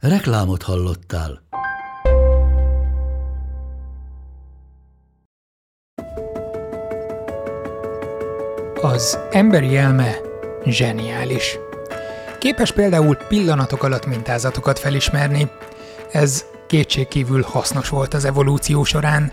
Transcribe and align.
Reklámot 0.00 0.62
hallottál. 0.62 1.42
Az 8.80 9.18
emberi 9.30 9.76
elme 9.76 10.16
zseniális. 10.64 11.58
Képes 12.38 12.72
például 12.72 13.14
pillanatok 13.14 13.82
alatt 13.82 14.06
mintázatokat 14.06 14.78
felismerni. 14.78 15.50
Ez 16.12 16.44
kétségkívül 16.66 17.42
hasznos 17.42 17.88
volt 17.88 18.14
az 18.14 18.24
evolúció 18.24 18.84
során. 18.84 19.32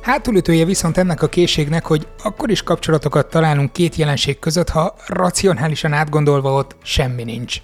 Hátulütője 0.00 0.64
viszont 0.64 0.96
ennek 0.96 1.22
a 1.22 1.28
készségnek, 1.28 1.86
hogy 1.86 2.08
akkor 2.22 2.50
is 2.50 2.62
kapcsolatokat 2.62 3.30
találunk 3.30 3.72
két 3.72 3.94
jelenség 3.94 4.38
között, 4.38 4.68
ha 4.68 4.94
racionálisan 5.06 5.92
átgondolva 5.92 6.52
ott 6.52 6.76
semmi 6.82 7.24
nincs. 7.24 7.62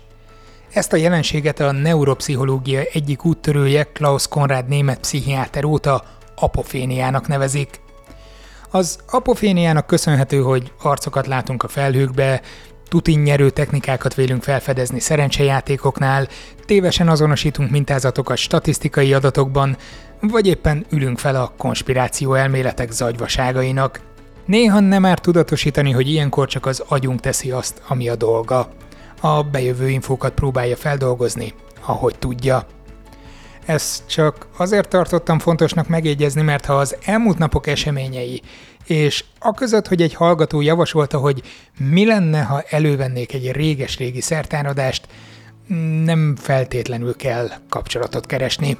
Ezt 0.76 0.92
a 0.92 0.96
jelenséget 0.96 1.60
a 1.60 1.72
neuropszichológia 1.72 2.80
egyik 2.92 3.24
úttörője 3.24 3.84
Klaus 3.84 4.28
Konrad 4.28 4.68
német 4.68 4.98
pszichiáter 4.98 5.64
óta 5.64 6.04
apoféniának 6.34 7.28
nevezik. 7.28 7.80
Az 8.70 8.98
apoféniának 9.10 9.86
köszönhető, 9.86 10.40
hogy 10.40 10.72
arcokat 10.82 11.26
látunk 11.26 11.62
a 11.62 11.68
felhőkbe, 11.68 12.40
tutinnyerő 12.88 13.50
technikákat 13.50 14.14
vélünk 14.14 14.42
felfedezni 14.42 15.00
szerencsejátékoknál, 15.00 16.28
tévesen 16.64 17.08
azonosítunk 17.08 17.70
mintázatokat 17.70 18.36
statisztikai 18.36 19.14
adatokban, 19.14 19.76
vagy 20.20 20.46
éppen 20.46 20.86
ülünk 20.90 21.18
fel 21.18 21.36
a 21.36 21.52
konspiráció 21.56 22.34
elméletek 22.34 22.90
zagyvaságainak. 22.90 24.00
Néha 24.46 24.80
nem 24.80 25.02
már 25.02 25.18
tudatosítani, 25.18 25.90
hogy 25.90 26.08
ilyenkor 26.08 26.48
csak 26.48 26.66
az 26.66 26.82
agyunk 26.88 27.20
teszi 27.20 27.50
azt, 27.50 27.82
ami 27.88 28.08
a 28.08 28.16
dolga 28.16 28.68
a 29.20 29.42
bejövő 29.42 29.88
infókat 29.88 30.32
próbálja 30.32 30.76
feldolgozni, 30.76 31.52
ahogy 31.86 32.18
tudja. 32.18 32.66
Ezt 33.66 34.08
csak 34.08 34.46
azért 34.56 34.88
tartottam 34.88 35.38
fontosnak 35.38 35.88
megjegyezni, 35.88 36.42
mert 36.42 36.64
ha 36.64 36.74
az 36.74 36.96
elmúlt 37.04 37.38
napok 37.38 37.66
eseményei, 37.66 38.42
és 38.84 39.24
a 39.38 39.52
között, 39.52 39.88
hogy 39.88 40.02
egy 40.02 40.14
hallgató 40.14 40.60
javasolta, 40.60 41.18
hogy 41.18 41.42
mi 41.78 42.06
lenne, 42.06 42.42
ha 42.42 42.62
elővennék 42.68 43.32
egy 43.34 43.52
réges-régi 43.52 44.20
szertáradást, 44.20 45.08
nem 46.04 46.36
feltétlenül 46.36 47.16
kell 47.16 47.48
kapcsolatot 47.68 48.26
keresni. 48.26 48.78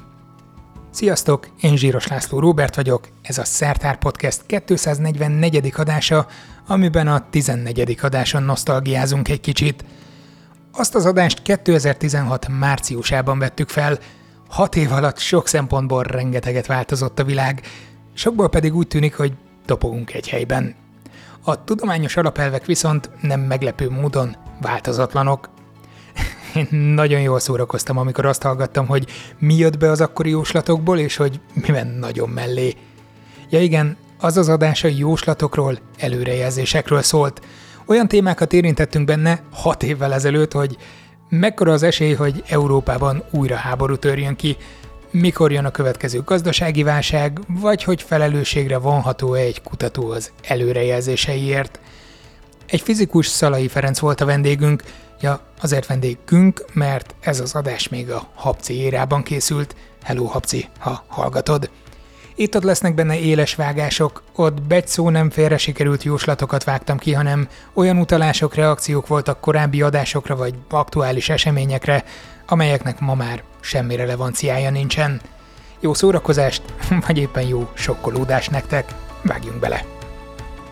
Sziasztok, 0.91 1.47
én 1.61 1.75
Zsíros 1.75 2.07
László 2.07 2.39
Róbert 2.39 2.75
vagyok, 2.75 3.07
ez 3.21 3.37
a 3.37 3.45
Szertár 3.45 3.97
Podcast 3.97 4.41
244. 4.45 5.73
adása, 5.75 6.27
amiben 6.67 7.07
a 7.07 7.29
14. 7.29 7.97
adáson 8.01 8.43
nosztalgiázunk 8.43 9.29
egy 9.29 9.41
kicsit– 9.41 9.83
azt 10.77 10.95
az 10.95 11.05
adást 11.05 11.41
2016 11.41 12.47
márciusában 12.59 13.39
vettük 13.39 13.69
fel. 13.69 13.99
Hat 14.49 14.75
év 14.75 14.91
alatt 14.91 15.17
sok 15.17 15.47
szempontból 15.47 16.03
rengeteget 16.03 16.65
változott 16.65 17.19
a 17.19 17.23
világ, 17.23 17.61
sokból 18.13 18.49
pedig 18.49 18.75
úgy 18.75 18.87
tűnik, 18.87 19.15
hogy 19.15 19.33
topogunk 19.65 20.13
egy 20.13 20.29
helyben. 20.29 20.75
A 21.43 21.63
tudományos 21.63 22.15
alapelvek 22.15 22.65
viszont 22.65 23.09
nem 23.21 23.39
meglepő 23.39 23.89
módon 23.89 24.35
változatlanok. 24.61 25.49
Én 26.55 26.67
nagyon 26.79 27.21
jól 27.21 27.39
szórakoztam, 27.39 27.97
amikor 27.97 28.25
azt 28.25 28.41
hallgattam, 28.41 28.87
hogy 28.87 29.07
mi 29.37 29.53
jött 29.53 29.77
be 29.77 29.91
az 29.91 30.01
akkori 30.01 30.29
jóslatokból, 30.29 30.99
és 30.99 31.15
hogy 31.15 31.39
mi 31.53 31.71
ment 31.71 31.99
nagyon 31.99 32.29
mellé. 32.29 32.73
Ja 33.49 33.61
igen, 33.61 33.97
az 34.19 34.37
az 34.37 34.49
adás 34.49 34.83
a 34.83 34.87
jóslatokról, 34.87 35.79
előrejelzésekről 35.97 37.01
szólt, 37.01 37.41
olyan 37.87 38.07
témákat 38.07 38.53
érintettünk 38.53 39.05
benne 39.05 39.41
hat 39.51 39.83
évvel 39.83 40.13
ezelőtt, 40.13 40.51
hogy 40.51 40.77
mekkora 41.29 41.71
az 41.71 41.83
esély, 41.83 42.13
hogy 42.13 42.43
Európában 42.47 43.23
újra 43.31 43.55
háború 43.55 43.95
törjön 43.95 44.35
ki, 44.35 44.57
mikor 45.11 45.51
jön 45.51 45.65
a 45.65 45.71
következő 45.71 46.21
gazdasági 46.21 46.83
válság, 46.83 47.39
vagy 47.47 47.83
hogy 47.83 48.01
felelősségre 48.01 48.77
vonható-e 48.77 49.39
egy 49.39 49.61
kutató 49.61 50.09
az 50.09 50.31
előrejelzéseiért. 50.47 51.79
Egy 52.65 52.81
fizikus 52.81 53.27
Szalai 53.27 53.67
Ferenc 53.67 53.99
volt 53.99 54.21
a 54.21 54.25
vendégünk, 54.25 54.83
ja, 55.21 55.39
azért 55.61 55.87
vendégünk, 55.87 56.65
mert 56.73 57.15
ez 57.19 57.39
az 57.39 57.55
adás 57.55 57.87
még 57.87 58.11
a 58.11 58.27
Habci 58.33 58.73
érában 58.73 59.23
készült. 59.23 59.75
Hello 60.03 60.25
Habci, 60.25 60.67
ha 60.79 61.03
hallgatod! 61.07 61.69
Itt 62.39 62.55
ott 62.55 62.63
lesznek 62.63 62.95
benne 62.95 63.19
éles 63.19 63.55
vágások, 63.55 64.23
ott 64.35 64.61
begy 64.61 64.87
szó 64.87 65.09
nem 65.09 65.29
félre 65.29 65.57
sikerült 65.57 66.03
jóslatokat 66.03 66.63
vágtam 66.63 66.97
ki, 66.97 67.13
hanem 67.13 67.47
olyan 67.73 67.97
utalások, 67.97 68.55
reakciók 68.55 69.07
voltak 69.07 69.41
korábbi 69.41 69.81
adásokra 69.81 70.35
vagy 70.35 70.53
aktuális 70.69 71.29
eseményekre, 71.29 72.03
amelyeknek 72.45 72.99
ma 72.99 73.15
már 73.15 73.43
semmi 73.59 73.95
relevanciája 73.95 74.69
nincsen. 74.69 75.21
Jó 75.79 75.93
szórakozást, 75.93 76.61
vagy 77.07 77.17
éppen 77.17 77.47
jó 77.47 77.69
sokkolódást 77.73 78.51
nektek, 78.51 78.85
vágjunk 79.21 79.59
bele! 79.59 79.85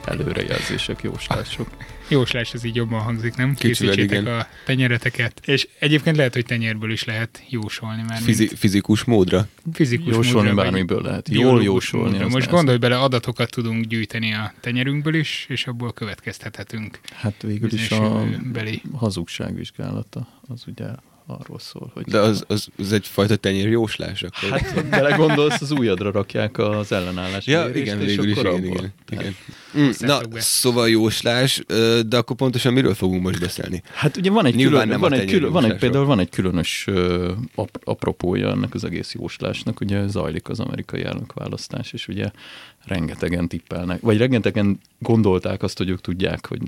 Előrejelzések, 0.05 1.01
jóslások. 1.01 1.67
Jóslás, 2.07 2.53
ez 2.53 2.63
így 2.63 2.75
jobban 2.75 3.01
hangzik, 3.01 3.35
nem? 3.35 3.53
Kicsivel, 3.55 3.93
Készítsétek 3.95 4.21
igen. 4.21 4.39
a 4.39 4.47
tenyereteket. 4.65 5.41
És 5.45 5.67
egyébként 5.79 6.15
lehet, 6.15 6.33
hogy 6.33 6.45
tenyerből 6.45 6.91
is 6.91 7.03
lehet 7.03 7.43
jósolni. 7.49 8.01
Mert 8.07 8.21
Fizi-. 8.21 8.55
Fizikus 8.55 9.03
módra? 9.03 9.47
Fizikus 9.73 10.13
jósolni 10.13 10.47
módra, 10.47 10.63
bármiből 10.63 11.01
lehet. 11.01 11.29
Jól 11.29 11.63
jósolni. 11.63 12.11
Módra. 12.11 12.27
Most 12.27 12.49
gondolj 12.49 12.77
bele, 12.77 12.97
adatokat 12.99 13.51
tudunk 13.51 13.85
gyűjteni 13.85 14.33
a 14.33 14.53
tenyerünkből 14.59 15.15
is, 15.15 15.45
és 15.49 15.67
abból 15.67 15.93
következtethetünk. 15.93 16.99
Hát 17.13 17.41
végül 17.41 17.73
is 17.73 17.91
a 17.91 18.25
beli. 18.53 18.81
hazugságvizsgálata 18.93 20.27
az 20.47 20.63
ugye 20.67 20.85
arról 21.27 21.59
szól, 21.59 21.91
hogy... 21.93 22.03
De 22.03 22.19
az, 22.19 22.43
az, 22.47 22.67
az 22.77 22.93
egyfajta 22.93 23.35
tenyérjóslás 23.35 24.23
akkor? 24.23 24.59
Hát 24.59 24.89
belegondolsz, 24.89 25.61
az 25.61 25.71
újadra 25.71 26.11
rakják 26.11 26.57
az 26.57 26.91
ellenállás 26.91 27.47
Ja, 27.47 27.69
igen, 27.73 27.97
végül 27.97 28.29
is, 28.29 28.37
igen, 28.37 28.63
igen. 28.63 28.93
igen. 29.09 29.35
Mm, 29.77 29.89
na, 29.99 30.19
szóval 30.37 30.89
jóslás, 30.89 31.63
de 32.07 32.17
akkor 32.17 32.35
pontosan 32.35 32.73
miről 32.73 32.93
fogunk 32.93 33.21
most 33.21 33.39
beszélni? 33.39 33.83
Hát 33.93 34.17
ugye 34.17 34.31
van 34.31 34.45
egy, 34.45 34.55
külön, 34.55 34.87
nem 34.87 34.99
van 34.99 35.13
egy, 35.13 35.29
külön, 35.29 35.51
van 35.51 35.65
egy 35.65 35.77
például 35.77 36.05
van 36.05 36.19
egy 36.19 36.29
különös 36.29 36.85
uh, 36.87 37.31
apropója 37.83 38.49
ennek 38.49 38.73
az 38.73 38.83
egész 38.83 39.13
jóslásnak, 39.13 39.79
ugye 39.79 40.07
zajlik 40.07 40.49
az 40.49 40.59
amerikai 40.59 41.03
elnökválasztás, 41.03 41.93
és 41.93 42.07
ugye 42.07 42.31
rengetegen 42.85 43.47
tippelnek, 43.47 44.01
vagy 44.01 44.17
rengetegen 44.17 44.79
gondolták 44.99 45.63
azt, 45.63 45.77
hogy 45.77 45.89
ők 45.89 46.01
tudják, 46.01 46.47
hogy 46.47 46.61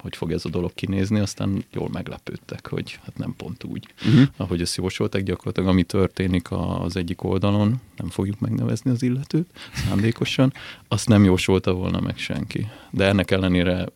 hogy 0.00 0.16
fog 0.16 0.32
ez 0.32 0.44
a 0.44 0.48
dolog 0.48 0.74
kinézni, 0.74 1.20
aztán 1.20 1.64
jól 1.72 1.88
meglepődtek, 1.92 2.68
hogy 2.68 2.98
hát 3.04 3.18
nem 3.18 3.34
pont 3.36 3.64
úgy, 3.64 3.86
uh-huh. 4.06 4.26
ahogy 4.36 4.60
ezt 4.60 4.76
jósolták, 4.76 5.22
gyakorlatilag 5.22 5.68
ami 5.68 5.82
történik 5.82 6.48
az 6.50 6.96
egyik 6.96 7.22
oldalon, 7.22 7.80
nem 7.96 8.08
fogjuk 8.08 8.40
megnevezni 8.40 8.90
az 8.90 9.02
illetőt 9.02 9.46
szándékosan, 9.72 10.52
azt 10.88 11.08
nem 11.08 11.24
jósolta 11.24 11.72
volna 11.72 12.00
meg 12.00 12.18
senki. 12.18 12.66
De 12.90 13.04
ennek 13.04 13.30
ellenére 13.30 13.88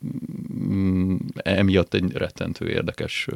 mm, 0.54 1.16
emiatt 1.34 1.94
egy 1.94 2.12
rettentő 2.12 2.69
érdekes 2.69 3.26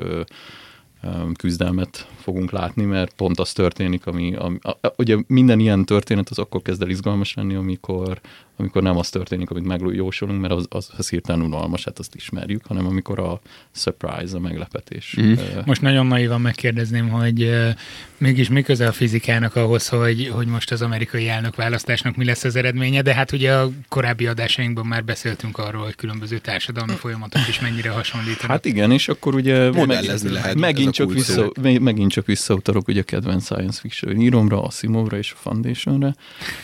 küzdelmet 1.37 2.09
fogunk 2.21 2.51
látni, 2.51 2.85
mert 2.85 3.15
pont 3.15 3.39
az 3.39 3.53
történik, 3.53 4.07
ami, 4.07 4.35
ami 4.35 4.59
a, 4.63 4.93
ugye 4.97 5.17
minden 5.27 5.59
ilyen 5.59 5.85
történet 5.85 6.29
az 6.29 6.39
akkor 6.39 6.63
kezd 6.63 6.83
el 6.83 6.89
izgalmas 6.89 7.35
lenni, 7.35 7.55
amikor 7.55 8.21
amikor 8.57 8.83
nem 8.83 8.97
az 8.97 9.09
történik, 9.09 9.51
amit 9.51 9.65
megjósolunk, 9.65 10.41
mert 10.41 10.53
az, 10.53 10.67
az, 10.69 10.89
az 10.97 11.09
hirtelen 11.09 11.43
unalmas, 11.43 11.85
hát 11.85 11.99
azt 11.99 12.15
ismerjük, 12.15 12.67
hanem 12.67 12.87
amikor 12.87 13.19
a 13.19 13.41
surprise, 13.73 14.37
a 14.37 14.41
meglepetés. 14.41 15.17
Mm. 15.21 15.35
Most 15.65 15.81
nagyon 15.81 16.07
naivan 16.07 16.41
megkérdezném, 16.41 17.09
hogy 17.09 17.43
uh, 17.43 17.69
mégis 18.19 18.49
mi 18.49 18.63
köze 18.63 18.87
a 18.87 18.93
fizikának 18.93 19.57
ahhoz, 19.57 19.89
hogy, 19.89 20.29
hogy 20.29 20.47
most 20.47 20.73
az 20.73 20.83
amerikai 20.83 21.29
elnök 21.29 21.57
választásnak 21.57 22.17
mi 22.17 22.25
lesz 22.25 22.45
az 22.45 22.57
eredménye, 22.57 23.03
de 23.03 23.15
hát 23.15 23.33
ugye 23.33 23.53
a 23.53 23.71
korábbi 23.89 24.27
adásainkban 24.27 24.87
már 24.87 25.05
beszéltünk 25.05 25.59
arról, 25.59 25.85
hogy 25.85 25.95
különböző 25.95 26.39
társadalmi 26.39 26.95
folyamatok 26.95 27.49
is 27.49 27.61
mennyire 27.61 27.91
hasonlítanak. 27.91 28.51
Hát 28.51 28.65
igen, 28.65 28.91
és 28.91 29.09
akkor 29.09 29.35
ugye 29.35 29.71
meg, 29.71 30.05
lehet, 30.23 30.55
megint, 30.55 30.93
csak 30.93 31.13
vissza, 31.13 31.53
megint 31.61 32.13
csak 32.13 32.27
visszautalok 32.27 32.89
ugye 32.89 33.01
a 33.01 33.05
kedvenc 33.05 33.45
science 33.45 33.81
fiction 33.81 34.21
íromra, 34.21 34.63
Asimovra 34.63 35.17
és 35.17 35.33
a 35.33 35.37
Foundationre. 35.37 36.15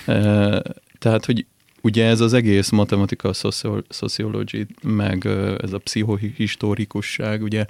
Uh, 0.07 0.59
tehát, 0.99 1.25
hogy 1.25 1.47
ugye 1.81 2.07
ez 2.07 2.21
az 2.21 2.33
egész 2.33 2.71
matematika, 2.71 3.33
sociology, 3.89 4.67
meg 4.83 5.27
ez 5.61 5.73
a 5.73 5.79
pszichohistorikusság, 5.79 7.43
ugye, 7.43 7.67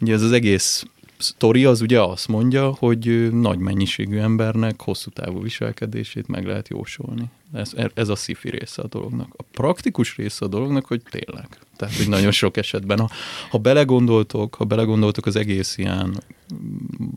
ugye 0.00 0.12
ez 0.12 0.22
az 0.22 0.32
egész 0.32 0.84
sztori 1.20 1.64
az 1.64 1.80
ugye 1.80 2.00
azt 2.00 2.28
mondja, 2.28 2.74
hogy 2.78 3.32
nagy 3.32 3.58
mennyiségű 3.58 4.18
embernek 4.18 4.82
hosszú 4.82 5.10
távú 5.10 5.42
viselkedését 5.42 6.28
meg 6.28 6.46
lehet 6.46 6.68
jósolni. 6.68 7.24
Ez, 7.52 7.72
ez 7.94 8.08
a 8.08 8.16
szifi 8.16 8.50
része 8.50 8.82
a 8.82 8.86
dolognak. 8.86 9.28
A 9.36 9.42
praktikus 9.42 10.16
része 10.16 10.44
a 10.44 10.48
dolognak, 10.48 10.86
hogy 10.86 11.02
tényleg. 11.10 11.48
Tehát, 11.76 11.96
hogy 11.96 12.08
nagyon 12.08 12.30
sok 12.30 12.56
esetben, 12.56 12.98
ha, 12.98 13.10
ha 13.50 13.58
belegondoltok, 13.58 14.54
ha 14.54 14.64
belegondoltok 14.64 15.26
az 15.26 15.36
egész 15.36 15.78
ilyen 15.78 16.22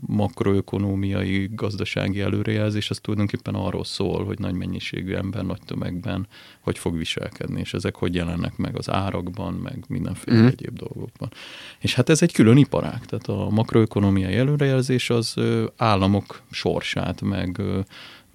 makroökonómiai, 0.06 1.50
gazdasági 1.52 2.20
előrejelzés, 2.20 2.90
az 2.90 2.98
tulajdonképpen 2.98 3.54
arról 3.54 3.84
szól, 3.84 4.24
hogy 4.24 4.38
nagy 4.38 4.54
mennyiségű 4.54 5.14
ember 5.14 5.44
nagy 5.44 5.60
tömegben 5.64 6.26
hogy 6.60 6.78
fog 6.78 6.96
viselkedni, 6.96 7.60
és 7.60 7.74
ezek 7.74 7.96
hogy 7.96 8.14
jelennek 8.14 8.56
meg 8.56 8.78
az 8.78 8.90
árakban, 8.90 9.54
meg 9.54 9.84
mindenféle 9.88 10.40
mm. 10.40 10.46
egyéb 10.46 10.78
dolgokban. 10.78 11.30
És 11.78 11.94
hát 11.94 12.08
ez 12.08 12.22
egy 12.22 12.32
külön 12.32 12.56
iparág, 12.56 13.06
tehát 13.06 13.26
a 13.26 13.50
makroökonómiai 13.50 14.34
előrejelzés 14.34 15.10
az 15.10 15.34
államok 15.76 16.42
sorsát, 16.50 17.20
meg 17.20 17.60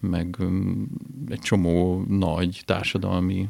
meg 0.02 0.38
egy 1.30 1.40
csomó 1.40 2.04
nagy 2.08 2.62
társadalmi 2.66 3.48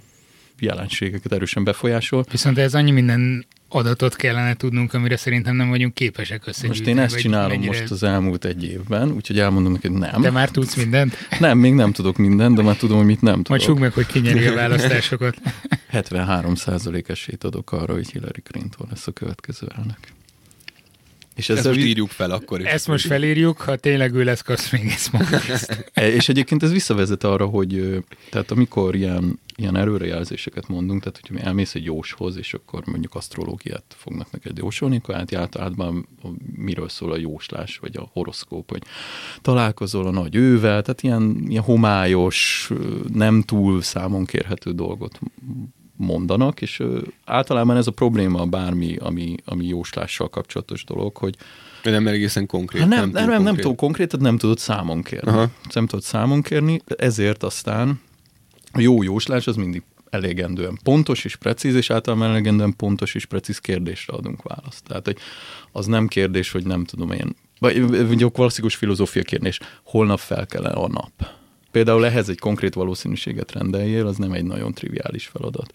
jelenségeket 0.61 1.31
erősen 1.31 1.63
befolyásol. 1.63 2.25
Viszont 2.31 2.57
ez 2.57 2.75
annyi 2.75 2.91
minden 2.91 3.45
adatot 3.69 4.15
kellene 4.15 4.53
tudnunk, 4.53 4.93
amire 4.93 5.17
szerintem 5.17 5.55
nem 5.55 5.69
vagyunk 5.69 5.93
képesek 5.93 6.47
összegyűjteni. 6.47 6.89
Most 6.89 6.97
én 6.99 7.05
ezt 7.05 7.17
csinálom 7.17 7.49
mennyire... 7.49 7.79
most 7.79 7.91
az 7.91 8.03
elmúlt 8.03 8.45
egy 8.45 8.63
évben, 8.63 9.11
úgyhogy 9.11 9.39
elmondom 9.39 9.71
neked 9.71 9.91
nem. 9.91 10.21
Te 10.21 10.31
már 10.31 10.49
tudsz 10.49 10.75
mindent? 10.75 11.17
Nem, 11.39 11.57
még 11.57 11.73
nem 11.73 11.91
tudok 11.91 12.17
mindent, 12.17 12.55
de 12.55 12.61
már 12.61 12.75
tudom, 12.75 12.97
hogy 12.97 13.05
mit 13.05 13.21
nem 13.21 13.33
tudok. 13.33 13.49
Majd 13.49 13.61
csukd 13.61 13.79
meg, 13.79 13.93
hogy 13.93 14.05
kinyeri 14.05 14.45
a 14.45 14.53
választásokat. 14.53 15.37
73 15.89 16.53
esélyt 17.07 17.43
adok 17.43 17.71
arra, 17.71 17.93
hogy 17.93 18.11
Hillary 18.11 18.41
Clinton 18.41 18.87
lesz 18.89 19.07
a 19.07 19.11
következő 19.11 19.67
elnök. 19.75 19.97
És 21.39 21.49
ezt 21.49 21.65
most 21.65 21.79
írjuk 21.79 22.09
fel 22.09 22.31
akkor 22.31 22.59
is. 22.59 22.65
Ezt 22.65 22.87
most 22.87 23.05
felírjuk, 23.05 23.57
ha 23.61 23.75
tényleg 23.75 24.13
ő 24.13 24.23
lesz, 24.23 24.43
e, 25.93 26.11
És 26.17 26.29
egyébként 26.29 26.63
ez 26.63 26.71
visszavezet 26.71 27.23
arra, 27.23 27.45
hogy 27.45 28.03
tehát 28.29 28.51
amikor 28.51 28.95
ilyen, 28.95 29.39
ilyen 29.55 29.75
erőrejelzéseket 29.75 30.67
mondunk, 30.67 31.03
tehát 31.03 31.19
hogyha 31.21 31.45
elmész 31.45 31.75
egy 31.75 31.83
jóshoz, 31.83 32.37
és 32.37 32.53
akkor 32.53 32.83
mondjuk 32.85 33.15
asztrológiát 33.15 33.83
fognak 33.97 34.31
neked 34.31 34.57
jósolni, 34.57 34.95
akkor 34.95 35.15
hát 35.15 35.35
általában 35.35 36.07
miről 36.55 36.89
szól 36.89 37.11
a 37.11 37.17
jóslás, 37.17 37.77
vagy 37.77 37.97
a 37.97 38.09
horoszkóp, 38.13 38.69
hogy 38.69 38.83
találkozol 39.41 40.05
a 40.07 40.11
nagy 40.11 40.35
ővel, 40.35 40.81
tehát 40.81 41.01
ilyen, 41.01 41.45
ilyen 41.47 41.63
homályos, 41.63 42.69
nem 43.13 43.41
túl 43.41 43.81
számon 43.81 44.25
kérhető 44.25 44.71
dolgot 44.71 45.19
mondanak, 45.99 46.61
és 46.61 46.83
általában 47.25 47.77
ez 47.77 47.87
a 47.87 47.91
probléma 47.91 48.45
bármi, 48.45 48.95
ami, 48.95 49.35
ami 49.45 49.65
jóslással 49.65 50.29
kapcsolatos 50.29 50.83
dolog, 50.83 51.17
hogy 51.17 51.35
nem 51.83 52.07
egészen 52.07 52.45
konkrét. 52.45 52.81
Hát 52.81 52.89
nem, 52.89 52.99
nem, 52.99 53.11
nem, 53.11 53.29
nem, 53.29 53.43
nem 53.43 53.55
tudod 53.55 53.77
konkrétat, 53.77 54.19
nem 54.19 54.37
tudod 54.37 54.57
számon 54.57 55.01
kérni. 55.01 55.31
Aha. 55.31 55.47
Nem 55.73 55.85
tudod 55.87 56.03
számon 56.03 56.41
kérni, 56.41 56.81
ezért 56.97 57.43
aztán 57.43 57.99
a 58.71 58.79
jó 58.79 59.03
jóslás 59.03 59.47
az 59.47 59.55
mindig 59.55 59.83
elégendően 60.09 60.79
pontos 60.83 61.25
és 61.25 61.35
precíz, 61.35 61.75
és 61.75 61.89
általában 61.89 62.29
elégendően 62.29 62.75
pontos 62.75 63.15
és 63.15 63.25
precíz 63.25 63.57
kérdésre 63.57 64.13
adunk 64.13 64.43
választ. 64.43 64.83
Tehát, 64.83 65.05
hogy 65.05 65.17
az 65.71 65.85
nem 65.85 66.07
kérdés, 66.07 66.51
hogy 66.51 66.65
nem 66.65 66.85
tudom 66.85 67.11
én, 67.11 67.35
vagy, 67.59 68.23
a 68.23 68.29
klasszikus 68.29 68.75
filozófia 68.75 69.23
kérdés, 69.23 69.59
holnap 69.83 70.19
fel 70.19 70.45
kell 70.45 70.63
a 70.63 70.87
nap 70.87 71.38
Például 71.71 72.05
ehhez 72.05 72.29
egy 72.29 72.39
konkrét 72.39 72.73
valószínűséget 72.73 73.51
rendeljél, 73.51 74.07
az 74.07 74.17
nem 74.17 74.31
egy 74.31 74.43
nagyon 74.43 74.73
triviális 74.73 75.27
feladat. 75.27 75.73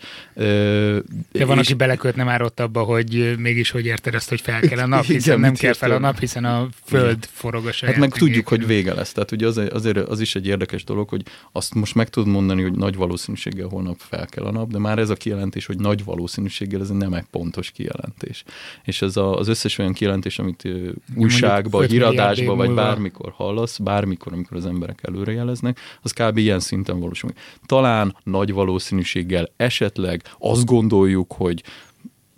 De 1.32 1.44
van, 1.44 1.58
és... 1.58 1.64
aki 1.66 1.74
belekötne 1.74 2.24
már 2.24 2.42
ott 2.42 2.60
abba, 2.60 2.82
hogy 2.82 3.34
mégis 3.38 3.70
hogy 3.70 3.86
érted 3.86 4.14
ezt, 4.14 4.28
hogy 4.28 4.40
fel 4.40 4.60
kell 4.60 4.78
a 4.78 4.86
nap, 4.86 5.04
hiszen 5.14 5.20
Igen, 5.20 5.40
nem 5.40 5.54
kell 5.54 5.72
fel 5.72 5.90
a 5.90 5.98
nap, 5.98 6.18
hiszen 6.18 6.44
a 6.44 6.68
föld 6.84 7.16
Igen. 7.16 7.28
forog 7.32 7.66
a 7.66 7.72
saját 7.72 7.94
Hát 7.94 8.04
meg 8.04 8.18
tudjuk, 8.18 8.48
hogy 8.48 8.66
vége 8.66 8.94
lesz. 8.94 9.12
Tehát 9.12 9.32
ugye 9.32 9.46
az, 9.46 9.60
azért 9.70 9.96
az 9.96 10.20
is 10.20 10.34
egy 10.34 10.46
érdekes 10.46 10.84
dolog, 10.84 11.08
hogy 11.08 11.22
azt 11.52 11.74
most 11.74 11.94
meg 11.94 12.08
tudod 12.08 12.28
mondani, 12.28 12.62
hogy 12.62 12.72
nagy 12.72 12.96
valószínűséggel 12.96 13.68
holnap 13.68 13.96
fel 13.98 14.26
kell 14.26 14.44
a 14.44 14.50
nap, 14.50 14.70
de 14.70 14.78
már 14.78 14.98
ez 14.98 15.10
a 15.10 15.14
kijelentés, 15.14 15.66
hogy 15.66 15.78
nagy 15.78 16.04
valószínűséggel, 16.04 16.80
ez 16.80 16.88
nem 16.88 17.12
egy 17.12 17.24
pontos 17.30 17.70
kijelentés. 17.70 18.44
És 18.84 19.02
ez 19.02 19.16
a, 19.16 19.38
az 19.38 19.48
összes 19.48 19.78
olyan 19.78 19.92
kijelentés, 19.92 20.38
amit 20.38 20.68
újságba, 21.16 21.82
híradásba, 21.82 22.54
vagy 22.54 22.70
bármikor 22.70 23.32
hallasz, 23.32 23.78
bármikor, 23.78 24.32
amikor 24.32 24.56
az 24.56 24.66
emberek 24.66 24.98
előrejeleznek, 25.02 25.78
az 26.02 26.12
kb. 26.12 26.36
ilyen 26.36 26.60
szinten 26.60 27.00
valósul. 27.00 27.32
Talán 27.66 28.16
nagy 28.22 28.52
valószínűséggel 28.52 29.50
esetleg 29.56 30.22
azt 30.38 30.64
gondoljuk, 30.64 31.32
hogy 31.32 31.62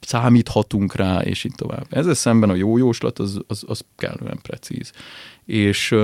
számíthatunk 0.01 0.95
rá, 0.95 1.19
és 1.21 1.45
így 1.45 1.55
tovább. 1.57 1.87
Ezzel 1.91 2.15
szemben 2.15 2.51
a 2.51 2.55
jó 2.55 2.79
jóslat 2.79 3.19
az, 3.19 3.41
az, 3.47 3.65
az 3.67 3.85
kellően 3.97 4.39
precíz. 4.43 4.93
És 5.45 5.95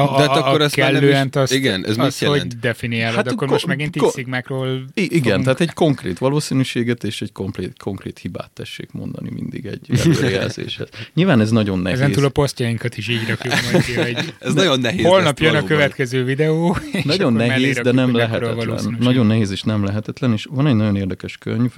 a, 0.00 0.16
De 0.16 0.28
hát 0.28 0.36
akkor 0.36 0.60
a, 0.60 0.64
a 0.64 0.68
kellően 0.68 1.28
azt, 1.32 1.52
igen, 1.52 1.84
ez 1.84 1.90
azt 1.90 1.98
mit 1.98 2.18
jelent? 2.18 2.42
hogy 2.42 2.60
definiálod? 2.60 3.16
Hát 3.16 3.26
akkor 3.26 3.38
ko- 3.38 3.50
most 3.50 3.66
megint 3.66 3.96
ko- 3.96 4.12
szigmákról 4.12 4.84
Igen, 4.94 5.22
fogunk... 5.22 5.42
tehát 5.42 5.60
egy 5.60 5.72
konkrét 5.72 6.18
valószínűséget 6.18 7.04
és 7.04 7.22
egy 7.22 7.32
konkrét, 7.32 7.78
konkrét 7.78 8.18
hibát 8.18 8.50
tessék 8.50 8.92
mondani 8.92 9.30
mindig 9.30 9.66
egy 9.66 10.00
előrejelzéshez. 10.04 10.88
Nyilván 11.14 11.40
ez 11.40 11.50
nagyon 11.50 11.78
nehéz. 11.78 12.00
Ezen 12.00 12.12
túl 12.12 12.24
a 12.24 12.28
posztjainkat 12.28 12.96
is 12.96 13.08
így 13.08 13.28
rakjuk 13.28 13.54
majd 13.72 13.84
ki, 13.84 13.94
hogy 13.94 14.34
ez 14.38 14.54
nagyon 14.54 14.80
nehéz. 14.80 15.04
Holnap 15.04 15.38
jön 15.38 15.54
a 15.54 15.64
következő 15.64 16.24
videó. 16.24 16.76
Nagyon 17.04 17.32
nehéz, 17.32 17.76
de 17.76 17.92
nem 17.92 18.14
lehetetlen. 18.14 18.96
Nagyon 19.00 19.26
nehéz 19.26 19.50
és 19.50 19.62
nem 19.62 19.84
lehetetlen, 19.84 20.32
és 20.32 20.46
van 20.50 20.66
egy 20.66 20.74
nagyon 20.74 20.96
érdekes 20.96 21.36
könyv, 21.36 21.72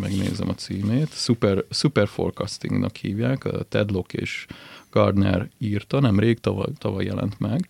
megnézem 0.00 0.48
a 0.48 0.54
címét, 0.54 1.08
Super, 1.14 1.64
Super 1.70 2.08
Forecastingnak 2.08 2.96
hívják, 2.96 3.44
a 3.44 3.62
Ted 3.62 3.90
Lock 3.90 4.12
és 4.12 4.46
Gardner 4.90 5.48
írta, 5.58 6.00
nemrég, 6.00 6.38
tavaly, 6.38 6.68
tavaly 6.78 7.04
jelent 7.04 7.38
meg. 7.38 7.68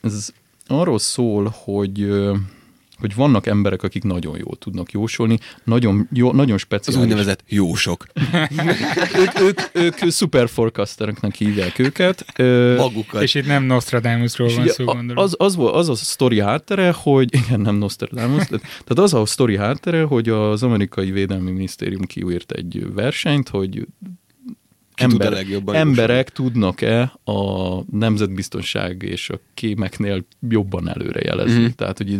Ez 0.00 0.32
arról 0.66 0.98
szól, 0.98 1.54
hogy 1.64 2.08
hogy 3.00 3.14
vannak 3.14 3.46
emberek, 3.46 3.82
akik 3.82 4.02
nagyon 4.02 4.36
jól 4.38 4.56
tudnak 4.58 4.92
jósolni, 4.92 5.38
nagyon, 5.64 6.08
jó, 6.12 6.32
nagyon 6.32 6.58
speciális. 6.58 7.02
Az 7.02 7.08
úgynevezett 7.08 7.44
jósok. 7.48 8.06
ők, 9.20 9.40
ők, 9.40 9.60
ők 9.72 10.12
super 10.12 10.48
forecastereknek 10.48 11.34
hívják 11.34 11.78
őket. 11.78 12.24
Magukat. 12.76 13.22
És 13.22 13.34
itt 13.34 13.46
nem 13.46 13.64
Nostradamusról 13.64 14.54
van 14.54 14.66
szó, 14.66 14.84
gondolom. 14.84 15.24
Az, 15.24 15.34
az, 15.38 15.56
az 15.58 15.88
a 15.88 15.94
sztori 15.94 16.40
háttere, 16.40 16.94
hogy, 16.96 17.34
igen, 17.34 17.60
nem 17.60 17.74
Nostradamus, 17.74 18.46
tehát 18.46 18.98
az 18.98 19.14
a 19.14 19.26
sztori 19.26 19.56
háttere, 19.56 20.02
hogy 20.02 20.28
az 20.28 20.62
amerikai 20.62 21.10
védelmi 21.10 21.50
minisztérium 21.50 22.04
kiírt 22.04 22.52
egy 22.52 22.86
versenyt, 22.94 23.48
hogy 23.48 23.86
ember, 25.00 25.44
tud 25.44 25.74
emberek 25.74 26.30
tudnak-e 26.30 27.12
a 27.24 27.78
nemzetbiztonság 27.90 29.02
és 29.02 29.30
a 29.30 29.40
kémeknél 29.54 30.24
jobban 30.48 30.88
előrejelezni. 30.88 31.60
Mm-hmm. 31.60 31.68
Tehát, 31.76 31.96
hogy 31.96 32.18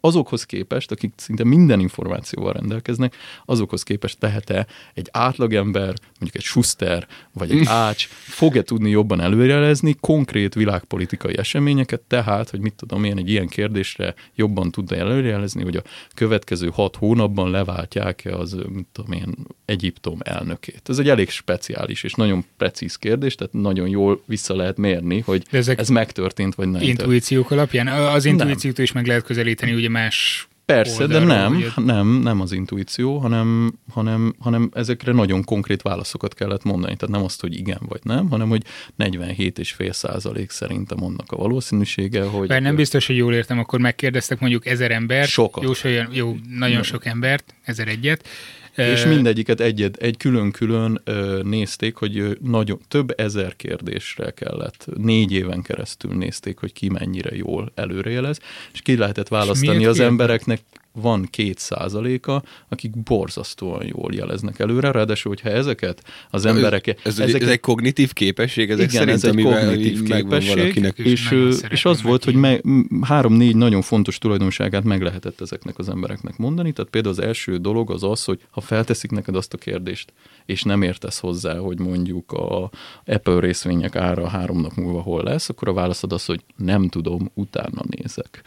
azokhoz 0.00 0.44
képest, 0.44 0.90
akik 0.90 1.12
szinte 1.16 1.44
minden 1.44 1.80
információval 1.80 2.52
rendelkeznek, 2.52 3.16
azokhoz 3.44 3.82
képest 3.82 4.18
tehet-e 4.18 4.66
egy 4.94 5.08
átlagember, 5.12 5.94
mondjuk 6.18 6.34
egy 6.34 6.42
Schuster, 6.42 7.06
vagy 7.32 7.50
egy 7.50 7.66
Ács, 7.86 8.06
fog-e 8.10 8.62
tudni 8.62 8.90
jobban 8.90 9.20
előrejelezni 9.20 9.96
konkrét 10.00 10.54
világpolitikai 10.54 11.38
eseményeket, 11.38 12.00
tehát, 12.00 12.50
hogy 12.50 12.60
mit 12.60 12.74
tudom 12.74 13.04
én, 13.04 13.18
egy 13.18 13.30
ilyen 13.30 13.48
kérdésre 13.48 14.14
jobban 14.34 14.70
tudna 14.70 14.96
előrejelezni, 14.96 15.62
hogy 15.62 15.76
a 15.76 15.82
következő 16.14 16.70
hat 16.72 16.96
hónapban 16.96 17.50
leváltják-e 17.50 18.36
az, 18.36 18.56
mit 18.68 18.86
tudom 18.92 19.12
én, 19.12 19.34
Egyiptom 19.64 20.18
elnökét. 20.22 20.82
Ez 20.84 20.98
egy 20.98 21.08
elég 21.08 21.28
speciális 21.28 21.95
is, 21.96 22.02
és 22.02 22.12
nagyon 22.12 22.44
precíz 22.56 22.96
kérdés, 22.96 23.34
tehát 23.34 23.52
nagyon 23.52 23.88
jól 23.88 24.22
vissza 24.26 24.56
lehet 24.56 24.76
mérni, 24.76 25.20
hogy 25.20 25.44
ezek 25.50 25.78
ez 25.78 25.88
megtörtént, 25.88 26.54
vagy 26.54 26.68
nem. 26.68 26.82
Intuíciók 26.82 27.50
alapján? 27.50 27.86
Az 27.86 28.24
intuíciót 28.24 28.78
is 28.78 28.92
meg 28.92 29.06
lehet 29.06 29.22
közelíteni 29.22 29.74
ugye 29.74 29.88
más 29.88 30.48
Persze, 30.66 31.02
oldalról, 31.02 31.28
de 31.28 31.34
nem, 31.34 31.54
ugye? 31.54 31.68
nem, 31.76 32.08
nem 32.08 32.40
az 32.40 32.52
intuíció, 32.52 33.18
hanem, 33.18 33.72
hanem, 33.90 34.34
hanem 34.38 34.70
ezekre 34.74 35.12
nagyon 35.12 35.44
konkrét 35.44 35.82
válaszokat 35.82 36.34
kellett 36.34 36.62
mondani. 36.62 36.96
Tehát 36.96 37.14
nem 37.14 37.24
azt, 37.24 37.40
hogy 37.40 37.58
igen 37.58 37.80
vagy 37.88 38.00
nem, 38.02 38.28
hanem 38.28 38.48
hogy 38.48 38.62
47,5 38.98 39.92
százalék 39.92 40.50
szerintem 40.50 41.04
annak 41.04 41.32
a 41.32 41.36
valószínűsége, 41.36 42.22
hogy... 42.22 42.48
Bár 42.48 42.62
nem 42.62 42.74
biztos, 42.74 43.06
hogy 43.06 43.16
jól 43.16 43.34
értem, 43.34 43.58
akkor 43.58 43.80
megkérdeztek 43.80 44.40
mondjuk 44.40 44.66
ezer 44.66 44.90
embert. 44.90 45.28
Sokat. 45.28 45.64
Jó, 45.82 45.90
jó 46.10 46.36
nagyon 46.48 46.74
nem. 46.74 46.82
sok 46.82 47.06
embert, 47.06 47.54
ezer 47.64 47.88
egyet, 47.88 48.28
és 48.76 49.04
mindegyiket 49.04 49.60
egyet, 49.60 49.96
egy 49.96 50.16
külön-külön 50.16 51.02
nézték, 51.42 51.94
hogy 51.94 52.38
nagyon, 52.42 52.80
több 52.88 53.20
ezer 53.20 53.56
kérdésre 53.56 54.30
kellett, 54.30 54.86
négy 54.96 55.32
éven 55.32 55.62
keresztül 55.62 56.14
nézték, 56.14 56.58
hogy 56.58 56.72
ki 56.72 56.88
mennyire 56.88 57.36
jól 57.36 57.72
előrejelez, 57.74 58.40
és 58.72 58.80
ki 58.80 58.96
lehetett 58.96 59.28
választani 59.28 59.86
az 59.86 60.00
embereknek 60.00 60.60
van 61.00 61.26
két 61.30 61.58
százaléka, 61.58 62.42
akik 62.68 63.02
borzasztóan 63.02 63.86
jól 63.86 64.14
jeleznek 64.14 64.58
előre, 64.58 64.90
ráadásul, 64.90 65.32
hogyha 65.32 65.56
ezeket 65.56 66.02
az 66.30 66.46
emberek... 66.46 66.86
Ez, 66.86 66.96
ez, 67.04 67.18
ezeket, 67.18 67.42
ez 67.42 67.48
egy 67.48 67.60
kognitív 67.60 68.12
képesség, 68.12 68.70
ezek 68.70 68.92
igen, 68.92 68.98
szerint, 68.98 69.16
ez 69.16 69.24
egy 69.24 69.42
kognitív 69.42 70.02
képesség, 70.02 70.92
és, 70.96 71.30
és, 71.30 71.60
és 71.68 71.84
az 71.84 72.02
volt, 72.02 72.24
hogy 72.24 72.34
me, 72.34 72.60
három-négy 73.00 73.56
nagyon 73.56 73.82
fontos 73.82 74.18
tulajdonságát 74.18 74.84
meg 74.84 75.02
lehetett 75.02 75.40
ezeknek 75.40 75.78
az 75.78 75.88
embereknek 75.88 76.36
mondani, 76.36 76.72
tehát 76.72 76.90
például 76.90 77.14
az 77.14 77.20
első 77.20 77.56
dolog 77.56 77.90
az 77.90 78.02
az, 78.02 78.24
hogy 78.24 78.40
ha 78.50 78.60
felteszik 78.60 79.10
neked 79.10 79.36
azt 79.36 79.52
a 79.52 79.58
kérdést, 79.58 80.12
és 80.46 80.62
nem 80.62 80.82
értesz 80.82 81.18
hozzá, 81.18 81.58
hogy 81.58 81.78
mondjuk 81.78 82.32
a 82.32 82.70
Apple 83.06 83.40
részvények 83.40 83.96
ára 83.96 84.28
három 84.28 84.60
nap 84.60 84.74
múlva 84.74 85.00
hol 85.00 85.22
lesz, 85.22 85.48
akkor 85.48 85.68
a 85.68 85.72
válaszod 85.72 86.12
az, 86.12 86.24
hogy 86.24 86.40
nem 86.56 86.88
tudom, 86.88 87.30
utána 87.34 87.82
nézek. 87.88 88.42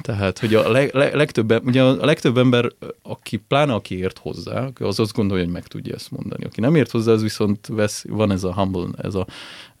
Tehát, 0.00 0.38
hogy 0.38 0.54
a 0.54 0.70
leg, 0.70 0.94
leg, 0.94 1.14
legtöbb, 1.14 1.66
ugye 1.66 1.82
a 2.00 2.04
legtöbb 2.04 2.38
ember, 2.38 2.72
aki 3.02 3.36
pláne 3.36 3.72
aki 3.74 3.98
ért 3.98 4.18
hozzá, 4.18 4.68
az 4.80 4.98
azt 4.98 5.14
gondolja, 5.14 5.44
hogy 5.44 5.52
meg 5.52 5.66
tudja 5.66 5.94
ezt 5.94 6.10
mondani. 6.10 6.44
Aki 6.44 6.60
nem 6.60 6.74
ért 6.74 6.90
hozzá, 6.90 7.12
az 7.12 7.22
viszont 7.22 7.66
vesz, 7.66 8.04
van 8.08 8.32
ez 8.32 8.44
a 8.44 8.54
humble, 8.54 8.88
ez 9.02 9.14
a, 9.14 9.26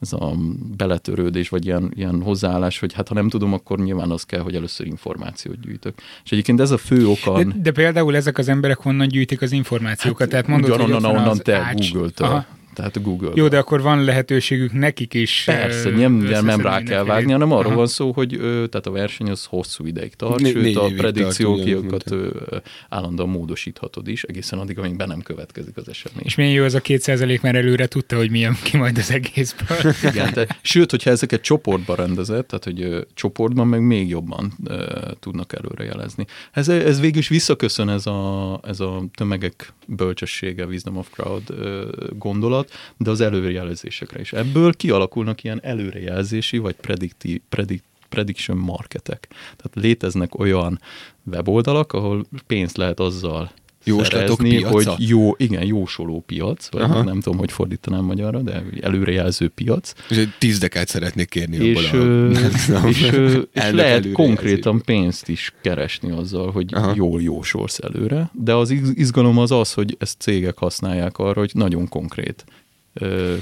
ez 0.00 0.12
a 0.12 0.34
beletörődés, 0.76 1.48
vagy 1.48 1.66
ilyen, 1.66 1.92
ilyen 1.94 2.22
hozzáállás, 2.22 2.78
hogy 2.78 2.92
hát 2.92 3.08
ha 3.08 3.14
nem 3.14 3.28
tudom, 3.28 3.52
akkor 3.52 3.78
nyilván 3.78 4.10
az 4.10 4.24
kell, 4.24 4.40
hogy 4.40 4.54
először 4.54 4.86
információt 4.86 5.60
gyűjtök. 5.60 5.94
És 6.24 6.32
egyébként 6.32 6.60
ez 6.60 6.70
a 6.70 6.78
fő 6.78 7.06
oka. 7.06 7.44
De, 7.44 7.52
de 7.62 7.70
például 7.70 8.16
ezek 8.16 8.38
az 8.38 8.48
emberek 8.48 8.78
honnan 8.78 9.08
gyűjtik 9.08 9.42
az 9.42 9.52
információkat? 9.52 10.20
Hát, 10.20 10.28
Tehát 10.30 10.46
mondod, 10.46 10.80
hogy 10.80 10.92
onnan, 10.92 11.16
onnan 11.16 11.38
te 11.38 11.74
Google-től 11.76 12.44
tehát 12.74 12.96
a 12.96 13.00
Google. 13.00 13.30
Jó, 13.34 13.48
de 13.48 13.58
akkor 13.58 13.82
van 13.82 14.04
lehetőségük 14.04 14.72
nekik 14.72 15.14
is. 15.14 15.42
Persze, 15.46 15.90
nem, 15.90 16.12
nem 16.12 16.60
rá 16.60 16.82
kell 16.82 17.04
vágni, 17.04 17.32
hanem 17.32 17.52
arról 17.52 17.74
van 17.74 17.86
szó, 17.86 18.12
hogy 18.12 18.38
tehát 18.40 18.86
a 18.86 18.90
verseny 18.90 19.30
az 19.30 19.44
hosszú 19.44 19.86
ideig 19.86 20.14
tart, 20.14 20.40
né, 20.40 20.50
sőt 20.50 20.76
a 20.76 20.90
predikciókat 20.96 22.14
állandóan 22.88 23.28
módosíthatod 23.28 24.08
is, 24.08 24.22
egészen 24.22 24.58
addig, 24.58 24.78
amíg 24.78 24.96
be 24.96 25.06
nem 25.06 25.20
következik 25.20 25.76
az 25.76 25.88
esemény. 25.88 26.22
És 26.24 26.34
milyen 26.34 26.52
jó 26.52 26.64
az 26.64 26.74
a 26.74 26.80
két 26.80 27.00
százalék, 27.00 27.40
mert 27.40 27.56
előre 27.56 27.86
tudta, 27.86 28.16
hogy 28.16 28.30
milyen 28.30 28.56
ki 28.62 28.76
majd 28.76 28.98
az 28.98 29.10
egészből. 29.10 29.92
Igen, 30.12 30.32
de, 30.34 30.46
sőt, 30.62 30.90
hogyha 30.90 31.10
ezeket 31.10 31.40
csoportba 31.40 31.94
rendezett, 31.94 32.46
tehát 32.48 32.64
hogy 32.64 32.82
ö, 32.82 33.00
csoportban 33.14 33.66
meg 33.66 33.80
még 33.80 34.08
jobban 34.08 34.52
ö, 34.64 35.10
tudnak 35.20 35.52
előrejelezni. 35.52 36.26
Ez, 36.52 36.68
ez 36.68 37.00
végül 37.00 37.18
is 37.18 37.28
visszaköszön 37.28 37.88
ez 37.88 38.06
a, 38.06 38.60
ez 38.62 38.80
a 38.80 39.04
tömegek 39.14 39.72
bölcsessége, 39.86 40.66
wisdom 40.66 40.96
of 40.96 41.10
crowd 41.10 41.50
ö, 41.50 41.88
gondolat, 42.18 42.61
adat, 42.62 42.94
de 42.96 43.10
az 43.10 43.20
előrejelzésekre 43.20 44.20
is. 44.20 44.32
Ebből 44.32 44.72
kialakulnak 44.72 45.44
ilyen 45.44 45.60
előrejelzési 45.62 46.58
vagy 46.58 46.74
prediktív, 46.74 47.40
predik, 47.48 47.82
prediction 48.08 48.56
marketek. 48.56 49.28
Tehát 49.30 49.72
léteznek 49.72 50.38
olyan 50.38 50.80
weboldalak, 51.24 51.92
ahol 51.92 52.24
pénzt 52.46 52.76
lehet 52.76 53.00
azzal 53.00 53.52
Jóslatok 53.84 54.40
szerezni, 54.40 54.62
hogy 54.62 54.88
jó, 54.98 55.34
igen, 55.36 55.64
jósoló 55.64 56.24
piac, 56.26 56.70
vagy 56.70 56.82
Aha. 56.82 57.02
nem 57.02 57.20
tudom, 57.20 57.38
hogy 57.38 57.52
fordítanám 57.52 58.04
magyarra, 58.04 58.40
de 58.40 58.62
előrejelző 58.80 59.48
piac. 59.48 59.92
És 60.08 60.16
egy 60.16 60.32
tíz 60.38 60.58
dekát 60.58 60.88
szeretnék 60.88 61.28
kérni 61.28 61.56
és, 61.56 61.90
abból 61.90 62.34
a, 62.76 62.88
és, 62.88 63.10
és 63.52 63.70
lehet 63.70 64.12
konkrétan 64.12 64.82
pénzt 64.84 65.28
is 65.28 65.54
keresni 65.60 66.10
azzal, 66.10 66.50
hogy 66.50 66.74
Aha. 66.74 66.92
jól 66.96 67.22
jósolsz 67.22 67.78
előre, 67.82 68.30
de 68.32 68.54
az 68.54 68.70
izgalom 68.94 69.38
az 69.38 69.50
az, 69.50 69.72
hogy 69.72 69.96
ezt 69.98 70.20
cégek 70.20 70.58
használják 70.58 71.18
arra, 71.18 71.40
hogy 71.40 71.50
nagyon 71.54 71.88
konkrét 71.88 72.44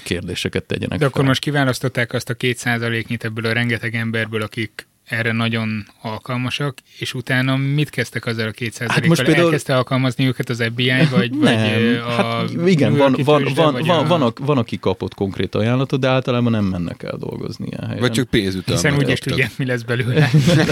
kérdéseket 0.03 0.65
tegyenek 0.65 0.99
De 0.99 1.05
akkor 1.05 1.17
fel. 1.19 1.29
most 1.29 1.41
kiválasztották 1.41 2.13
azt 2.13 2.31
a 2.31 2.35
két 2.35 2.57
százaléknyit 2.57 3.25
ebből 3.25 3.47
a 3.47 3.53
rengeteg 3.53 3.95
emberből, 3.95 4.43
akik 4.43 4.87
erre 5.11 5.33
nagyon 5.33 5.87
alkalmasak, 6.01 6.79
és 6.99 7.15
utána 7.15 7.57
mit 7.57 7.91
kezdtek 7.91 8.27
azzal 8.27 8.49
a 8.49 8.51
200 8.51 8.91
hát 8.91 9.07
most 9.07 9.23
például... 9.23 9.45
Elkezdte 9.45 9.77
alkalmazni 9.77 10.27
őket 10.27 10.49
az 10.49 10.63
FBI, 10.63 10.93
vagy, 11.11 11.31
nem, 11.31 11.41
vagy 11.41 12.01
a 12.05 12.11
hát 12.11 12.51
igen, 12.67 12.97
van, 12.97 13.17
van, 13.25 13.45
van, 13.55 13.73
van, 13.85 14.05
a... 14.05 14.19
van, 14.19 14.33
van, 14.41 14.59
aki 14.59 14.79
kapott 14.79 15.15
konkrét 15.15 15.55
ajánlatot, 15.55 16.01
de 16.01 16.09
általában 16.09 16.53
nem 16.53 16.65
mennek 16.65 17.03
el 17.03 17.17
dolgozni 17.19 17.67
ilyen 17.71 17.85
helyen. 17.85 18.01
Vagy 18.01 18.13
csak 18.13 18.29
pénzütel. 18.29 18.75
Hiszen 18.75 18.97
úgyis 18.97 19.19
tudják, 19.19 19.51
mi 19.57 19.65
lesz 19.65 19.83
belőle. 19.83 20.31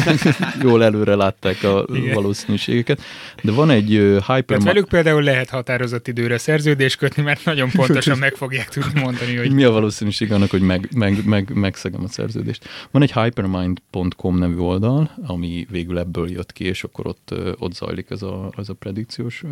Jól 0.63 0.85
előre 0.85 1.15
látták 1.15 1.63
a 1.63 1.85
igen. 1.93 2.15
valószínűségeket. 2.15 3.01
De 3.43 3.53
van 3.53 3.71
egy 3.71 3.95
uh, 3.95 4.17
hyper... 4.17 4.45
Tehát 4.45 4.63
velük 4.63 4.89
például 4.89 5.23
lehet 5.23 5.51
határozott 5.51 6.09
időre 6.09 6.39
szerződést 6.39 6.97
kötni, 6.97 7.23
mert 7.23 7.45
nagyon 7.45 7.71
pontosan 7.71 8.19
meg 8.19 8.35
fogják 8.35 8.69
tudni 8.69 9.01
mondani, 9.01 9.37
hogy... 9.37 9.53
Mi 9.53 9.65
a 9.65 9.71
valószínűség 9.71 10.33
annak, 10.33 10.51
hogy 10.51 10.63
meg, 10.63 10.89
meg, 10.95 11.25
meg, 11.25 11.51
megszegem 11.55 12.05
a 12.05 12.09
szerződést. 12.09 12.69
Van 12.91 13.03
egy 13.03 13.13
hypermind.com 13.13 14.28
Com 14.29 14.39
nevű 14.39 14.59
oldal, 14.59 15.11
ami 15.27 15.67
végül 15.71 15.99
ebből 15.99 16.31
jött 16.31 16.53
ki, 16.53 16.65
és 16.65 16.85
akkor 16.85 17.07
ott, 17.07 17.35
ott 17.59 17.75
zajlik 17.75 18.11
ez 18.11 18.23
a, 18.23 18.53
ez 18.57 18.69
a 18.69 18.75
predikciós 18.75 19.45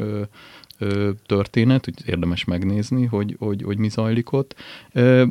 történet, 1.27 1.85
hogy 1.85 1.95
érdemes 2.07 2.45
megnézni, 2.45 3.05
hogy, 3.05 3.37
hogy, 3.39 3.63
hogy 3.63 3.79
mi 3.79 3.89
zajlik 3.89 4.33
ott, 4.33 4.55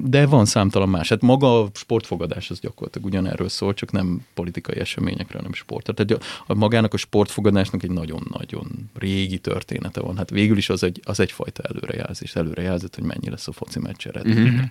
de 0.04 0.25
van 0.25 0.46
számtalan 0.46 0.90
más. 0.90 1.10
Hát 1.10 1.22
maga 1.22 1.62
a 1.62 1.70
sportfogadás 1.74 2.50
az 2.50 2.60
gyakorlatilag 2.60 3.08
ugyanerről 3.08 3.50
szól, 3.50 3.74
csak 3.74 3.92
nem 3.92 4.25
politikai 4.34 4.80
eseményekről, 4.80 5.42
hanem 5.42 5.54
sport. 5.54 5.94
Tehát 5.94 6.12
a, 6.12 6.25
a 6.48 6.56
magának 6.56 6.94
a 6.94 6.98
sportfogadásnak 6.98 7.84
egy 7.84 7.92
nagyon-nagyon 7.92 8.90
régi 8.94 9.38
története 9.38 10.02
van. 10.02 10.18
Hát 10.18 10.30
végül 10.30 10.58
is 10.58 10.70
az, 10.70 10.84
egy, 10.84 11.02
az 11.04 11.20
egyfajta 11.20 11.64
előrejelzés, 11.64 12.36
előrejelzett, 12.36 12.96
hogy 12.96 13.04
mennyi 13.04 13.30
lesz 13.30 13.48
a 13.48 13.52
foci 13.52 13.80
meccs 13.80 14.08
eredménye. 14.08 14.50
Mm-hmm. 14.50 14.64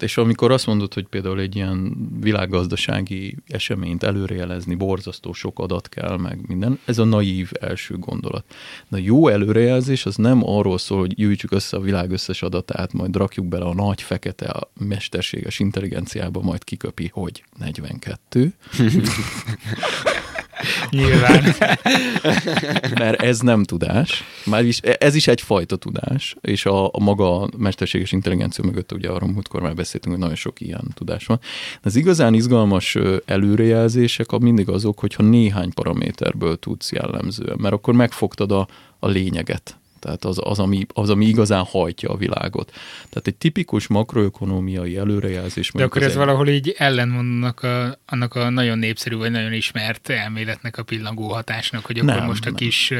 És 0.00 0.16
amikor 0.16 0.50
azt 0.50 0.66
mondod, 0.66 0.94
hogy 0.94 1.06
például 1.06 1.40
egy 1.40 1.56
ilyen 1.56 1.96
világgazdasági 2.20 3.36
eseményt 3.46 4.02
előrejelezni, 4.02 4.74
borzasztó 4.74 5.32
sok 5.32 5.58
adat 5.58 5.88
kell, 5.88 6.16
meg 6.16 6.38
minden, 6.46 6.78
ez 6.84 6.98
a 6.98 7.04
naív 7.04 7.50
első 7.60 7.96
gondolat. 7.98 8.44
De 8.88 8.96
a 8.96 9.00
jó 9.00 9.28
előrejelzés 9.28 10.06
az 10.10 10.16
nem 10.16 10.40
arról 10.48 10.78
szól, 10.78 10.98
hogy 10.98 11.14
gyűjtsük 11.14 11.52
össze 11.52 11.76
a 11.76 11.80
világ 11.80 12.10
összes 12.10 12.42
adatát, 12.42 12.92
majd 12.92 13.16
rakjuk 13.16 13.46
bele 13.46 13.64
a 13.64 13.74
nagy 13.74 14.02
fekete 14.02 14.46
a 14.46 14.70
mesterséges 14.78 15.58
intelligenciába, 15.58 16.40
majd 16.40 16.64
kiköpi, 16.64 17.10
hogy 17.12 17.44
42. 17.58 18.52
Nyilván. 20.90 21.54
Mert 22.94 23.22
ez 23.22 23.40
nem 23.40 23.64
tudás. 23.64 24.24
Már 24.44 24.64
is, 24.64 24.78
ez 24.78 25.14
is 25.14 25.26
egyfajta 25.26 25.76
tudás, 25.76 26.36
és 26.40 26.66
a, 26.66 26.86
a 26.86 27.00
maga 27.00 27.48
mesterséges 27.56 28.12
intelligencia 28.12 28.64
mögött 28.64 28.92
ugye 28.92 29.08
arról 29.08 29.28
múltkor 29.28 29.60
már 29.60 29.74
beszéltünk, 29.74 30.14
hogy 30.14 30.22
nagyon 30.22 30.38
sok 30.38 30.60
ilyen 30.60 30.84
tudás 30.94 31.26
van. 31.26 31.40
Az 31.82 31.96
igazán 31.96 32.34
izgalmas 32.34 32.96
előrejelzések 33.24 34.30
mindig 34.30 34.68
azok, 34.68 34.98
hogyha 34.98 35.22
néhány 35.22 35.72
paraméterből 35.72 36.58
tudsz 36.58 36.92
jellemzően, 36.92 37.56
mert 37.60 37.74
akkor 37.74 37.94
megfogtad 37.94 38.52
a, 38.52 38.68
a 38.98 39.08
lényeget 39.08 39.79
tehát 40.00 40.24
az, 40.24 40.38
az, 40.42 40.58
ami, 40.58 40.86
az, 40.92 41.10
ami 41.10 41.26
igazán 41.26 41.64
hajtja 41.64 42.10
a 42.10 42.16
világot. 42.16 42.70
Tehát 43.08 43.26
egy 43.26 43.34
tipikus 43.34 43.86
makroökonomiai 43.86 44.96
előrejelzés. 44.96 45.70
De 45.74 45.84
akkor 45.84 46.02
ez 46.02 46.10
egy... 46.10 46.16
valahol 46.16 46.48
így 46.48 46.74
ellenmondanak 46.78 47.62
a, 47.62 47.98
annak 48.06 48.34
a 48.34 48.50
nagyon 48.50 48.78
népszerű, 48.78 49.16
vagy 49.16 49.30
nagyon 49.30 49.52
ismert 49.52 50.08
elméletnek 50.08 50.78
a 50.78 50.82
pillangó 50.82 51.28
hatásnak, 51.28 51.84
hogy 51.84 51.98
akkor 51.98 52.14
nem, 52.14 52.26
most 52.26 52.46
a 52.46 52.52
kis 52.52 52.92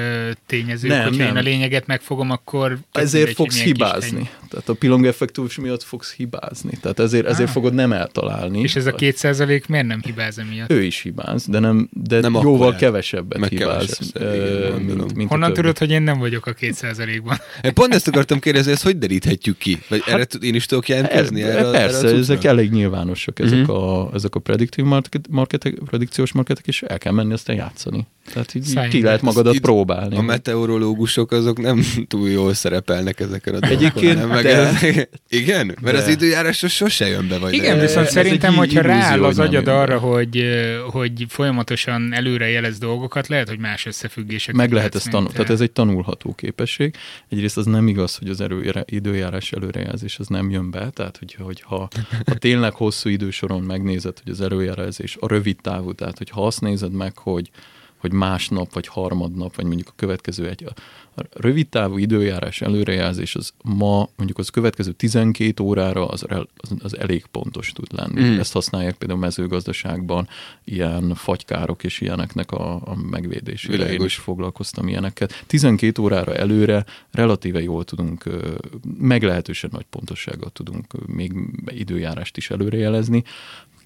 tényezők, 0.47 0.91
nem, 0.91 1.03
hogyha 1.03 1.25
nem. 1.25 1.29
én 1.29 1.37
a 1.37 1.41
lényeget 1.41 1.87
megfogom, 1.87 2.31
akkor... 2.31 2.79
Ezért 2.93 3.35
fogsz 3.35 3.61
hibázni. 3.61 4.31
Tehát 4.51 4.69
a 4.69 4.75
pillangó 4.75 5.07
effektus 5.07 5.59
miatt 5.59 5.83
fogsz 5.83 6.15
hibázni. 6.15 6.79
Tehát 6.81 6.99
ezért, 6.99 7.27
ezért 7.27 7.49
ah. 7.49 7.55
fogod 7.55 7.75
nem 7.75 7.93
eltalálni. 7.93 8.61
És 8.61 8.77
ez 8.77 8.87
a 8.87 8.93
két 8.93 9.17
százalék 9.17 9.67
miért 9.67 9.87
nem 9.87 10.01
hibáz 10.03 10.39
emiatt? 10.39 10.73
Ő 10.73 10.83
is 10.83 11.01
hibáz, 11.01 11.47
de, 11.47 11.59
nem, 11.59 11.89
de 11.93 12.21
nem 12.21 12.39
jóval 12.43 12.75
kevesebbet 12.75 13.49
hibáz. 13.49 14.13
Kevesebb, 14.13 14.83
mint, 14.83 15.15
mint 15.15 15.31
Honnan 15.31 15.53
tudod, 15.53 15.79
hogy 15.79 15.91
én 15.91 16.03
nem 16.03 16.19
vagyok 16.19 16.47
a 16.47 16.53
két 16.53 16.75
százalékban. 16.91 17.37
Pont 17.75 17.95
ezt 17.95 18.09
akartam 18.09 18.39
kérdezni, 18.39 18.73
ezt 18.73 18.83
hogy 18.83 18.99
deríthetjük 18.99 19.59
ki? 19.59 19.79
Vagy 19.89 20.03
hát, 20.05 20.15
erre 20.15 20.47
én 20.47 20.55
is 20.55 20.67
tudok 20.67 20.89
jelentkezni? 20.89 21.43
Erre, 21.43 21.59
erre, 21.59 21.71
persze, 21.71 22.07
erre 22.07 22.17
ezek 22.17 22.45
elég 22.45 22.71
nyilvánosak, 22.71 23.39
ezek, 23.39 23.59
uh-huh. 23.59 23.99
a, 23.99 24.11
ezek 24.15 24.35
a 24.35 24.41
prediktív 24.41 24.85
market, 24.85 25.27
marketek, 25.31 25.75
predikciós 25.85 26.33
marketek, 26.33 26.67
és 26.67 26.83
el 26.83 26.99
kell 26.99 27.13
menni 27.13 27.33
aztán 27.33 27.57
játszani. 27.57 28.07
Tehát 28.33 28.55
így 28.55 28.63
Szájn 28.63 28.91
ki 28.91 29.03
lehet 29.03 29.23
magadat 29.23 29.55
itt 29.55 29.61
próbálni. 29.61 30.17
A 30.17 30.21
meteorológusok 30.21 31.33
azok 31.33 31.61
nem 31.61 31.85
túl 32.09 32.31
jól 32.31 32.55
szerepelnek 32.55 33.21
ezeken 33.21 33.55
a 33.55 33.59
dolgokon. 33.59 33.87
Egyébként, 33.87 34.29
meg 34.29 34.43
de, 34.43 35.09
igen? 35.41 35.77
Mert 35.81 35.97
de. 35.97 36.03
az 36.03 36.09
időjárás 36.09 36.65
sose 36.69 37.07
jön 37.07 37.29
be. 37.29 37.39
Vagy 37.39 37.55
igen, 37.55 37.77
de 37.77 37.83
viszont 37.83 38.07
szerintem, 38.07 38.55
hogyha 38.55 38.81
rááll 38.81 39.25
az 39.25 39.39
agyad 39.39 39.69
arra, 39.69 39.99
hogy, 39.99 40.45
hogy 40.91 41.27
folyamatosan 41.29 42.15
előre 42.15 42.49
jelez 42.49 42.79
dolgokat, 42.79 43.29
lehet, 43.29 43.49
hogy 43.49 43.59
más 43.59 43.87
összefüggések. 43.87 44.55
Meg 44.55 44.73
lehet 44.73 44.95
ezt 44.95 45.11
tanulni. 45.11 45.33
Tehát 45.33 45.51
ez 45.51 45.61
egy 45.61 45.71
tanulható 45.71 46.35
képesség. 46.35 46.80
Egyrészt 47.29 47.57
az 47.57 47.67
nem 47.67 47.89
igaz, 47.89 48.17
hogy 48.17 48.29
az 48.29 48.41
erő, 48.41 48.85
időjárás 48.85 49.53
előrejelzés 49.53 50.19
az 50.19 50.27
nem 50.27 50.51
jön 50.51 50.71
be. 50.71 50.91
Tehát, 50.91 51.17
hogyha, 51.17 51.45
hogyha 51.45 51.89
ha 52.27 52.35
tényleg 52.35 52.73
hosszú 52.73 53.09
idősoron 53.09 53.63
megnézed, 53.63 54.19
hogy 54.23 54.33
az 54.33 54.41
előjelzés 54.41 55.17
a 55.21 55.29
rövid 55.29 55.57
távú, 55.61 55.93
tehát 55.93 56.19
hogyha 56.19 56.47
azt 56.47 56.61
nézed 56.61 56.93
meg, 56.93 57.19
hogy 57.19 57.51
hogy 58.01 58.13
másnap, 58.13 58.73
vagy 58.73 58.87
harmadnap, 58.87 59.57
vagy 59.57 59.65
mondjuk 59.65 59.89
a 59.89 59.93
következő 59.97 60.49
egy 60.49 60.65
a 60.65 60.73
rövid 61.33 61.69
távú 61.69 61.99
időjárás 61.99 62.61
előrejelzés 62.61 63.35
az 63.35 63.53
ma, 63.63 64.09
mondjuk 64.17 64.39
az 64.39 64.49
következő 64.49 64.93
12 64.93 65.63
órára 65.63 66.09
az, 66.09 66.25
az, 66.57 66.71
az 66.83 66.99
elég 66.99 67.27
pontos 67.31 67.73
tud 67.73 67.89
lenni. 67.93 68.21
Mm. 68.21 68.39
Ezt 68.39 68.53
használják 68.53 68.97
például 68.97 69.21
mezőgazdaságban, 69.21 70.29
ilyen 70.65 71.15
fagykárok 71.15 71.85
és 71.85 72.01
ilyeneknek 72.01 72.53
a, 72.53 72.75
a 72.75 72.97
megvédésére. 73.11 73.93
Én 73.93 74.05
is 74.05 74.15
foglalkoztam 74.15 74.89
ilyeneket. 74.89 75.45
12 75.47 76.03
órára 76.03 76.35
előre 76.35 76.85
relatíve 77.11 77.63
jól 77.63 77.85
tudunk, 77.85 78.25
meglehetősen 78.99 79.71
nagy 79.73 79.87
pontossággal 79.91 80.51
tudunk 80.51 81.07
még 81.07 81.33
időjárást 81.67 82.37
is 82.37 82.51
előrejelezni 82.51 83.25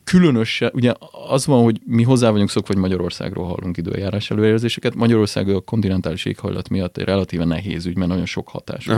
különösen, 0.04 0.70
ugye 0.74 0.92
az 1.28 1.46
van, 1.46 1.62
hogy 1.62 1.80
mi 1.86 2.02
hozzá 2.02 2.30
vagyunk 2.30 2.50
szokva, 2.50 2.72
hogy 2.72 2.82
Magyarországról 2.82 3.46
hallunk 3.46 3.76
időjárás 3.76 4.30
előrejelzéseket. 4.30 4.94
Magyarország 4.94 5.48
a 5.48 5.60
kontinentális 5.60 6.24
éghajlat 6.24 6.68
miatt 6.68 6.96
egy 6.96 7.04
relatíve 7.04 7.44
nehéz 7.44 7.86
ügy, 7.86 7.96
mert 7.96 8.10
nagyon 8.10 8.26
sok 8.26 8.48
hatás. 8.48 8.88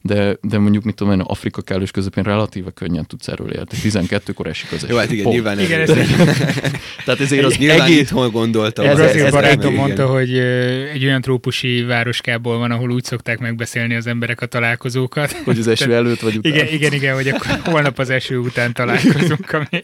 De, 0.00 0.36
de 0.40 0.58
mondjuk, 0.58 0.84
mit 0.84 0.94
tudom 0.94 1.12
én, 1.12 1.20
Afrika 1.20 1.62
kellős 1.62 1.90
közepén 1.90 2.24
relatíve 2.24 2.70
könnyen 2.70 3.06
tudsz 3.06 3.28
erről 3.28 3.50
élni. 3.50 3.66
12-kor 3.82 4.46
esik 4.46 4.72
az 4.72 4.86
Jó, 4.88 4.96
hát 4.96 5.10
igen, 5.10 5.22
Pont. 5.22 5.34
nyilván 5.34 5.60
igen, 5.60 5.80
ez 5.80 5.90
Tehát 7.04 7.20
ezért 7.20 7.44
az 7.44 7.56
nyilván 7.56 7.80
egész... 7.80 8.00
itthon 8.00 8.30
gondoltam. 8.30 8.86
Ez, 8.86 8.98
ez, 8.98 9.14
ez 9.14 9.32
barátom 9.32 9.74
mondta, 9.74 10.06
hogy 10.06 10.38
egy 10.92 11.04
olyan 11.04 11.20
trópusi 11.20 11.82
városkából 11.82 12.58
van, 12.58 12.70
ahol 12.70 12.90
úgy 12.90 13.04
szokták 13.04 13.38
megbeszélni 13.38 13.94
az 13.94 14.06
emberek 14.06 14.40
a 14.40 14.46
találkozókat. 14.46 15.32
Hogy 15.32 15.58
az 15.58 15.66
eső 15.66 15.94
előtt 15.94 16.20
vagy 16.20 16.36
után. 16.36 16.52
Igen, 16.52 16.66
igen, 16.66 16.92
igen, 16.92 17.14
hogy 17.14 17.28
akkor 17.28 17.60
holnap 17.64 17.98
az 17.98 18.10
eső 18.10 18.38
után 18.38 18.72
találkozunk, 18.72 19.52
ami 19.52 19.66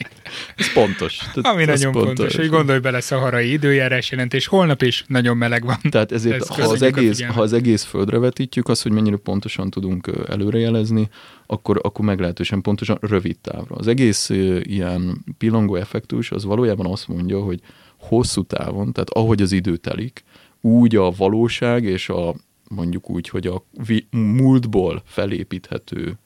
ez 0.69 0.83
pontos. 0.85 1.17
Tehát 1.17 1.47
Ami 1.55 1.65
nagyon 1.65 1.93
pontos. 1.93 2.15
pontos, 2.15 2.37
hogy 2.37 2.49
gondolj 2.49 2.79
bele 2.79 3.01
szaharai 3.01 3.53
időjárás 3.53 4.11
jelentés, 4.11 4.47
holnap 4.47 4.83
is 4.83 5.05
nagyon 5.07 5.37
meleg 5.37 5.65
van. 5.65 5.79
Tehát 5.91 6.13
ezért, 6.13 6.41
Ez 6.41 6.49
ha, 6.49 6.63
az 6.63 6.83
egész, 6.83 7.23
ha 7.23 7.41
az 7.41 7.53
egész 7.53 7.83
földre 7.83 8.19
vetítjük, 8.19 8.69
azt, 8.69 8.83
hogy 8.83 8.93
mennyire 8.93 9.17
pontosan 9.17 9.71
tudunk 9.71 10.11
előrejelezni, 10.29 11.09
akkor, 11.47 11.81
akkor 11.83 12.05
meglehetősen 12.05 12.61
pontosan 12.61 12.99
rövid 13.01 13.39
távra. 13.39 13.77
Az 13.77 13.87
egész 13.87 14.29
ilyen 14.63 15.25
pillangó 15.39 15.75
effektus 15.77 16.31
az 16.31 16.45
valójában 16.45 16.87
azt 16.87 17.09
mondja, 17.09 17.41
hogy 17.41 17.61
hosszú 17.99 18.43
távon, 18.43 18.93
tehát 18.93 19.11
ahogy 19.11 19.43
az 19.43 19.53
idő 19.53 19.77
telik, 19.77 20.25
úgy 20.61 20.97
a 20.97 21.11
valóság 21.11 21.85
és 21.85 22.09
a 22.09 22.35
mondjuk 22.69 23.11
úgy, 23.11 23.29
hogy 23.29 23.47
a 23.47 23.65
múltból 24.11 25.03
felépíthető 25.05 26.19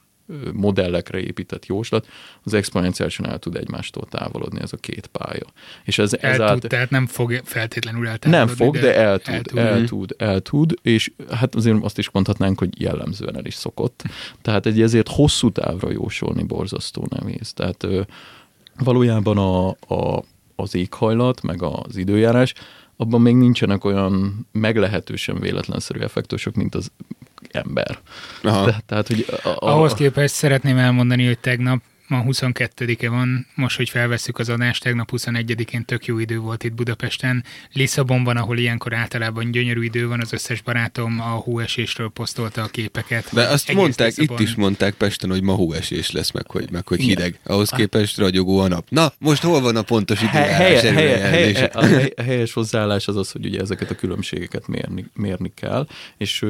modellekre 0.52 1.18
épített 1.18 1.66
jóslat, 1.66 2.06
az 2.42 2.54
exponenciálisan 2.54 3.26
el 3.26 3.38
tud 3.38 3.56
egymástól 3.56 4.06
távolodni 4.10 4.60
ez 4.60 4.72
a 4.72 4.76
két 4.76 5.06
pálya. 5.06 5.46
És 5.84 5.98
ez, 5.98 6.14
el 6.20 6.42
ez 6.42 6.50
tud, 6.50 6.68
tehát 6.68 6.90
nem 6.90 7.06
fog 7.06 7.40
feltétlenül 7.44 8.08
eltávolodni. 8.08 8.46
Nem 8.46 8.56
fog, 8.56 8.74
de, 8.74 8.80
de 8.80 8.96
el, 8.96 9.18
tud, 9.18 9.34
el, 9.34 9.42
tud, 9.42 9.58
el, 9.58 9.84
tud, 9.84 10.14
el 10.18 10.40
tud, 10.40 10.74
és 10.82 11.12
hát 11.30 11.54
azért 11.54 11.84
azt 11.84 11.98
is 11.98 12.10
mondhatnánk, 12.10 12.58
hogy 12.58 12.80
jellemzően 12.80 13.36
el 13.36 13.44
is 13.44 13.54
szokott. 13.54 14.02
Tehát 14.42 14.66
egy 14.66 14.80
ezért 14.80 15.08
hosszú 15.08 15.50
távra 15.50 15.90
jósolni 15.90 16.42
borzasztó 16.42 17.06
nehéz. 17.10 17.52
Tehát 17.52 17.86
valójában 18.78 19.38
a, 19.38 19.68
a, 19.94 20.24
az 20.56 20.74
éghajlat, 20.74 21.42
meg 21.42 21.62
az 21.62 21.96
időjárás, 21.96 22.54
abban 22.96 23.20
még 23.20 23.34
nincsenek 23.34 23.84
olyan 23.84 24.46
meglehetősen 24.52 25.40
véletlenszerű 25.40 26.00
effektusok, 26.00 26.54
mint 26.54 26.74
az 26.74 26.90
ember. 27.50 27.98
Aha. 28.42 28.64
De, 28.64 28.82
tehát, 28.86 29.06
hogy 29.06 29.26
a, 29.42 29.48
a, 29.48 29.56
Ahhoz 29.58 29.94
képest 29.94 30.34
szeretném 30.34 30.78
elmondani, 30.78 31.26
hogy 31.26 31.38
tegnap 31.38 31.82
ma 32.12 32.24
22-e 32.26 33.08
van, 33.08 33.46
most, 33.54 33.76
hogy 33.76 33.88
felveszük 33.88 34.38
az 34.38 34.48
adást, 34.48 34.82
tegnap 34.82 35.10
21-én 35.12 35.84
tök 35.84 36.06
jó 36.06 36.18
idő 36.18 36.38
volt 36.38 36.64
itt 36.64 36.72
Budapesten. 36.72 37.44
Lisszabonban, 37.72 38.36
ahol 38.36 38.58
ilyenkor 38.58 38.94
általában 38.94 39.50
gyönyörű 39.50 39.82
idő 39.82 40.08
van, 40.08 40.20
az 40.20 40.32
összes 40.32 40.62
barátom 40.62 41.20
a 41.20 41.24
hóesésről 41.24 42.08
posztolta 42.08 42.62
a 42.62 42.66
képeket. 42.66 43.28
De 43.32 43.46
azt 43.46 43.68
Egész 43.68 43.82
mondták, 43.82 44.06
Lisszabon... 44.06 44.36
itt 44.36 44.48
is 44.48 44.54
mondták 44.54 44.94
Pesten, 44.94 45.30
hogy 45.30 45.42
ma 45.42 45.52
hóesés 45.52 46.10
lesz, 46.10 46.30
meg 46.30 46.50
hogy, 46.50 46.70
meg 46.70 46.88
hogy 46.88 47.00
hideg. 47.00 47.38
Ahhoz 47.44 47.70
képest 47.70 48.18
ragyogó 48.18 48.58
a 48.58 48.68
nap. 48.68 48.86
Na, 48.88 49.12
most 49.18 49.42
hol 49.42 49.60
van 49.60 49.76
a 49.76 49.82
pontos 49.82 50.22
időjárás? 50.22 50.56
Helye, 50.56 50.92
helye, 50.92 51.18
helye, 51.18 51.64
a, 51.64 51.86
hely, 51.86 52.12
a 52.16 52.22
helyes 52.22 52.52
hozzáállás 52.52 53.08
az 53.08 53.16
az, 53.16 53.30
hogy 53.30 53.46
ugye 53.46 53.60
ezeket 53.60 53.90
a 53.90 53.94
különbségeket 53.94 54.66
mérni, 54.66 55.06
mérni 55.14 55.52
kell, 55.54 55.86
és, 56.16 56.44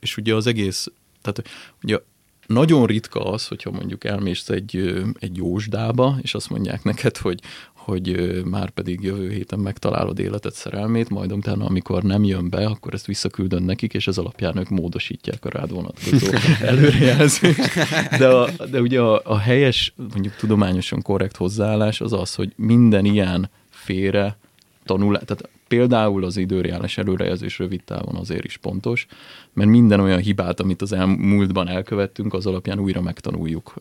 és 0.00 0.16
ugye 0.16 0.34
az 0.34 0.46
egész 0.46 0.86
tehát 1.24 1.50
ugye 1.82 1.98
nagyon 2.46 2.86
ritka 2.86 3.20
az, 3.20 3.46
hogyha 3.46 3.70
mondjuk 3.70 4.04
elmész 4.04 4.48
egy, 4.48 5.02
egy 5.18 5.36
jósdába, 5.36 6.18
és 6.22 6.34
azt 6.34 6.50
mondják 6.50 6.82
neked, 6.82 7.16
hogy, 7.16 7.40
hogy 7.84 8.40
már 8.44 8.70
pedig 8.70 9.02
jövő 9.02 9.30
héten 9.30 9.58
megtalálod 9.58 10.18
életet 10.18 10.54
szerelmét, 10.54 11.08
majd 11.08 11.32
utána, 11.32 11.64
amikor 11.64 12.02
nem 12.02 12.24
jön 12.24 12.50
be, 12.50 12.66
akkor 12.66 12.94
ezt 12.94 13.06
visszaküldön 13.06 13.62
nekik, 13.62 13.94
és 13.94 14.06
ez 14.06 14.18
alapján 14.18 14.56
ők 14.56 14.68
módosítják 14.68 15.44
a 15.44 15.48
rád 15.48 15.70
vonatkozó 15.70 16.26
előrejelzést. 16.70 17.74
De, 18.18 18.28
a, 18.28 18.48
de 18.70 18.80
ugye 18.80 19.00
a, 19.00 19.20
a 19.24 19.38
helyes, 19.38 19.94
mondjuk 19.96 20.34
tudományosan 20.36 21.02
korrekt 21.02 21.36
hozzáállás 21.36 22.00
az 22.00 22.12
az, 22.12 22.34
hogy 22.34 22.52
minden 22.56 23.04
ilyen 23.04 23.50
félre 23.70 24.38
tanulás, 24.84 25.22
tehát 25.24 25.48
például 25.74 26.24
az 26.24 26.36
időreális 26.36 26.98
előrejelzés 26.98 27.58
rövid 27.58 27.82
távon 27.84 28.14
azért 28.14 28.44
is 28.44 28.56
pontos, 28.56 29.06
mert 29.52 29.70
minden 29.70 30.00
olyan 30.00 30.18
hibát, 30.18 30.60
amit 30.60 30.82
az 30.82 30.92
elmúltban 30.92 31.68
elkövettünk, 31.68 32.34
az 32.34 32.46
alapján 32.46 32.78
újra 32.78 33.00
megtanuljuk. 33.00 33.74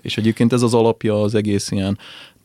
És 0.00 0.18
egyébként 0.18 0.52
ez 0.52 0.62
az 0.62 0.74
alapja 0.74 1.22
az 1.22 1.34
egész 1.34 1.70
ilyen 1.70 1.98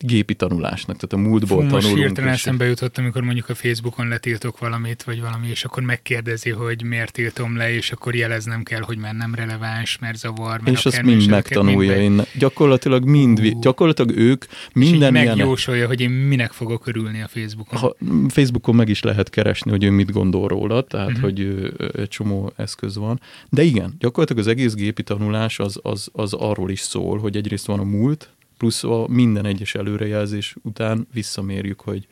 gépi 0.06 0.36
tanulásnak, 0.36 0.98
tehát 0.98 1.26
a 1.26 1.30
múltból 1.30 1.62
Fú, 1.62 1.68
tanulunk. 1.68 1.84
Most 1.84 1.96
hirtelen 1.96 2.34
eszembe 2.34 2.66
jutott, 2.66 2.98
amikor 2.98 3.22
mondjuk 3.22 3.50
a 3.50 3.56
Facebookon 3.56 4.08
letiltok 4.08 4.60
valamit, 4.60 5.04
vagy 5.04 5.22
valami, 5.22 5.48
és 5.48 5.64
akkor 5.64 5.84
megkérdezi, 5.84 6.50
hogy 6.50 6.84
miért 6.84 7.12
tiltom 7.12 7.58
le, 7.58 7.74
és 7.74 7.92
akkor 7.92 8.16
jeleznem 8.16 8.64
kell, 8.64 8.82
hogy 8.82 8.98
már 8.98 9.14
nem 9.14 9.36
releváns, 9.36 9.98
mert 10.00 10.18
zavar, 10.18 10.62
mert 10.62 10.78
És 10.78 10.86
azt 10.86 11.02
mind 11.02 11.30
megtanulja. 11.30 11.98
Mind. 11.98 12.20
Én 12.20 12.26
gyakorlatilag 12.38 13.06
mind, 13.06 13.40
uh, 13.40 13.60
gyakorlatilag 13.60 14.18
ők 14.18 14.46
minden 14.74 15.16
és 15.16 15.26
megjósolja, 15.26 15.88
hogy 15.88 16.02
én 16.02 16.10
minek 16.10 16.52
fogok 16.52 16.88
örülni 16.88 17.22
a 17.22 17.28
Facebookon. 17.28 17.80
Ha, 17.80 17.96
Facebookon 18.30 18.76
meg 18.76 18.90
is 18.90 19.02
lehet 19.02 19.30
keresni, 19.30 19.72
hogy 19.72 19.84
ő 19.84 19.90
mit 19.90 20.12
gondol 20.12 20.48
róla, 20.48 20.82
tehát 20.82 21.08
uh-huh. 21.08 21.24
hogy 21.24 21.74
egy 21.96 22.08
csomó 22.08 22.54
eszköz 22.56 22.98
van. 22.98 23.20
De 23.50 23.64
igen, 23.64 23.96
gyakorlatilag 24.00 24.42
az 24.42 24.48
egész 24.48 24.74
gépi 24.74 25.04
tanulás 25.04 25.60
az, 25.60 25.80
az, 25.82 26.10
az 26.12 26.34
arról 26.34 26.70
is 26.70 26.80
szól, 26.80 27.20
hogy 27.20 27.36
egyrészt 27.36 27.66
van 27.66 27.80
a 27.80 27.84
múlt, 27.84 28.33
plusz 28.58 28.84
a 28.84 29.06
minden 29.08 29.46
egyes 29.46 29.76
előrejelzés 29.76 30.56
után 30.62 31.08
visszamérjük, 31.14 31.82
hogy 31.82 32.08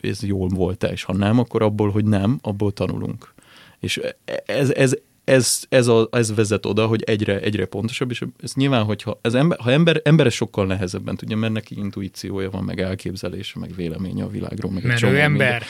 ez 0.00 0.22
jól 0.22 0.48
volt-e, 0.48 0.88
és 0.88 1.02
ha 1.02 1.12
nem, 1.12 1.38
akkor 1.38 1.62
abból, 1.62 1.90
hogy 1.90 2.04
nem, 2.04 2.38
abból 2.42 2.72
tanulunk. 2.72 3.34
És 3.80 4.00
ez, 4.44 4.70
ez, 4.70 4.96
ez, 5.24 5.60
ez, 5.68 5.86
a, 5.86 6.08
ez 6.12 6.34
vezet 6.34 6.66
oda, 6.66 6.86
hogy 6.86 7.02
egyre, 7.02 7.40
egyre 7.40 7.64
pontosabb, 7.64 8.10
és 8.10 8.24
ez 8.42 8.52
nyilván, 8.54 8.84
hogyha 8.84 9.18
ez 9.22 9.34
ember, 9.34 9.58
ha 9.58 9.70
ember, 9.70 10.00
ember 10.04 10.26
ez 10.26 10.32
sokkal 10.32 10.66
nehezebben 10.66 11.16
tudja, 11.16 11.36
mert 11.36 11.52
neki 11.52 11.78
intuíciója 11.78 12.50
van, 12.50 12.64
meg 12.64 12.80
elképzelése, 12.80 13.58
meg 13.58 13.74
véleménye 13.74 14.24
a 14.24 14.28
világról, 14.28 14.72
meg 14.72 14.84
mert 14.84 15.02
ő 15.02 15.20
ember. 15.20 15.62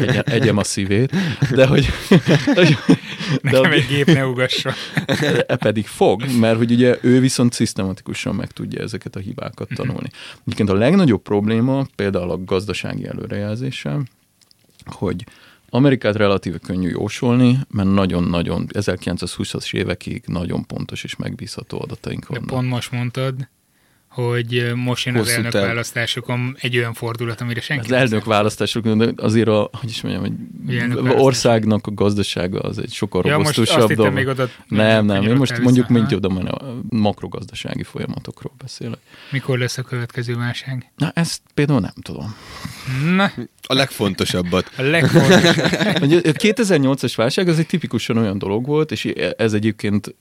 Egy, 0.00 0.22
egyem 0.24 0.56
a 0.56 0.64
szívét, 0.64 1.12
de 1.54 1.66
hogy... 1.66 1.86
hogy 2.54 2.76
de 3.42 3.50
Nekem 3.50 3.72
egy 3.72 3.86
gép 3.86 4.06
ne 4.06 4.26
ugassa. 4.26 4.72
E 5.46 5.56
pedig 5.56 5.86
fog, 5.86 6.24
mert 6.40 6.56
hogy 6.56 6.70
ugye 6.70 6.98
ő 7.02 7.20
viszont 7.20 7.52
szisztematikusan 7.52 8.34
meg 8.34 8.50
tudja 8.50 8.82
ezeket 8.82 9.16
a 9.16 9.18
hibákat 9.18 9.68
tanulni. 9.74 10.08
Egyébként 10.44 10.68
a 10.68 10.74
legnagyobb 10.74 11.22
probléma 11.22 11.86
például 11.96 12.30
a 12.30 12.44
gazdasági 12.44 13.06
előrejelzéssel, 13.06 14.02
hogy 14.84 15.24
Amerikát 15.70 16.16
relatíve 16.16 16.58
könnyű 16.58 16.88
jósolni, 16.88 17.58
mert 17.70 17.88
nagyon-nagyon 17.88 18.66
1920-as 18.72 19.74
évekig 19.74 20.22
nagyon 20.26 20.66
pontos 20.66 21.04
és 21.04 21.16
megbízható 21.16 21.80
adataink 21.80 22.26
vannak. 22.26 22.44
De 22.44 22.52
pont 22.52 22.68
most 22.68 22.90
mondtad, 22.92 23.48
hogy 24.10 24.72
most 24.74 25.06
jön 25.06 25.16
az 25.16 25.28
elnök 25.28 25.52
választásokon 25.52 26.56
egy 26.60 26.76
olyan 26.76 26.94
fordulat, 26.94 27.40
amire 27.40 27.60
senki 27.60 27.84
Az 27.84 27.92
elnök 27.92 28.24
választásokon 28.24 29.14
azért 29.16 29.48
a, 29.48 29.70
hogy 29.72 29.90
is 29.90 30.00
mondjam, 30.00 30.22
hogy 30.22 31.08
országnak 31.08 31.86
a 31.86 31.90
gazdasága 31.94 32.60
az 32.60 32.78
egy 32.78 32.92
sokkal 32.92 33.22
ja, 33.26 33.36
robosztusabb 33.36 33.92
dolog. 33.92 34.12
Még 34.12 34.26
oda 34.26 34.48
nem, 34.68 35.04
nem, 35.04 35.22
én 35.22 35.36
most 35.36 35.58
mondjuk 35.58 35.88
mint 35.88 36.12
oda 36.12 36.28
a 36.28 36.74
makrogazdasági 36.88 37.82
folyamatokról 37.82 38.52
beszélek. 38.58 38.98
Mikor 39.30 39.58
lesz 39.58 39.78
a 39.78 39.82
következő 39.82 40.36
válság? 40.36 40.92
Na, 40.96 41.10
ezt 41.14 41.40
például 41.54 41.80
nem 41.80 41.94
tudom. 42.02 42.36
Na. 43.14 43.32
A 43.62 43.74
legfontosabbat. 43.74 44.70
A 44.76 44.82
legfontosabbat. 44.82 46.02
a 46.02 46.32
2008-as 46.32 47.12
válság 47.16 47.48
az 47.48 47.58
egy 47.58 47.66
tipikusan 47.66 48.16
olyan 48.16 48.38
dolog 48.38 48.66
volt, 48.66 48.92
és 48.92 49.04
ez 49.36 49.52
egyébként 49.52 50.14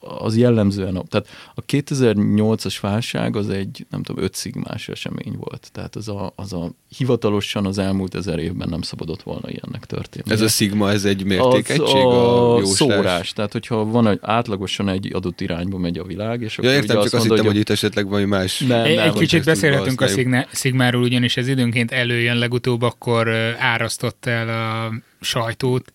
az 0.00 0.36
jellemzően, 0.36 1.04
tehát 1.08 1.28
a 1.54 1.64
2008-as 1.64 2.76
válság 2.80 3.36
az 3.36 3.48
egy, 3.48 3.86
nem 3.90 4.02
tudom, 4.02 4.24
öt 4.24 4.34
szigmás 4.34 4.88
esemény 4.88 5.34
volt. 5.36 5.68
Tehát 5.72 5.96
az 5.96 6.08
a, 6.08 6.32
az 6.36 6.52
a 6.52 6.72
hivatalosan 6.96 7.66
az 7.66 7.78
elmúlt 7.78 8.14
ezer 8.14 8.38
évben 8.38 8.68
nem 8.68 8.82
szabadott 8.82 9.22
volna 9.22 9.50
ilyennek 9.50 9.86
történni. 9.86 10.30
Ez 10.30 10.40
a 10.40 10.48
szigma, 10.48 10.90
ez 10.90 11.04
egy 11.04 11.24
mértékegység 11.24 12.04
a, 12.04 12.56
a 12.56 12.64
szórás. 12.64 13.32
Tehát, 13.32 13.52
hogyha 13.52 13.84
van 13.84 14.06
egy, 14.06 14.18
átlagosan 14.22 14.88
egy 14.88 15.10
adott 15.12 15.40
irányba 15.40 15.78
megy 15.78 15.98
a 15.98 16.04
világ, 16.04 16.42
és 16.42 16.58
akkor 16.58 16.70
ja, 16.70 16.76
értem, 16.76 16.96
csak 16.96 17.04
azt, 17.04 17.14
azt 17.14 17.22
hittem, 17.22 17.38
hogy, 17.38 17.46
hogy 17.46 17.56
itt 17.60 17.70
esetleg 17.70 18.08
valami 18.08 18.26
más... 18.26 18.58
Nem, 18.58 18.82
nem, 18.82 18.98
egy 18.98 19.12
kicsit 19.12 19.44
beszélhetünk 19.44 20.00
a 20.00 20.06
szigmáról, 20.50 21.02
ugyanis 21.02 21.36
ez 21.36 21.48
időnként 21.48 21.90
előjön 21.92 22.36
legutóbb, 22.36 22.82
akkor 22.82 23.28
árasztott 23.58 24.26
el 24.26 24.48
a 24.48 24.92
sajtót, 25.20 25.92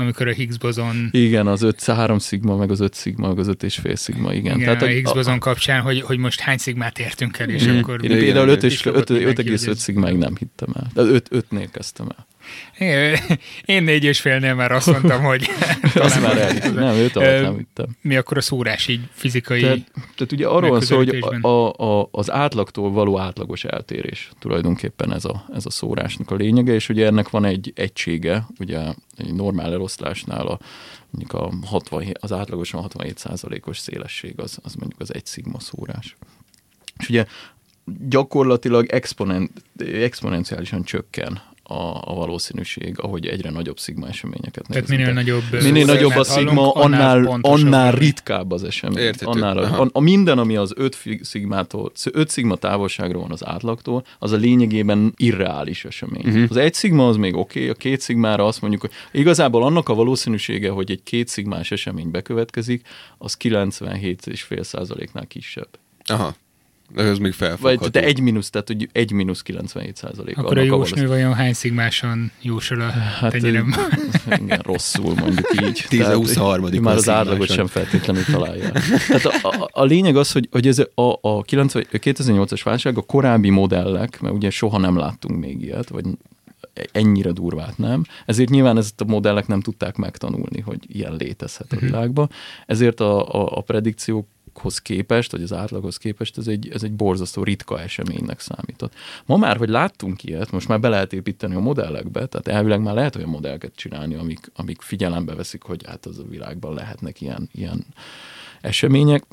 amikor 0.00 0.28
a 0.28 0.32
Higgs 0.32 0.58
bozon... 0.58 1.08
Igen, 1.10 1.46
az 1.46 1.62
5, 1.62 1.84
3 1.84 2.18
szigma, 2.18 2.56
meg 2.56 2.70
az 2.70 2.80
5 2.80 2.94
szigma, 2.94 3.28
meg 3.28 3.38
az 3.38 3.48
5 3.48 3.62
és 3.62 3.76
fél 3.76 3.96
szigma, 3.96 4.32
igen. 4.32 4.54
igen 4.54 4.58
Tehát, 4.58 4.82
a 4.82 4.86
Higgs 4.86 5.12
bozon 5.12 5.38
kapcsán, 5.38 5.80
hogy, 5.80 6.00
hogy 6.00 6.18
most 6.18 6.40
hány 6.40 6.58
szigmát 6.58 6.98
értünk 6.98 7.38
el, 7.38 7.48
és 7.48 7.66
mm. 7.66 7.78
akkor... 7.78 8.04
Én 8.04 8.18
például 8.18 8.48
5,5 8.48 9.74
szigmáig 9.74 10.16
nem 10.16 10.36
hittem 10.38 10.68
el. 10.74 11.06
5, 11.06 11.28
5-nél 11.32 11.68
kezdtem 11.72 12.06
el. 12.16 12.26
Én 13.64 13.82
négy 13.82 14.04
és 14.04 14.20
félnél 14.20 14.54
már 14.54 14.72
azt 14.72 14.86
mondtam, 14.86 15.22
hogy 15.22 15.46
talán 15.94 16.22
már 16.22 16.38
el, 16.38 16.72
nem, 16.72 16.94
őt 16.94 17.16
alatt 17.16 17.42
nem 17.42 17.56
vittem. 17.56 17.86
Mi 18.00 18.16
akkor 18.16 18.36
a 18.36 18.40
szórás 18.40 18.88
így 18.88 19.00
fizikai 19.12 19.60
Tehát, 19.60 19.90
tehát 19.92 20.32
ugye 20.32 20.46
arról 20.46 20.70
van 20.70 20.80
szó, 20.80 20.96
hogy 20.96 21.24
a, 21.40 21.82
a, 21.84 22.08
az 22.10 22.30
átlagtól 22.30 22.90
való 22.90 23.18
átlagos 23.18 23.64
eltérés 23.64 24.30
tulajdonképpen 24.38 25.12
ez 25.12 25.24
a, 25.24 25.44
ez 25.54 25.66
a 25.66 25.70
szórásnak 25.70 26.30
a 26.30 26.34
lényege, 26.34 26.72
és 26.72 26.88
ugye 26.88 27.06
ennek 27.06 27.30
van 27.30 27.44
egy 27.44 27.72
egysége, 27.74 28.46
ugye 28.58 28.78
egy 29.16 29.34
normál 29.34 29.72
eloszlásnál 29.72 30.46
a, 30.46 30.58
mondjuk 31.10 31.42
a 31.42 31.66
60, 31.66 32.04
az 32.20 32.32
átlagosan 32.32 32.80
67 32.80 33.62
os 33.64 33.78
szélesség 33.78 34.34
az, 34.36 34.58
az 34.62 34.74
mondjuk 34.74 35.00
az 35.00 35.14
egy 35.14 35.26
szigma 35.26 35.60
szórás. 35.60 36.16
És 36.98 37.08
ugye 37.08 37.24
gyakorlatilag 38.08 38.86
exponent, 38.86 39.50
exponenciálisan 39.78 40.82
csökken 40.82 41.42
a, 41.70 42.02
a 42.04 42.14
valószínűség, 42.14 42.94
ahogy 42.98 43.26
egyre 43.26 43.50
nagyobb 43.50 43.78
szigma 43.78 44.08
eseményeket 44.08 44.66
Tehát 44.68 44.88
minél 44.88 45.12
nagyobb, 45.12 45.42
minél 45.62 45.84
nagyobb 45.84 46.16
a 46.16 46.24
szigma, 46.24 46.72
annál, 46.72 47.16
annál, 47.16 47.38
annál 47.42 47.92
ritkább 47.92 48.50
az 48.50 48.64
esemény. 48.64 48.98
Értető. 48.98 49.26
Annál, 49.26 49.58
a, 49.58 49.88
a, 49.92 50.00
minden, 50.00 50.38
ami 50.38 50.56
az 50.56 50.72
5 50.76 50.98
szigmától, 51.20 51.92
5 52.12 52.28
szigma 52.28 52.56
távolságra 52.56 53.18
van 53.18 53.30
az 53.30 53.46
átlagtól, 53.46 54.04
az 54.18 54.32
a 54.32 54.36
lényegében 54.36 55.12
irreális 55.16 55.84
esemény. 55.84 56.26
Uh-huh. 56.26 56.46
Az 56.48 56.56
egy 56.56 56.74
szigma 56.74 57.08
az 57.08 57.16
még 57.16 57.36
oké, 57.36 57.58
okay, 57.58 57.70
a 57.70 57.74
két 57.74 58.00
szigmára 58.00 58.46
azt 58.46 58.60
mondjuk, 58.60 58.80
hogy 58.80 58.92
igazából 59.12 59.62
annak 59.62 59.88
a 59.88 59.94
valószínűsége, 59.94 60.70
hogy 60.70 60.90
egy 60.90 61.02
két 61.02 61.28
szigmás 61.28 61.70
esemény 61.70 62.10
bekövetkezik, 62.10 62.86
az 63.18 63.36
97,5 63.40 64.62
százaléknál 64.62 65.26
kisebb. 65.26 65.68
Aha. 66.04 66.34
De 66.94 67.02
ez 67.02 67.18
még 67.18 67.32
felfogható. 67.32 67.80
Vagy 67.80 67.90
de 67.90 68.02
egy 68.02 68.20
mínusz, 68.20 68.50
tehát 68.50 68.66
hogy 68.66 68.88
egy 68.92 69.12
mínusz 69.12 69.42
97 69.42 69.96
százalék. 69.96 70.38
Akkor 70.38 70.58
a 70.58 70.62
jósnő 70.62 71.06
vajon 71.06 71.34
hány 71.34 71.52
szigmáson 71.52 72.30
jósol 72.42 72.80
a 72.80 72.90
hát, 72.90 73.30
tenyerem? 73.30 73.74
Igen, 74.40 74.58
rosszul 74.62 75.14
mondjuk 75.14 75.50
így. 75.62 75.84
10-23. 75.90 76.80
Már 76.80 76.96
az 76.96 77.08
átlagot 77.08 77.50
sem 77.50 77.66
feltétlenül 77.66 78.24
találja. 78.24 78.70
Tehát 79.08 79.24
a, 79.24 79.48
a, 79.48 79.68
a, 79.72 79.84
lényeg 79.84 80.16
az, 80.16 80.32
hogy, 80.32 80.48
hogy 80.50 80.66
ez 80.66 80.78
a, 80.78 81.18
a 81.20 81.42
90, 81.42 81.86
2008-as 81.92 82.60
válság 82.64 82.98
a 82.98 83.02
korábbi 83.02 83.50
modellek, 83.50 84.20
mert 84.20 84.34
ugye 84.34 84.50
soha 84.50 84.78
nem 84.78 84.96
láttunk 84.96 85.40
még 85.40 85.62
ilyet, 85.62 85.88
vagy 85.88 86.04
ennyire 86.92 87.30
durvát 87.30 87.78
nem. 87.78 88.04
Ezért 88.26 88.50
nyilván 88.50 88.76
ezt 88.76 89.00
a 89.00 89.04
modellek 89.04 89.46
nem 89.46 89.60
tudták 89.60 89.96
megtanulni, 89.96 90.60
hogy 90.60 90.78
ilyen 90.86 91.16
létezhet 91.16 91.72
a 91.72 91.74
mhm. 91.74 91.84
világban. 91.84 92.30
Ezért 92.66 93.00
a, 93.00 93.34
a, 93.34 93.56
a 93.56 93.60
predikciók 93.60 94.26
hoz 94.58 94.78
képest, 94.78 95.32
vagy 95.32 95.42
az 95.42 95.52
átlaghoz 95.52 95.96
képest 95.96 96.38
ez 96.38 96.46
egy, 96.46 96.68
ez 96.68 96.82
egy 96.82 96.92
borzasztó 96.92 97.42
ritka 97.42 97.80
eseménynek 97.80 98.40
számított. 98.40 98.94
Ma 99.26 99.36
már, 99.36 99.56
hogy 99.56 99.68
láttunk 99.68 100.24
ilyet, 100.24 100.50
most 100.50 100.68
már 100.68 100.80
be 100.80 100.88
lehet 100.88 101.12
építeni 101.12 101.54
a 101.54 101.60
modellekbe, 101.60 102.26
tehát 102.26 102.48
elvileg 102.48 102.80
már 102.80 102.94
lehet 102.94 103.16
olyan 103.16 103.28
modelleket 103.28 103.74
csinálni, 103.74 104.14
amik, 104.14 104.50
amik 104.54 104.82
figyelembe 104.82 105.34
veszik, 105.34 105.62
hogy 105.62 105.86
hát 105.86 106.06
az 106.06 106.18
a 106.18 106.28
világban 106.28 106.74
lehetnek 106.74 107.20
ilyen, 107.20 107.48
ilyen 107.52 107.86
események. 108.60 109.24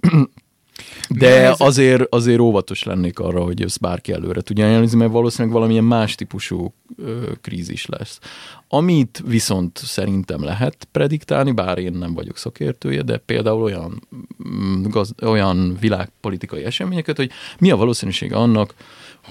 De 1.09 1.55
azért, 1.57 2.13
azért 2.13 2.39
óvatos 2.39 2.83
lennék 2.83 3.19
arra, 3.19 3.43
hogy 3.43 3.61
ezt 3.61 3.79
bárki 3.79 4.11
előre 4.11 4.41
tudja 4.41 4.67
jelenteni, 4.67 4.97
mert 4.97 5.11
valószínűleg 5.11 5.53
valamilyen 5.53 5.83
más 5.83 6.15
típusú 6.15 6.73
ö, 6.97 7.31
krízis 7.41 7.85
lesz. 7.85 8.19
Amit 8.67 9.23
viszont 9.25 9.77
szerintem 9.77 10.43
lehet 10.43 10.87
prediktálni, 10.91 11.51
bár 11.51 11.77
én 11.77 11.93
nem 11.93 12.13
vagyok 12.13 12.37
szakértője, 12.37 13.01
de 13.01 13.17
például 13.17 13.61
olyan, 13.61 14.07
mm, 14.49 14.83
gaz, 14.83 15.13
olyan 15.21 15.77
világpolitikai 15.79 16.63
eseményeket, 16.63 17.17
hogy 17.17 17.31
mi 17.59 17.71
a 17.71 17.75
valószínűsége 17.75 18.35
annak, 18.35 18.73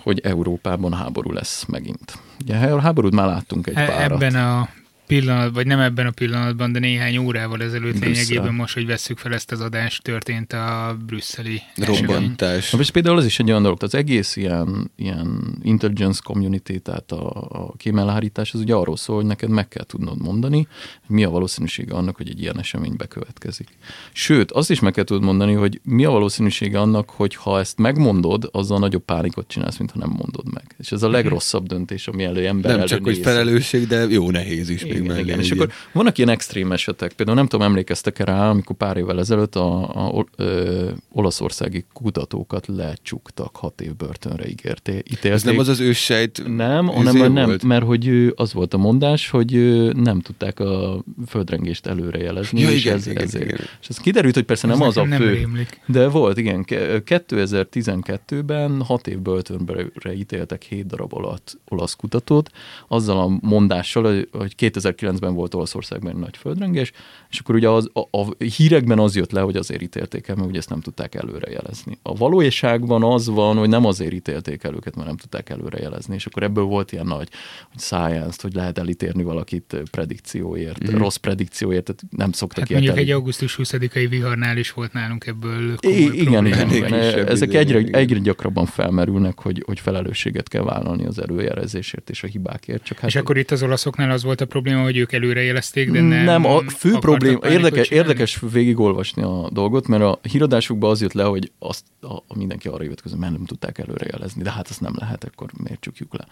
hogy 0.02 0.20
Európában 0.20 0.92
háború 0.92 1.32
lesz 1.32 1.64
megint. 1.64 2.18
Ugye 2.42 2.54
háborút 2.54 3.14
már 3.14 3.26
láttunk 3.26 3.66
egy 3.66 3.76
e- 3.76 3.87
párat. 3.87 4.22
Ebben 4.22 4.35
a 4.35 4.68
pillanat, 5.07 5.55
vagy 5.55 5.66
nem 5.66 5.81
ebben 5.81 6.07
a 6.07 6.11
pillanatban, 6.11 6.73
de 6.73 6.79
néhány 6.79 7.16
órával 7.16 7.62
ezelőtt 7.62 7.99
Brüsszel. 7.99 8.09
lényegében 8.09 8.55
most, 8.55 8.75
hogy 8.75 8.87
vesszük 8.87 9.19
fel 9.19 9.33
ezt 9.35 9.53
az 9.53 9.61
adást, 9.61 10.03
történt 10.03 10.53
a 10.53 10.97
brüsszeli 11.07 11.62
robbantás. 11.77 12.71
Na, 12.71 12.79
és 12.79 12.90
például 12.90 13.16
az 13.16 13.25
is 13.25 13.38
egy 13.38 13.49
olyan 13.49 13.62
dolog, 13.62 13.83
az 13.83 13.95
egész 13.95 14.37
ilyen, 14.37 14.90
ilyen 14.97 15.59
intelligence 15.62 16.21
community, 16.25 16.77
tehát 16.83 17.12
a, 17.12 17.49
a 17.51 17.75
kémelhárítás, 17.77 18.55
az 18.55 18.61
ugye 18.61 18.75
arról 18.75 18.97
szól, 18.97 19.16
hogy 19.16 19.27
neked 19.27 19.49
meg 19.49 19.69
kell 19.69 19.85
tudnod 19.85 20.23
mondani, 20.23 20.66
mi 21.07 21.25
a 21.25 21.31
valószínűsége 21.31 21.95
annak, 21.95 22.16
hogy 22.16 22.29
egy 22.29 22.40
ilyen 22.40 22.59
esemény 22.59 22.97
bekövetkezik. 22.97 23.69
Sőt, 24.12 24.51
azt 24.51 24.71
is 24.71 24.81
meg 24.81 24.92
kell 24.92 25.05
tudod 25.05 25.23
mondani, 25.23 25.53
hogy 25.53 25.81
mi 25.83 26.05
a 26.05 26.11
valószínűsége 26.11 26.81
annak, 26.81 27.11
hogy 27.11 27.35
ha 27.35 27.59
ezt 27.59 27.79
megmondod, 27.79 28.49
azzal 28.53 28.79
nagyobb 28.79 29.05
pánikot 29.05 29.49
csinálsz, 29.49 29.79
mint 29.79 29.90
ha 29.90 29.99
nem 29.99 30.09
mondod 30.09 30.53
meg. 30.53 30.75
És 30.79 30.92
ez 30.92 31.03
a 31.03 31.07
mhm. 31.07 31.14
legrosszabb 31.14 31.66
döntés, 31.66 32.09
ami 32.09 32.25
elő 32.25 32.47
ember 32.47 32.77
Nem 32.77 32.87
csak, 32.87 33.05
hogy 33.05 33.19
felelősség, 33.19 33.87
de 33.87 34.07
jó 34.09 34.31
nehéz 34.31 34.69
is 34.69 34.83
igen, 35.04 35.18
igen. 35.18 35.38
És 35.38 35.50
akkor 35.50 35.70
vannak 35.92 36.18
ilyen 36.18 36.30
extrém 36.30 36.72
esetek, 36.72 37.12
például 37.12 37.37
nem 37.37 37.46
tudom, 37.46 37.66
emlékeztek-e 37.66 38.24
rá, 38.24 38.50
amikor 38.50 38.76
pár 38.76 38.96
évvel 38.96 39.18
ezelőtt 39.18 39.56
a, 39.56 39.94
a, 39.94 40.18
a 40.18 40.26
ö, 40.37 40.90
olaszországi 41.12 41.85
kutatókat 41.92 42.66
lecsuktak, 42.66 43.56
hat 43.56 43.80
év 43.80 43.96
börtönre 43.96 44.48
ígérté, 44.48 44.92
ítélték. 44.92 45.32
Ez 45.32 45.42
nem 45.42 45.59
az 45.59 45.68
az 45.68 45.80
őssejt 45.80 46.42
Nem, 46.56 46.87
hanem 46.87 47.32
nem, 47.32 47.44
volt? 47.44 47.62
mert 47.62 47.85
hogy 47.85 48.32
az 48.37 48.52
volt 48.52 48.74
a 48.74 48.76
mondás, 48.76 49.30
hogy 49.30 49.52
nem 49.94 50.20
tudták 50.20 50.61
a 50.61 51.02
földrengést 51.26 51.87
előrejelezni, 51.87 52.61
ja, 52.61 52.70
és 52.70 52.85
igen, 52.85 52.96
ez, 52.96 53.06
igen, 53.06 53.22
ezért. 53.22 53.44
Igen. 53.44 53.59
És 53.80 53.88
ez 53.88 53.96
kiderült, 53.96 54.35
hogy 54.35 54.44
persze 54.44 54.68
ez 54.68 54.78
nem 54.78 54.88
az 54.88 54.96
a 54.96 55.04
nem 55.04 55.18
fő. 55.18 55.32
Rémlik. 55.32 55.80
De 55.87 56.09
volt, 56.09 56.38
igen. 56.38 56.64
2012-ben 56.68 58.82
hat 58.82 59.06
év 59.06 59.18
börtönre 59.18 60.14
ítéltek 60.14 60.62
hét 60.62 60.87
darab 60.87 61.14
alatt 61.14 61.59
olasz 61.68 61.94
kutatót, 61.94 62.50
azzal 62.88 63.20
a 63.20 63.38
mondással, 63.40 64.26
hogy 64.32 64.54
2009-ben 64.96 65.35
volt 65.35 65.55
Olaszországban 65.55 66.11
egy 66.11 66.18
nagy 66.18 66.37
földrengés, 66.37 66.92
és 67.31 67.38
akkor 67.38 67.55
ugye 67.55 67.68
az, 67.68 67.90
a, 67.92 68.18
a 68.18 68.44
hírekben 68.57 68.99
az 68.99 69.16
jött 69.16 69.33
le, 69.33 69.40
hogy 69.40 69.57
azért 69.57 69.83
ítélték 69.83 70.29
el, 70.29 70.35
mert 70.35 70.49
ugye 70.49 70.59
ezt 70.59 70.70
nem 70.70 70.81
tudták 70.81 71.14
előrejelezni. 71.14 71.99
A 72.03 72.14
valóságban 72.14 73.03
az 73.03 73.27
van, 73.27 73.57
hogy 73.57 73.68
nem 73.68 73.85
azért 73.85 74.12
ítélték 74.12 74.62
el 74.62 74.75
őket, 74.75 74.94
mert 74.94 75.07
nem 75.07 75.16
tudták 75.16 75.51
előrejelezni, 75.51 76.14
és 76.14 76.27
akkor 76.27 76.42
ebből 76.42 76.64
volt 76.64 76.92
ilyen 76.92 77.07
nagy, 77.07 77.29
hogy 77.70 77.81
science 77.81 78.38
hogy 78.42 78.55
lehet 78.55 78.79
elítérni 78.79 79.22
valakit 79.22 79.77
predikcióért, 79.90 80.90
mm. 80.92 80.96
rossz 80.96 81.16
predikcióért, 81.16 81.85
tehát 81.85 82.03
nem 82.11 82.33
szoktak 82.33 82.59
hát 82.59 82.70
mondjuk 82.70 82.99
egy 82.99 83.11
augusztus 83.11 83.59
20-ai 83.62 84.07
viharnál 84.09 84.57
is 84.57 84.72
volt 84.72 84.92
nálunk 84.92 85.27
ebből 85.27 85.77
komoly 85.77 85.99
I- 85.99 86.20
igen, 86.20 86.46
igen, 86.46 86.70
igen. 86.70 86.92
Ezek 87.27 87.55
egyre, 87.55 87.79
egyre 87.79 88.18
gyakrabban 88.18 88.66
felmerülnek, 88.66 89.40
hogy, 89.40 89.62
hogy 89.66 89.81
felelősséget 89.81 90.49
kell 90.49 90.62
vállalni 90.62 91.07
az 91.07 91.18
előjelezésért 91.18 92.11
és 92.11 92.22
a 92.22 92.27
hibákért. 92.27 92.85
Csak 92.85 92.99
hát, 92.99 93.11
és 93.11 93.16
akkor 93.16 93.37
itt 93.37 93.51
az 93.51 93.62
olaszoknál 93.62 94.11
az 94.11 94.22
volt 94.22 94.40
a 94.40 94.46
probléma, 94.46 94.76
hogy 94.83 94.97
ők 94.97 95.12
előrejelezték, 95.12 95.91
de 95.91 96.01
nem 96.01 96.25
Nem, 96.25 96.45
a 96.45 96.61
fő 96.61 96.93
probléma, 96.93 97.39
érdekes, 97.49 97.89
érdekes 97.89 98.41
végigolvasni 98.53 99.23
a 99.23 99.49
dolgot, 99.53 99.87
mert 99.87 100.03
a 100.03 100.19
híradásukban 100.23 100.91
az 100.91 101.01
jött 101.01 101.12
le, 101.12 101.25
hogy 101.25 101.53
azt 101.59 101.85
a, 102.01 102.35
mindenki 102.35 102.69
arra 102.69 102.83
jött 102.83 103.03
közben, 103.03 103.21
mert 103.21 103.33
nem 103.33 103.45
tudták 103.45 103.79
előrejelezni, 103.79 104.43
de 104.43 104.51
hát 104.51 104.69
azt 104.69 104.81
nem 104.81 104.93
lehet, 104.99 105.25
akkor 105.25 105.51
miért 105.62 105.81
csukjuk 105.81 106.15
le. 106.15 106.27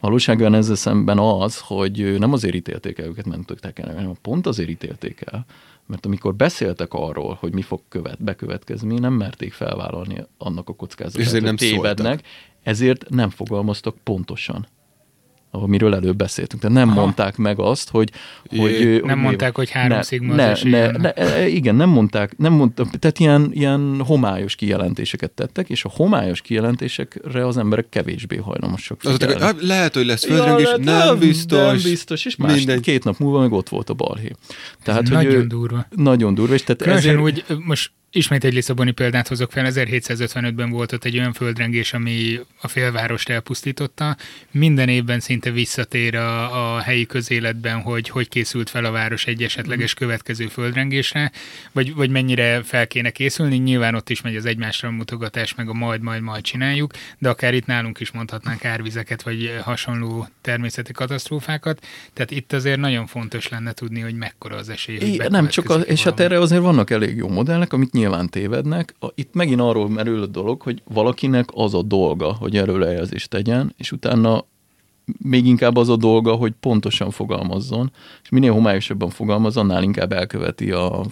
Valóságban 0.00 0.54
ezzel 0.54 0.74
szemben 0.74 1.18
az, 1.18 1.58
hogy 1.58 2.18
nem 2.18 2.32
azért 2.32 2.54
ítélték 2.54 2.98
el 2.98 3.06
őket, 3.06 3.24
mert 3.24 3.36
nem 3.36 3.44
tudták 3.44 3.78
el, 3.78 3.94
hanem 3.94 4.14
pont 4.22 4.46
azért 4.46 4.68
ítélték 4.68 5.20
el, 5.24 5.46
mert 5.86 6.06
amikor 6.06 6.34
beszéltek 6.34 6.92
arról, 6.92 7.36
hogy 7.40 7.54
mi 7.54 7.62
fog 7.62 7.80
követ, 7.88 8.22
bekövetkezni, 8.22 8.98
nem 8.98 9.12
merték 9.12 9.52
felvállalni 9.52 10.24
annak 10.38 10.68
a 10.68 10.74
kockázatát, 10.74 11.42
hogy 11.42 11.54
tévednek, 11.54 12.22
ezért 12.62 13.08
nem 13.08 13.30
fogalmaztak 13.30 13.96
pontosan. 14.02 14.66
Amiről 15.50 15.94
előbb 15.94 16.16
beszéltünk. 16.16 16.62
Tehát 16.62 16.76
nem 16.76 16.88
Aha. 16.88 17.00
mondták 17.00 17.36
meg 17.36 17.58
azt, 17.58 17.90
hogy... 17.90 18.10
hogy 18.56 19.02
nem 19.04 19.18
mondták, 19.18 19.56
hogy 19.56 19.70
három 19.70 19.96
ne, 19.96 20.02
szigma 20.02 20.34
ne, 20.34 20.52
ne, 20.62 20.90
ne, 20.90 21.12
e, 21.12 21.48
Igen, 21.48 21.74
nem 21.74 21.88
mondták, 21.88 22.36
nem 22.36 22.52
mondtak, 22.52 22.98
tehát 22.98 23.18
ilyen, 23.18 23.50
ilyen 23.52 24.00
homályos 24.06 24.54
kijelentéseket 24.54 25.30
tettek, 25.30 25.68
és 25.68 25.84
a 25.84 25.90
homályos 25.94 26.40
kijelentésekre 26.40 27.46
az 27.46 27.56
emberek 27.56 27.88
kevésbé 27.88 28.36
hajlamosak 28.36 29.00
figyelni. 29.00 29.34
Az, 29.34 29.42
hogy 29.42 29.62
lehet, 29.62 29.94
hogy 29.94 30.06
lesz 30.06 30.24
földrengés, 30.24 30.68
ja, 30.70 30.76
nem, 30.76 31.06
nem 31.06 31.18
biztos. 31.18 31.58
Nem 31.58 31.90
biztos, 31.90 32.24
és 32.24 32.36
más, 32.36 32.56
Minden. 32.56 32.80
két 32.80 33.04
nap 33.04 33.18
múlva 33.18 33.40
meg 33.40 33.52
ott 33.52 33.68
volt 33.68 33.90
a 33.90 33.94
balhé. 33.94 34.30
Tehát, 34.82 35.02
Ez 35.02 35.08
hogy 35.08 35.16
nagyon 35.16 35.40
ő, 35.40 35.46
durva. 35.46 35.86
Nagyon 35.96 36.34
durva, 36.34 36.54
és 36.54 36.62
tehát 36.62 36.96
ezért... 36.96 37.20
úgy, 37.20 37.44
most 37.64 37.90
Ismét 38.10 38.44
egy 38.44 38.54
Lisszaboni 38.54 38.90
példát 38.90 39.28
hozok 39.28 39.52
fel, 39.52 39.66
1755-ben 39.68 40.70
volt 40.70 40.92
ott 40.92 41.04
egy 41.04 41.18
olyan 41.18 41.32
földrengés, 41.32 41.92
ami 41.92 42.40
a 42.60 42.68
félvárost 42.68 43.28
elpusztította. 43.28 44.16
Minden 44.50 44.88
évben 44.88 45.20
szinte 45.20 45.50
visszatér 45.50 46.14
a, 46.14 46.74
a 46.74 46.80
helyi 46.80 47.06
közéletben, 47.06 47.80
hogy 47.80 48.08
hogy 48.08 48.28
készült 48.28 48.70
fel 48.70 48.84
a 48.84 48.90
város 48.90 49.26
egy 49.26 49.42
esetleges 49.42 49.94
mm. 49.94 49.98
következő 49.98 50.46
földrengésre, 50.46 51.32
vagy, 51.72 51.94
vagy 51.94 52.10
mennyire 52.10 52.62
fel 52.62 52.86
kéne 52.86 53.10
készülni. 53.10 53.56
Nyilván 53.56 53.94
ott 53.94 54.10
is 54.10 54.20
megy 54.20 54.36
az 54.36 54.44
egymásra 54.44 54.90
mutogatás, 54.90 55.54
meg 55.54 55.68
a 55.68 55.72
majd, 55.72 56.00
majd, 56.00 56.22
majd 56.22 56.42
csináljuk, 56.42 56.92
de 57.18 57.28
akár 57.28 57.54
itt 57.54 57.66
nálunk 57.66 58.00
is 58.00 58.10
mondhatnánk 58.10 58.64
árvizeket, 58.64 59.22
vagy 59.22 59.54
hasonló 59.62 60.28
természeti 60.40 60.92
katasztrófákat. 60.92 61.86
Tehát 62.12 62.30
itt 62.30 62.52
azért 62.52 62.80
nagyon 62.80 63.06
fontos 63.06 63.48
lenne 63.48 63.72
tudni, 63.72 64.00
hogy 64.00 64.14
mekkora 64.14 64.56
az 64.56 64.68
esély. 64.68 64.98
Hogy 64.98 65.30
nem 65.30 65.48
csak, 65.48 65.70
az, 65.70 65.86
és 65.86 66.02
hát 66.02 66.20
erre 66.20 66.40
azért 66.40 66.62
vannak 66.62 66.90
elég 66.90 67.16
jó 67.16 67.28
modellek, 67.28 67.72
amik 67.72 67.92
nyilván 67.96 68.28
tévednek. 68.28 68.94
Itt 69.14 69.34
megint 69.34 69.60
arról 69.60 69.88
merül 69.88 70.22
a 70.22 70.26
dolog, 70.26 70.62
hogy 70.62 70.82
valakinek 70.84 71.48
az 71.52 71.74
a 71.74 71.82
dolga, 71.82 72.32
hogy 72.32 72.56
erről 72.56 72.78
lejelzést 72.78 73.30
tegyen, 73.30 73.74
és 73.76 73.92
utána 73.92 74.44
még 75.18 75.46
inkább 75.46 75.76
az 75.76 75.88
a 75.88 75.96
dolga, 75.96 76.34
hogy 76.34 76.52
pontosan 76.60 77.10
fogalmazzon, 77.10 77.92
és 78.22 78.28
minél 78.28 78.52
homályosabban 78.52 79.10
fogalmaz, 79.10 79.56
annál 79.56 79.82
inkább 79.82 80.12
elköveti 80.12 80.70
a 80.70 81.04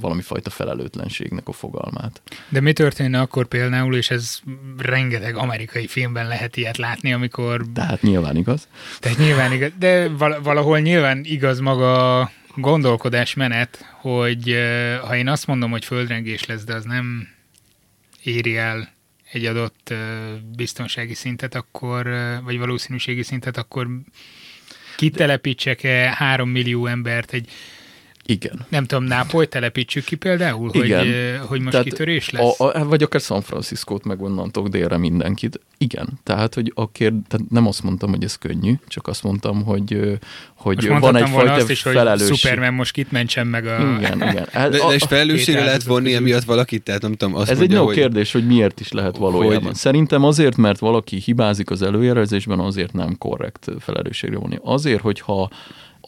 valami 0.00 0.22
fajta 0.22 0.50
felelőtlenségnek 0.50 1.48
a 1.48 1.52
fogalmát. 1.52 2.22
De 2.48 2.60
mi 2.60 2.72
történne 2.72 3.20
akkor 3.20 3.46
például, 3.46 3.96
és 3.96 4.10
ez 4.10 4.40
rengeteg 4.78 5.36
amerikai 5.36 5.86
filmben 5.86 6.28
lehet 6.28 6.56
ilyet 6.56 6.76
látni, 6.76 7.12
amikor... 7.12 7.64
Tehát 7.74 8.02
nyilván 8.02 8.36
igaz. 8.36 8.68
Tehát 8.98 9.18
nyilván 9.18 9.52
igaz, 9.52 9.70
de 9.78 10.08
valahol 10.42 10.78
nyilván 10.78 11.20
igaz 11.24 11.60
maga 11.60 12.30
gondolkodás 12.54 13.34
menet, 13.34 13.86
hogy 13.92 14.56
ha 15.02 15.16
én 15.16 15.28
azt 15.28 15.46
mondom, 15.46 15.70
hogy 15.70 15.84
földrengés 15.84 16.46
lesz, 16.46 16.64
de 16.64 16.74
az 16.74 16.84
nem 16.84 17.28
éri 18.22 18.56
el 18.56 18.92
egy 19.32 19.44
adott 19.44 19.94
biztonsági 20.56 21.14
szintet, 21.14 21.54
akkor, 21.54 22.08
vagy 22.44 22.58
valószínűségi 22.58 23.22
szintet, 23.22 23.56
akkor 23.56 23.88
kitelepítsek-e 24.96 26.14
három 26.16 26.48
millió 26.48 26.86
embert 26.86 27.32
egy 27.32 27.50
igen. 28.30 28.66
Nem 28.68 28.84
tudom, 28.84 29.04
Nápoly 29.04 29.48
telepítsük 29.48 30.04
ki 30.04 30.16
például, 30.16 30.70
Igen. 30.72 30.98
hogy, 30.98 31.48
hogy 31.48 31.60
most 31.60 31.70
tehát 31.70 31.86
kitörés 31.86 32.30
lesz? 32.30 32.60
A, 32.60 32.74
a, 32.74 32.84
vagy 32.84 33.02
akár 33.02 33.20
San 33.20 33.40
Francisco-t 33.40 34.04
meg 34.04 34.22
onnantól 34.22 34.68
délre 34.68 34.96
mindenkit. 34.96 35.60
Igen, 35.78 36.08
tehát, 36.22 36.54
hogy 36.54 36.72
a 36.74 36.90
kérd, 36.90 37.14
tehát 37.28 37.50
nem 37.50 37.66
azt 37.66 37.82
mondtam, 37.82 38.10
hogy 38.10 38.24
ez 38.24 38.36
könnyű, 38.36 38.74
csak 38.88 39.06
azt 39.06 39.22
mondtam, 39.22 39.64
hogy, 39.64 40.18
hogy 40.54 40.88
most 40.88 41.00
van 41.00 41.16
egyfajta 41.16 41.52
azt 41.52 41.70
is, 41.70 41.82
felelősség. 41.82 42.28
Hogy 42.28 42.36
Superman 42.36 42.74
most 42.74 42.92
kit 42.92 43.12
mentsen 43.12 43.46
meg 43.46 43.66
a... 43.66 43.96
Igen, 43.98 44.16
igen. 44.16 44.46
Hát, 44.52 44.70
de, 44.72 44.78
de 44.78 44.94
és 44.94 45.02
felelősségre 45.08 45.64
lehet 45.64 45.82
vonni 45.82 46.14
emiatt 46.14 46.44
valakit? 46.44 46.82
Tehát 46.82 47.02
nem 47.02 47.14
tudom, 47.14 47.34
azt 47.34 47.50
Ez 47.50 47.58
mondja, 47.58 47.76
egy 47.76 47.82
jó 47.82 47.86
hogy... 47.86 47.96
kérdés, 47.96 48.32
hogy 48.32 48.46
miért 48.46 48.80
is 48.80 48.92
lehet 48.92 49.16
valójában. 49.16 49.62
Hogy... 49.62 49.74
Szerintem 49.74 50.24
azért, 50.24 50.56
mert 50.56 50.78
valaki 50.78 51.16
hibázik 51.16 51.70
az 51.70 51.82
előjelezésben, 51.82 52.58
azért 52.58 52.92
nem 52.92 53.18
korrekt 53.18 53.66
felelősségre 53.78 54.38
vonni. 54.38 54.58
Azért, 54.62 55.00
hogyha 55.00 55.50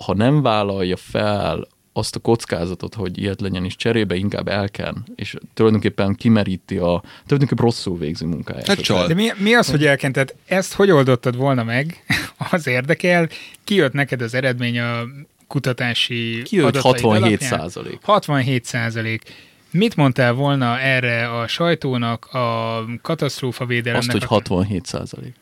ha 0.05 0.15
nem 0.15 0.43
vállalja 0.43 0.97
fel 0.97 1.67
azt 1.93 2.17
a 2.17 2.21
kockázatot, 2.21 2.95
hogy 2.95 3.19
ilyet 3.19 3.41
legyen, 3.41 3.65
és 3.65 3.77
cserébe 3.77 4.15
inkább 4.15 4.49
elken, 4.49 5.05
és 5.17 5.37
tulajdonképpen 5.55 6.15
kimeríti 6.15 6.77
a 6.77 7.03
tulajdonképpen 7.27 7.65
rosszul 7.65 7.99
végző 7.99 8.27
munkáját. 8.27 8.67
Hát 8.67 8.81
csal. 8.81 9.07
De 9.07 9.15
mi, 9.15 9.29
mi 9.39 9.55
az, 9.55 9.71
hogy 9.71 9.87
elken? 9.87 10.13
Tehát 10.13 10.35
ezt 10.47 10.75
hogy 10.75 10.91
oldottad 10.91 11.37
volna 11.37 11.65
meg? 11.65 12.05
Az 12.51 12.67
érdekel. 12.67 13.29
Kijött 13.65 13.93
neked 13.93 14.23
az 14.23 14.35
eredmény 14.35 14.79
a 14.79 15.05
kutatási 15.47 16.43
Kijött 16.43 16.77
67 16.77 17.41
százalék. 17.41 17.99
67 18.03 18.65
százalék. 18.65 19.23
Mit 19.71 19.97
mondtál 19.97 20.33
volna 20.33 20.81
erre 20.81 21.29
a 21.29 21.47
sajtónak, 21.47 22.25
a 22.25 22.85
katasztrófa 23.03 23.67
védelemnek? 23.67 24.15
Azt, 24.15 24.19
hogy 24.19 24.25
67 24.25 24.87
százalék. 24.87 25.35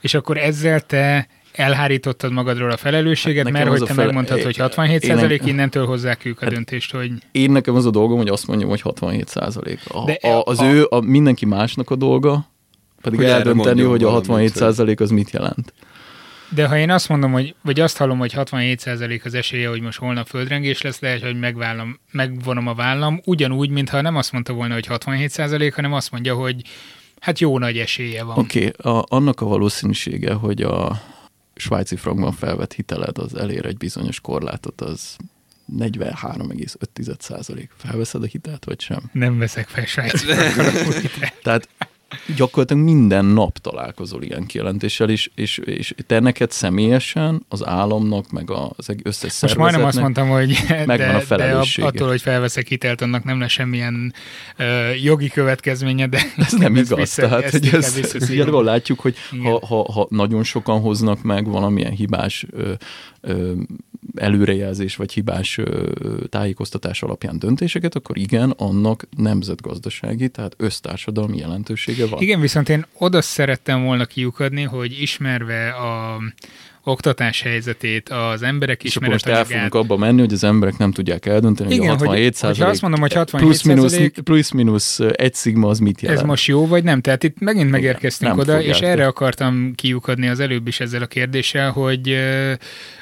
És 0.00 0.14
akkor 0.14 0.38
ezzel 0.38 0.80
te 0.80 1.28
elhárítottad 1.52 2.32
magadról 2.32 2.70
a 2.70 2.76
felelősséget, 2.76 3.44
hát 3.44 3.52
mert 3.52 3.68
hogy 3.68 3.80
te 3.80 3.86
fele... 3.86 4.04
megmondtad, 4.04 4.42
hogy 4.42 4.56
67 4.56 5.02
százalék, 5.02 5.46
innentől 5.46 5.86
hozzák 5.86 6.24
ők 6.24 6.40
a 6.40 6.44
hát 6.44 6.54
döntést, 6.54 6.92
hogy... 6.92 7.10
Én 7.32 7.50
nekem 7.50 7.74
az 7.74 7.86
a 7.86 7.90
dolgom, 7.90 8.16
hogy 8.18 8.28
azt 8.28 8.46
mondjam, 8.46 8.68
hogy 8.68 8.80
67 8.80 9.28
százalék. 9.28 9.80
Az 10.44 10.60
a... 10.60 10.64
ő, 10.64 10.86
a, 10.88 11.00
mindenki 11.00 11.46
másnak 11.46 11.90
a 11.90 11.96
dolga, 11.96 12.46
pedig 13.00 13.18
hogy 13.18 13.28
eldönteni, 13.28 13.82
hogy 13.82 14.04
a 14.04 14.10
67 14.10 14.54
százalék 14.54 15.00
az 15.00 15.10
mit 15.10 15.30
jelent. 15.30 15.72
De 16.54 16.66
ha 16.66 16.78
én 16.78 16.90
azt 16.90 17.08
mondom, 17.08 17.32
hogy, 17.32 17.54
vagy 17.62 17.80
azt 17.80 17.96
hallom, 17.96 18.18
hogy 18.18 18.32
67% 18.36 19.24
az 19.24 19.34
esélye, 19.34 19.68
hogy 19.68 19.80
most 19.80 19.98
holnap 19.98 20.26
földrengés 20.26 20.82
lesz, 20.82 21.00
lehet, 21.00 21.22
hogy 21.22 21.38
megvállom, 21.38 22.00
megvonom 22.10 22.66
a 22.66 22.74
vállam, 22.74 23.20
ugyanúgy, 23.24 23.70
mintha 23.70 24.00
nem 24.00 24.16
azt 24.16 24.32
mondta 24.32 24.52
volna, 24.52 24.74
hogy 24.74 24.86
67%, 24.88 25.72
hanem 25.74 25.92
azt 25.92 26.10
mondja, 26.10 26.34
hogy 26.34 26.62
hát 27.20 27.38
jó 27.38 27.58
nagy 27.58 27.78
esélye 27.78 28.22
van. 28.22 28.38
Oké, 28.38 28.70
okay, 28.78 29.02
annak 29.08 29.40
a 29.40 29.44
valószínűsége, 29.44 30.32
hogy 30.32 30.62
a, 30.62 31.00
svájci 31.54 31.96
frankban 31.96 32.32
felvett 32.32 32.72
hiteled 32.72 33.18
az 33.18 33.34
elér 33.34 33.66
egy 33.66 33.76
bizonyos 33.76 34.20
korlátot, 34.20 34.80
az 34.80 35.16
43,5 35.78 37.20
százalék. 37.20 37.70
Felveszed 37.76 38.22
a 38.22 38.26
hitelt, 38.26 38.64
vagy 38.64 38.80
sem? 38.80 39.10
Nem 39.12 39.38
veszek 39.38 39.68
fel 39.68 39.84
svájci 39.84 40.26
Tehát 41.42 41.68
gyakorlatilag 42.36 42.82
minden 42.82 43.24
nap 43.24 43.58
találkozol 43.58 44.22
ilyen 44.22 44.46
kijelentéssel, 44.46 45.10
és, 45.10 45.30
és, 45.34 45.58
és 45.58 45.94
te 46.06 46.20
neked 46.20 46.50
személyesen, 46.50 47.44
az 47.48 47.66
államnak, 47.66 48.30
meg 48.30 48.50
az 48.50 48.96
összes 49.02 49.40
Most 49.40 49.56
majdnem 49.56 49.84
azt 49.84 50.00
mondtam, 50.00 50.28
hogy 50.28 50.56
megvan 50.86 51.14
a 51.14 51.36
de 51.36 51.58
attól, 51.76 52.08
hogy 52.08 52.22
felveszek 52.22 52.68
hitelt, 52.68 53.00
annak 53.00 53.24
nem 53.24 53.40
lesz 53.40 53.50
semmilyen 53.50 54.14
uh, 54.58 55.02
jogi 55.02 55.28
következménye, 55.28 56.06
de 56.06 56.22
ez 56.36 56.52
nem 56.52 56.76
igaz. 56.76 56.98
Vissza, 56.98 57.22
tehát, 57.22 57.50
hogy 57.50 57.68
ez, 57.72 57.96
ez 58.12 58.34
látjuk, 58.44 59.00
hogy 59.00 59.16
ha, 59.42 59.66
ha, 59.66 59.92
ha, 59.92 60.06
nagyon 60.10 60.44
sokan 60.44 60.80
hoznak 60.80 61.22
meg 61.22 61.48
valamilyen 61.48 61.92
hibás 61.92 62.46
ö, 62.50 62.72
ö, 63.20 63.52
előrejelzés 64.14 64.96
vagy 64.96 65.12
hibás 65.12 65.60
tájékoztatás 66.28 67.02
alapján 67.02 67.38
döntéseket, 67.38 67.94
akkor 67.94 68.18
igen, 68.18 68.50
annak 68.50 69.06
nemzetgazdasági, 69.16 70.28
tehát 70.28 70.54
össztársadalmi 70.56 71.36
jelentősége 71.36 72.06
van. 72.06 72.22
Igen, 72.22 72.40
viszont 72.40 72.68
én 72.68 72.86
oda 72.98 73.22
szerettem 73.22 73.82
volna 73.82 74.04
kiukadni, 74.04 74.62
hogy 74.62 75.00
ismerve 75.00 75.68
a 75.70 76.20
oktatás 76.84 77.42
helyzetét, 77.42 78.08
az 78.08 78.42
emberek 78.42 78.82
is. 78.82 78.96
És 78.96 79.08
most 79.08 79.26
el 79.26 79.44
fogunk 79.44 79.74
abba 79.74 79.96
menni, 79.96 80.20
hogy 80.20 80.32
az 80.32 80.44
emberek 80.44 80.78
nem 80.78 80.92
tudják 80.92 81.26
eldönteni, 81.26 81.74
Igen, 81.74 81.88
hogy 81.88 82.06
a 82.06 82.10
67 82.10 82.38
hogy, 82.38 82.58
ha 82.58 82.66
azt 82.66 82.82
mondom, 82.82 83.00
hogy 83.00 83.12
67 83.12 83.46
plusz 83.46 83.62
minusz, 83.62 83.98
plusz 84.24 84.50
minusz 84.50 85.00
egy 85.12 85.34
szigma 85.34 85.68
az 85.68 85.78
mit 85.78 86.00
jelent? 86.00 86.20
Ez 86.20 86.26
most 86.26 86.46
jó, 86.46 86.66
vagy 86.66 86.84
nem? 86.84 87.00
Tehát 87.00 87.22
itt 87.24 87.38
megint 87.40 87.70
megérkeztünk 87.70 88.34
Igen, 88.34 88.44
oda, 88.44 88.62
és 88.62 88.80
erre 88.80 89.06
akartam 89.06 89.72
kiukadni 89.74 90.28
az 90.28 90.40
előbb 90.40 90.66
is 90.66 90.80
ezzel 90.80 91.02
a 91.02 91.06
kérdéssel, 91.06 91.70
hogy 91.70 92.10
uh, 92.10 92.52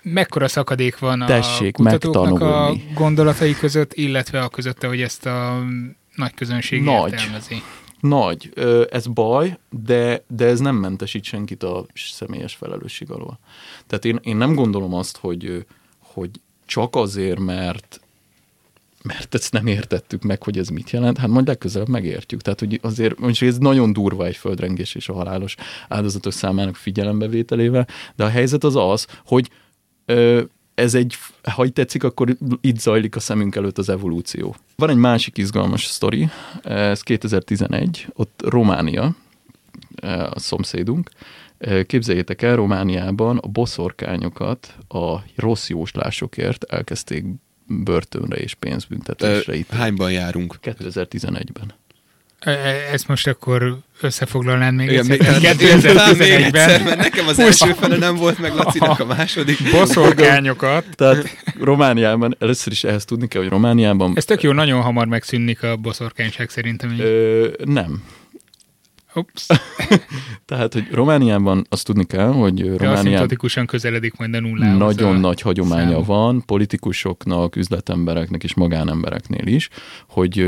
mekkora 0.02 0.48
szakadék 0.48 0.98
van 0.98 1.24
Tessék 1.26 1.78
a 1.78 1.82
kutatóknak 1.82 2.40
a 2.40 2.72
gondolatai 2.94 3.54
között, 3.54 3.94
illetve 3.94 4.40
a 4.40 4.48
között, 4.48 4.84
hogy 4.84 5.00
ezt 5.00 5.26
a 5.26 5.62
nagy 6.14 6.34
közönség 6.34 6.82
Nagy. 6.82 7.12
értelmezi 7.12 7.62
nagy. 8.00 8.52
Ez 8.90 9.06
baj, 9.06 9.58
de, 9.70 10.24
de 10.28 10.46
ez 10.46 10.60
nem 10.60 10.76
mentesít 10.76 11.24
senkit 11.24 11.62
a 11.62 11.86
személyes 11.94 12.54
felelősség 12.54 13.10
alól. 13.10 13.38
Tehát 13.86 14.04
én, 14.04 14.18
én 14.22 14.36
nem 14.36 14.54
gondolom 14.54 14.94
azt, 14.94 15.16
hogy, 15.16 15.66
hogy 15.98 16.30
csak 16.66 16.96
azért, 16.96 17.38
mert 17.38 18.00
mert 19.02 19.34
ezt 19.34 19.52
nem 19.52 19.66
értettük 19.66 20.22
meg, 20.22 20.42
hogy 20.42 20.58
ez 20.58 20.68
mit 20.68 20.90
jelent, 20.90 21.18
hát 21.18 21.28
majd 21.28 21.46
legközelebb 21.46 21.88
megértjük. 21.88 22.40
Tehát, 22.40 22.58
hogy 22.58 22.78
azért, 22.82 23.18
mondjuk 23.18 23.50
ez 23.50 23.58
nagyon 23.58 23.92
durva 23.92 24.26
egy 24.26 24.36
földrengés 24.36 24.94
és 24.94 25.08
a 25.08 25.12
halálos 25.12 25.56
áldozatok 25.88 26.32
számának 26.32 26.76
figyelembevételével, 26.76 27.86
de 28.16 28.24
a 28.24 28.28
helyzet 28.28 28.64
az 28.64 28.76
az, 28.76 29.06
hogy 29.24 29.50
ö, 30.04 30.42
ez 30.80 30.94
egy, 30.94 31.16
ha 31.42 31.64
így 31.64 31.72
tetszik, 31.72 32.04
akkor 32.04 32.36
itt 32.60 32.78
zajlik 32.78 33.16
a 33.16 33.20
szemünk 33.20 33.54
előtt 33.54 33.78
az 33.78 33.88
evolúció. 33.88 34.56
Van 34.76 34.90
egy 34.90 34.96
másik 34.96 35.38
izgalmas 35.38 35.84
sztori, 35.84 36.28
ez 36.62 37.02
2011, 37.02 38.06
ott 38.14 38.42
Románia, 38.44 39.14
a 40.30 40.38
szomszédunk, 40.38 41.10
Képzeljétek 41.86 42.42
el, 42.42 42.56
Romániában 42.56 43.38
a 43.38 43.48
boszorkányokat 43.48 44.74
a 44.88 45.16
rossz 45.36 45.68
jóslásokért 45.68 46.64
elkezdték 46.64 47.24
börtönre 47.66 48.36
és 48.36 48.54
pénzbüntetésre 48.54 49.54
itt. 49.54 49.70
Hányban 49.70 50.12
járunk? 50.12 50.58
2011-ben. 50.62 51.72
E, 52.40 52.50
ezt 52.92 53.08
most 53.08 53.26
akkor 53.26 53.78
összefoglalnád 54.00 54.74
még 54.74 54.90
Igen, 54.90 55.10
egyszer. 55.10 55.56
2011-ben. 55.56 56.82
mert 56.82 56.96
nekem 56.96 57.26
az 57.28 57.38
első 57.38 57.72
fele 57.72 57.96
nem 57.96 58.16
volt 58.16 58.38
meg 58.38 58.54
Lacinak 58.54 59.00
a 59.00 59.04
második. 59.04 59.58
Boszorkányokat. 59.70 60.84
Tehát 60.94 61.44
Romániában, 61.60 62.36
először 62.38 62.72
is 62.72 62.84
ehhez 62.84 63.04
tudni 63.04 63.28
kell, 63.28 63.40
hogy 63.42 63.50
Romániában... 63.50 64.12
Ez 64.14 64.24
tök 64.24 64.42
jó, 64.42 64.52
nagyon 64.52 64.80
hamar 64.80 65.06
megszűnik 65.06 65.62
a 65.62 65.76
boszorkányság 65.76 66.50
szerintem. 66.50 66.98
Ö, 66.98 67.48
nem. 67.64 68.02
Ups. 69.14 69.46
Tehát, 70.46 70.72
hogy 70.72 70.86
Romániában 70.92 71.66
azt 71.68 71.84
tudni 71.84 72.04
kell, 72.04 72.32
hogy 72.32 72.76
Romániában... 72.76 73.66
közeledik 73.66 74.16
majd 74.16 74.34
a 74.34 74.40
nullához. 74.40 74.78
Nagyon 74.78 75.14
a 75.14 75.18
nagy 75.18 75.40
hagyománya 75.40 75.96
szám. 75.96 76.04
van 76.04 76.44
politikusoknak, 76.46 77.56
üzletembereknek 77.56 78.44
és 78.44 78.54
magánembereknél 78.54 79.46
is, 79.46 79.68
hogy 80.08 80.46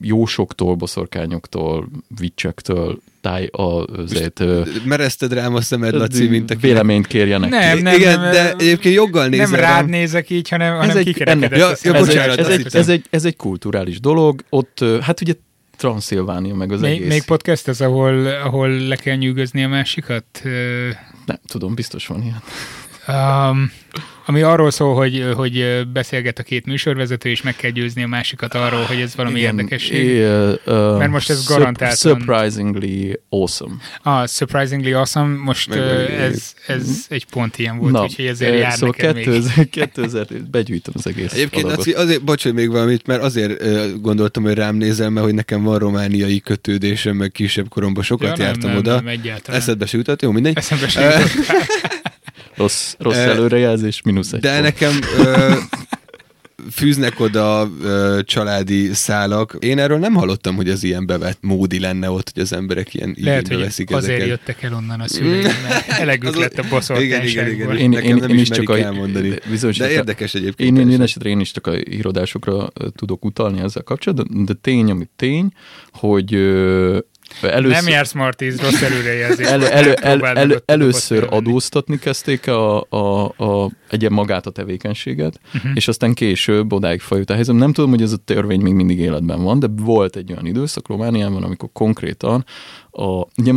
jósoktól, 0.00 0.74
boszorkányoktól, 0.74 1.88
vicsektől 2.18 3.00
táj 3.20 3.48
azért... 3.52 4.42
Merezted 4.84 5.32
rám 5.32 5.54
a 5.54 5.60
szemed, 5.60 5.94
Laci, 5.94 6.28
mint 6.28 6.50
a 6.50 6.54
Véleményt 6.54 7.06
kérjenek. 7.06 7.50
Nem, 7.50 7.78
nem, 7.78 7.94
Igen, 7.94 8.20
nem, 8.20 8.32
de 8.32 8.52
egyébként 8.52 8.94
joggal 8.94 9.26
nézel 9.26 9.50
Nem 9.50 9.60
rád 9.60 9.88
nézek 9.88 10.30
így, 10.30 10.48
hanem, 10.48 10.74
hanem 10.74 10.90
ez 10.90 10.96
egy, 10.96 11.22
ennek, 11.22 11.56
ja, 11.56 11.72
ja, 11.82 11.94
ez, 11.94 12.08
egy, 12.08 12.16
ez, 12.16 12.48
egy, 12.48 12.66
ez, 12.72 12.88
egy, 12.88 13.04
ez 13.10 13.24
egy 13.24 13.36
kulturális 13.36 14.00
dolog. 14.00 14.44
Ott, 14.48 14.84
hát 15.00 15.20
ugye 15.20 15.34
Transzilvánia 15.76 16.54
meg 16.54 16.72
az 16.72 16.80
még, 16.80 16.90
egész. 16.90 17.08
Még 17.08 17.24
podcast 17.24 17.68
ez, 17.68 17.80
ahol, 17.80 18.26
ahol 18.26 18.68
le 18.68 18.96
kell 18.96 19.16
nyűgözni 19.16 19.64
a 19.64 19.68
másikat? 19.68 20.24
Nem, 21.26 21.38
tudom, 21.46 21.74
biztos 21.74 22.06
van 22.06 22.22
ilyen. 22.22 22.42
Um, 23.08 23.70
ami 24.26 24.42
arról 24.42 24.70
szól, 24.70 24.94
hogy, 24.94 25.24
hogy 25.34 25.86
beszélget 25.92 26.38
a 26.38 26.42
két 26.42 26.66
műsorvezető, 26.66 27.28
és 27.28 27.42
meg 27.42 27.56
kell 27.56 27.70
győzni 27.70 28.02
a 28.02 28.06
másikat 28.06 28.54
arról, 28.54 28.82
hogy 28.82 29.00
ez 29.00 29.14
valami 29.14 29.38
Igen, 29.38 29.56
érdekesség. 29.58 30.16
Yeah, 30.16 30.54
uh, 30.66 30.98
Mert 30.98 31.10
most 31.10 31.30
ez 31.30 31.46
garantáltan... 31.46 31.96
Surprisingly 31.96 33.12
awesome. 33.28 33.74
Ah, 34.02 34.26
surprisingly 34.26 34.92
awesome. 34.92 35.36
Most 35.36 35.74
uh, 35.74 36.20
ez, 36.20 36.54
ez 36.66 37.06
egy 37.08 37.26
pont 37.26 37.58
ilyen 37.58 37.78
volt, 37.78 37.92
Na, 37.92 38.02
úgyhogy 38.02 38.26
ezért 38.26 38.58
jár 38.58 38.72
szóval 38.72 38.94
neked 38.98 39.16
2000, 39.16 39.56
még. 39.56 39.70
2000, 39.70 40.26
begyűjtöm 40.50 40.94
az 40.96 41.06
egész 41.06 41.32
Egyébként 41.32 41.64
az, 41.64 41.92
azért, 41.96 42.24
bocs, 42.24 42.42
hogy 42.42 42.54
még 42.54 42.70
valamit, 42.70 43.06
mert 43.06 43.22
azért 43.22 43.62
gondoltam, 44.00 44.42
hogy 44.42 44.54
rám 44.54 44.76
nézem, 44.76 45.12
mert 45.12 45.26
hogy 45.26 45.34
nekem 45.34 45.62
van 45.62 45.78
romániai 45.78 46.40
kötődésem, 46.40 47.16
meg 47.16 47.30
kisebb 47.30 47.68
koromban 47.68 48.02
sokat 48.02 48.38
ja, 48.38 48.44
jártam 48.44 48.70
nem, 48.70 48.78
oda. 48.78 48.94
Nem, 49.00 49.20
nem, 49.22 49.36
Eszedbe 49.44 49.86
se 49.86 49.96
jutott, 49.96 50.22
jó, 50.22 50.30
mindegy. 50.30 50.56
Eszembe 50.56 50.88
se 50.88 51.02
jutott. 51.02 51.30
Rossz, 52.56 52.94
rossz 52.98 53.16
előrejelzés, 53.16 54.02
mínusz 54.02 54.32
egy 54.32 54.40
De 54.40 54.50
pont. 54.50 54.62
nekem 54.62 54.98
ö, 55.18 55.52
fűznek 56.70 57.20
oda 57.20 57.70
ö, 57.82 58.18
családi 58.24 58.92
szálak. 58.92 59.56
Én 59.60 59.78
erről 59.78 59.98
nem 59.98 60.14
hallottam, 60.14 60.56
hogy 60.56 60.68
az 60.68 60.84
ilyen 60.84 61.06
bevett 61.06 61.38
módi 61.40 61.80
lenne 61.80 62.10
ott, 62.10 62.30
hogy 62.34 62.42
az 62.42 62.52
emberek 62.52 62.94
ilyen 62.94 63.16
Lehet, 63.20 63.48
hogy 63.48 63.58
veszik 63.58 63.90
azért 63.90 64.08
ezeket. 64.20 64.28
jöttek 64.28 64.62
el 64.62 64.74
onnan 64.74 65.00
a 65.00 65.08
szüleim, 65.08 65.42
mert 65.42 65.88
elegük 66.00 66.36
lett 66.36 66.58
a 66.58 66.64
boszorkányságból. 66.70 67.32
Igen, 67.32 67.50
igen, 67.50 67.76
igen. 67.76 67.92
Én, 67.92 67.92
én, 67.92 68.16
én, 68.16 68.30
én 68.30 68.38
is 68.38 68.48
csak 68.48 68.68
a, 68.68 68.78
elmondani. 68.78 69.34
Bizonyos 69.50 69.76
de 69.76 69.90
érdekes 69.90 70.34
egyébként. 70.34 70.78
Én, 70.78 70.86
én, 70.86 70.90
én 70.92 71.00
esetre 71.00 71.28
én 71.28 71.40
is 71.40 71.50
csak 71.50 71.66
a 71.66 71.72
hírodásokra 71.72 72.72
tudok 72.96 73.24
utalni 73.24 73.60
ezzel 73.60 73.82
kapcsolatban, 73.82 74.44
de 74.44 74.52
tény, 74.60 74.90
ami 74.90 75.08
tény, 75.16 75.52
hogy 75.92 76.30
Először, 77.42 77.82
nem 77.82 77.92
jársz 77.92 78.12
Martiz, 78.12 78.60
rossz 78.60 78.82
előrejelzés. 78.82 79.46
Elő, 79.46 79.66
elő, 79.66 79.92
elő, 79.92 80.24
elő, 80.24 80.62
először 80.64 81.26
adóztatni 81.30 81.98
kezdték 81.98 82.46
a, 82.46 82.86
a, 82.88 83.24
a, 83.24 83.70
egy 83.90 84.10
magát 84.10 84.46
a 84.46 84.50
tevékenységet, 84.50 85.40
uh-huh. 85.54 85.70
és 85.74 85.88
aztán 85.88 86.14
később 86.14 86.72
odáig 86.72 87.00
fajult 87.00 87.30
a 87.30 87.34
helyzet. 87.34 87.56
Nem 87.56 87.72
tudom, 87.72 87.90
hogy 87.90 88.02
ez 88.02 88.12
a 88.12 88.16
törvény 88.16 88.60
még 88.60 88.72
mindig 88.72 88.98
életben 88.98 89.42
van, 89.42 89.58
de 89.58 89.66
volt 89.76 90.16
egy 90.16 90.30
olyan 90.32 90.46
időszak 90.46 90.88
Romániában, 90.88 91.42
amikor 91.42 91.68
konkrétan 91.72 92.44
a, 92.90 93.26
ugye, 93.36 93.52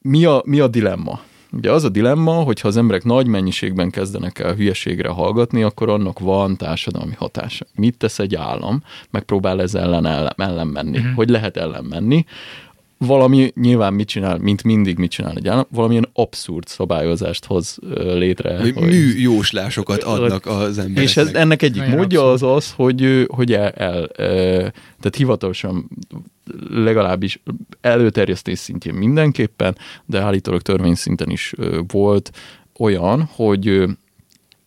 mi, 0.00 0.24
a, 0.24 0.42
mi 0.44 0.60
a 0.60 0.68
dilemma? 0.68 1.20
Ugye 1.52 1.72
az 1.72 1.84
a 1.84 1.88
dilemma, 1.88 2.32
hogy 2.32 2.60
ha 2.60 2.68
az 2.68 2.76
emberek 2.76 3.04
nagy 3.04 3.26
mennyiségben 3.26 3.90
kezdenek 3.90 4.38
el 4.38 4.54
hülyeségre 4.54 5.08
hallgatni, 5.08 5.62
akkor 5.62 5.88
annak 5.88 6.18
van 6.18 6.56
társadalmi 6.56 7.14
hatása. 7.16 7.66
Mit 7.74 7.96
tesz 7.96 8.18
egy 8.18 8.34
állam? 8.34 8.82
Megpróbál 9.10 9.60
ez 9.60 9.74
ellen, 9.74 10.06
ellen, 10.06 10.34
ellen 10.36 10.66
menni. 10.66 10.98
Uh-huh. 10.98 11.14
Hogy 11.14 11.28
lehet 11.28 11.56
ellen 11.56 11.84
menni? 11.84 12.24
Valami 12.98 13.52
nyilván 13.54 13.92
mit 13.92 14.08
csinál, 14.08 14.38
mint 14.38 14.62
mindig 14.62 14.98
mit 14.98 15.10
csinál 15.10 15.36
egy 15.36 15.48
állam, 15.48 15.66
valamilyen 15.70 16.08
abszurd 16.12 16.66
szabályozást 16.66 17.44
hoz 17.44 17.78
létre. 17.94 18.58
Hogy 18.58 19.20
jóslásokat 19.20 20.02
adnak 20.02 20.46
az 20.46 20.78
embereknek. 20.78 21.02
És 21.02 21.16
ez, 21.16 21.34
ennek 21.34 21.62
egyik 21.62 21.80
Nagyon 21.80 21.96
módja 21.96 22.30
abszurd. 22.30 22.50
az 22.50 22.56
az, 22.56 22.72
hogy, 22.72 23.26
hogy 23.28 23.52
el, 23.52 23.70
el, 23.70 24.08
tehát 25.00 25.16
hivatalosan 25.16 25.88
legalábbis 26.70 27.42
előterjesztés 27.80 28.58
szintjén 28.58 28.94
mindenképpen, 28.94 29.76
de 30.04 30.20
állítólag 30.20 30.62
törvényszinten 30.62 31.30
is 31.30 31.54
volt 31.86 32.30
olyan, 32.78 33.28
hogy 33.32 33.84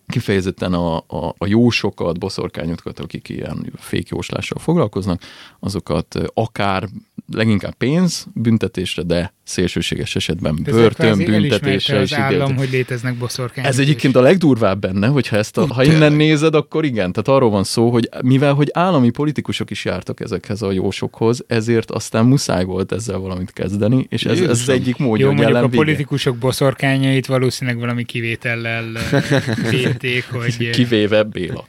kifejezetten 0.10 0.74
a, 0.74 0.98
a, 0.98 1.36
a 1.38 1.48
jósokat, 1.48 2.20
boszorkányokat, 2.20 3.00
akik 3.00 3.30
ilyen 3.30 3.72
fékjóslással 3.76 4.60
foglalkoznak, 4.60 5.22
azokat 5.60 6.16
akár 6.34 6.90
leginkább 7.32 7.74
pénz 7.74 8.28
büntetésre, 8.34 9.04
de 9.04 9.34
szélsőséges 9.50 10.16
esetben 10.16 10.60
börtönbüntetésre 10.64 12.02
is 12.02 12.12
állam, 12.12 12.56
hogy 12.56 12.70
léteznek 12.72 13.16
boszorkányok. 13.16 13.72
Ez 13.72 13.80
egyébként 13.80 14.16
a 14.16 14.22
legdurvább 14.22 14.80
benne, 14.80 15.08
hogyha 15.08 15.38
ezt 15.38 15.58
a, 15.58 15.74
ha 15.74 15.84
innen 15.84 16.14
nézed, 16.14 16.56
akkor 16.56 16.86
igen, 16.86 17.12
tehát 17.12 17.28
arról 17.28 17.50
van 17.50 17.64
szó, 17.64 17.90
hogy 17.90 18.10
mivel 18.22 18.54
hogy 18.54 18.70
állami 18.74 19.10
politikusok 19.10 19.72
is 19.72 19.86
jártak 19.86 20.20
ezekhez 20.20 20.62
a 20.62 20.72
jósokhoz, 20.72 21.44
ezért 21.48 21.92
aztán 21.92 22.26
muszáj 22.26 22.64
volt 22.64 22.92
ezzel 22.92 23.18
valamit 23.18 23.54
kezdeni, 23.54 24.06
és 24.10 24.26
ez, 24.26 24.40
ez 24.40 24.50
az 24.50 24.70
egyik 24.70 24.98
módja, 24.98 25.26
Jó, 25.26 25.32
hogy 25.32 25.42
mondjuk 25.42 25.64
a 25.64 25.68
vége. 25.68 25.84
politikusok 25.84 26.38
boszorkányait 26.38 27.26
valószínűleg 27.26 27.80
valami 27.80 28.04
kivétellel 28.04 28.86
védték, 29.72 30.26
hogy... 30.32 30.70
Kivéve 30.70 31.24
Béla. 31.24 31.66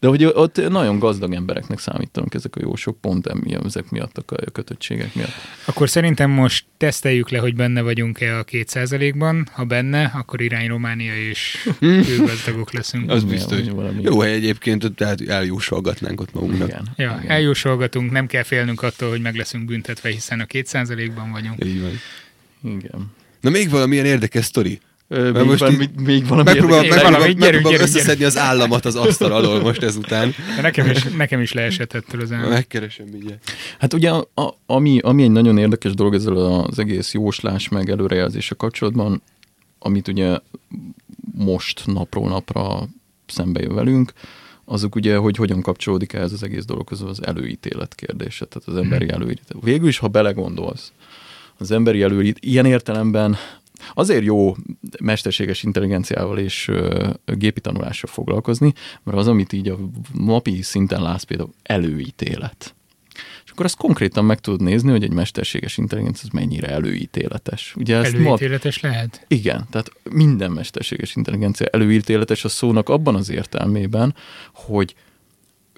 De 0.00 0.08
hogy 0.08 0.24
ott 0.24 0.68
nagyon 0.68 0.98
gazdag 0.98 1.32
embereknek 1.32 1.78
számítanak 1.78 2.34
ezek 2.34 2.56
a 2.56 2.60
jósok, 2.62 3.00
pont 3.00 3.26
emiatt, 3.26 3.64
ezek 3.64 3.90
miatt 3.90 4.18
a 4.18 4.50
kötöttségek 4.52 5.14
miatt. 5.14 5.32
Akkor 5.64 5.88
szerintem 5.88 6.30
most 6.30 6.64
teszteljük 6.76 7.30
le, 7.30 7.38
hogy 7.38 7.54
benne 7.54 7.80
vagyunk-e 7.80 8.38
a 8.38 8.44
két 8.44 8.78
ban 9.18 9.48
Ha 9.52 9.64
benne, 9.64 10.12
akkor 10.14 10.40
irány 10.40 10.68
Románia 10.68 11.12
és 11.28 11.68
gazdagok 12.26 12.72
leszünk. 12.72 13.10
Az 13.10 13.24
biztos. 13.24 13.60
Valami. 13.70 14.02
Jó 14.02 14.20
hely 14.20 14.32
egyébként, 14.32 14.94
tehát 14.94 15.20
eljósolgatnánk 15.28 16.20
ott 16.20 16.32
magunknak. 16.32 16.68
Igen. 16.68 16.88
Ja, 16.96 17.18
Igen. 17.20 17.30
eljósolgatunk, 17.30 18.10
nem 18.10 18.26
kell 18.26 18.42
félnünk 18.42 18.82
attól, 18.82 19.10
hogy 19.10 19.20
meg 19.20 19.34
leszünk 19.34 19.64
büntetve, 19.64 20.08
hiszen 20.08 20.40
a 20.40 20.44
két 20.44 20.72
ban 21.14 21.30
vagyunk. 21.32 21.64
Így 21.64 21.80
van. 21.80 22.00
Igen. 22.74 23.14
Na 23.40 23.50
még 23.50 23.70
valamilyen 23.70 24.04
érdekes 24.04 24.44
sztori. 24.44 24.80
Még, 25.08 25.32
most 25.32 25.60
van, 25.60 25.72
még, 25.72 25.90
még 25.96 26.26
valami 26.26 26.50
megpróbál, 26.50 26.80
megpróbál, 26.80 27.04
valami, 27.04 27.24
megpróbál 27.24 27.50
gyerünk, 27.50 27.62
gyerünk, 27.62 27.82
összeszedni 27.82 28.24
gyerünk. 28.24 28.36
az 28.36 28.38
államat 28.38 28.84
az 28.84 28.96
asztal 28.96 29.32
alól 29.32 29.60
most 29.60 29.82
ezután. 29.82 30.34
De 30.56 30.62
nekem 30.62 30.90
is, 30.90 31.02
nekem 31.02 31.40
is 31.40 31.52
leesett 31.52 31.92
ettől 31.92 32.20
az 32.20 32.32
állam. 32.32 32.50
Megkeresem 32.50 33.06
ugye. 33.12 33.38
Hát 33.78 33.92
ugye, 33.92 34.10
a, 34.10 34.54
ami, 34.66 34.98
ami 34.98 35.22
egy 35.22 35.30
nagyon 35.30 35.58
érdekes 35.58 35.94
dolog 35.94 36.14
ezzel 36.14 36.36
az 36.36 36.78
egész 36.78 37.12
jóslás 37.12 37.68
meg 37.68 37.90
előrejelzése 37.90 38.54
kapcsolatban, 38.54 39.22
amit 39.78 40.08
ugye 40.08 40.38
most 41.34 41.82
napról 41.86 42.28
napra 42.28 42.88
szembe 43.26 43.60
jön 43.60 43.74
velünk, 43.74 44.12
azok 44.64 44.94
ugye, 44.94 45.16
hogy 45.16 45.36
hogyan 45.36 45.62
kapcsolódik 45.62 46.12
ehhez 46.12 46.32
az 46.32 46.42
egész 46.42 46.64
dologhoz 46.64 47.02
az 47.02 47.26
előítélet 47.26 47.94
kérdése, 47.94 48.44
tehát 48.44 48.68
az 48.68 48.76
emberi 48.76 49.04
mhm. 49.04 49.14
előítélet. 49.14 49.64
Végül 49.64 49.88
is, 49.88 49.98
ha 49.98 50.08
belegondolsz, 50.08 50.92
az 51.58 51.70
emberi 51.70 52.02
előítélet 52.02 52.44
ilyen 52.44 52.66
értelemben 52.66 53.36
Azért 53.94 54.24
jó 54.24 54.56
mesterséges 55.00 55.62
intelligenciával 55.62 56.38
és 56.38 56.70
gépi 57.24 57.60
tanulással 57.60 58.10
foglalkozni, 58.10 58.72
mert 59.02 59.18
az, 59.18 59.28
amit 59.28 59.52
így 59.52 59.68
a 59.68 59.78
napi 60.12 60.62
szinten 60.62 61.02
látsz 61.02 61.22
például 61.22 61.50
előítélet. 61.62 62.74
És 63.44 63.50
akkor 63.50 63.64
azt 63.64 63.76
konkrétan 63.76 64.24
meg 64.24 64.40
tudod 64.40 64.62
nézni, 64.62 64.90
hogy 64.90 65.02
egy 65.02 65.12
mesterséges 65.12 65.76
intelligencia 65.78 66.28
az 66.28 66.40
mennyire 66.40 66.68
előítéletes. 66.68 67.74
Ugye 67.76 67.96
ezt 67.96 68.14
előítéletes 68.14 68.80
ma... 68.80 68.88
lehet? 68.88 69.24
Igen, 69.28 69.66
tehát 69.70 69.90
minden 70.10 70.50
mesterséges 70.50 71.16
intelligencia 71.16 71.66
előítéletes 71.66 72.44
a 72.44 72.48
szónak 72.48 72.88
abban 72.88 73.14
az 73.14 73.30
értelmében, 73.30 74.14
hogy 74.52 74.94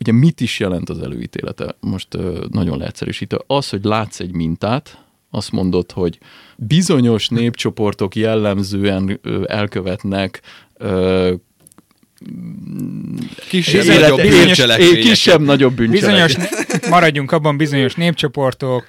ugye 0.00 0.12
mit 0.12 0.40
is 0.40 0.60
jelent 0.60 0.88
az 0.90 0.98
előítélete? 0.98 1.76
Most 1.80 2.08
nagyon 2.50 2.78
leegyszerűsítő. 2.78 3.38
Az, 3.46 3.68
hogy 3.68 3.84
látsz 3.84 4.20
egy 4.20 4.32
mintát, 4.32 5.04
azt 5.30 5.52
mondod, 5.52 5.92
hogy 5.92 6.18
bizonyos 6.56 7.28
népcsoportok 7.28 8.14
jellemzően 8.16 9.20
elkövetnek 9.46 10.42
kisebb, 13.48 13.84
élet, 13.84 14.00
nagyobb 14.00 14.28
bűncselekmények. 14.28 15.00
Kisebb, 15.00 15.40
nagyobb 15.40 15.74
bűncselekmények. 15.74 16.26
Bizonyos, 16.26 16.88
maradjunk 16.90 17.32
abban, 17.32 17.56
bizonyos 17.56 17.94
népcsoportok, 17.94 18.86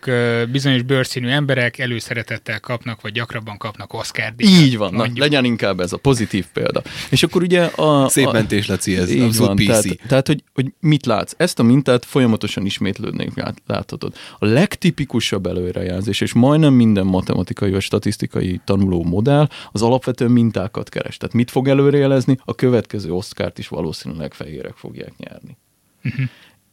bizonyos 0.51 0.81
bőrszínű 0.81 1.27
emberek 1.27 1.79
előszeretettel 1.79 2.59
kapnak, 2.59 3.01
vagy 3.01 3.11
gyakrabban 3.11 3.57
kapnak 3.57 3.93
Oscar. 3.93 4.33
Így 4.37 4.77
van, 4.77 4.93
na, 4.93 5.05
legyen 5.15 5.45
inkább 5.45 5.79
ez 5.79 5.93
a 5.93 5.97
pozitív 5.97 6.45
példa. 6.53 6.81
És 7.09 7.23
akkor 7.23 7.41
ugye 7.41 7.61
a... 7.63 8.09
Szép 8.09 8.31
mentés, 8.31 8.67
Laci, 8.67 8.97
ez 8.97 9.11
így 9.11 9.37
van, 9.37 9.55
PC. 9.55 9.65
Tehát, 9.65 9.99
tehát 10.07 10.27
hogy, 10.27 10.43
hogy 10.53 10.73
mit 10.79 11.05
látsz? 11.05 11.33
Ezt 11.37 11.59
a 11.59 11.63
mintát 11.63 12.05
folyamatosan 12.05 12.65
ismétlődnék 12.65 13.31
láthatod. 13.65 14.13
A 14.39 14.45
legtipikusabb 14.45 15.45
előrejelzés, 15.45 16.21
és 16.21 16.33
majdnem 16.33 16.73
minden 16.73 17.05
matematikai 17.05 17.71
vagy 17.71 17.81
statisztikai 17.81 18.61
tanuló 18.65 19.03
modell 19.03 19.49
az 19.71 19.81
alapvetően 19.81 20.31
mintákat 20.31 20.89
keres. 20.89 21.17
Tehát 21.17 21.35
mit 21.35 21.51
fog 21.51 21.67
előrejelezni? 21.67 22.37
A 22.45 22.55
következő 22.55 23.11
Oscárt 23.19 23.57
is 23.59 23.67
valószínűleg 23.67 24.33
fehérek 24.33 24.75
fogják 24.75 25.13
nyerni. 25.17 25.57
Uh-huh. 26.03 26.25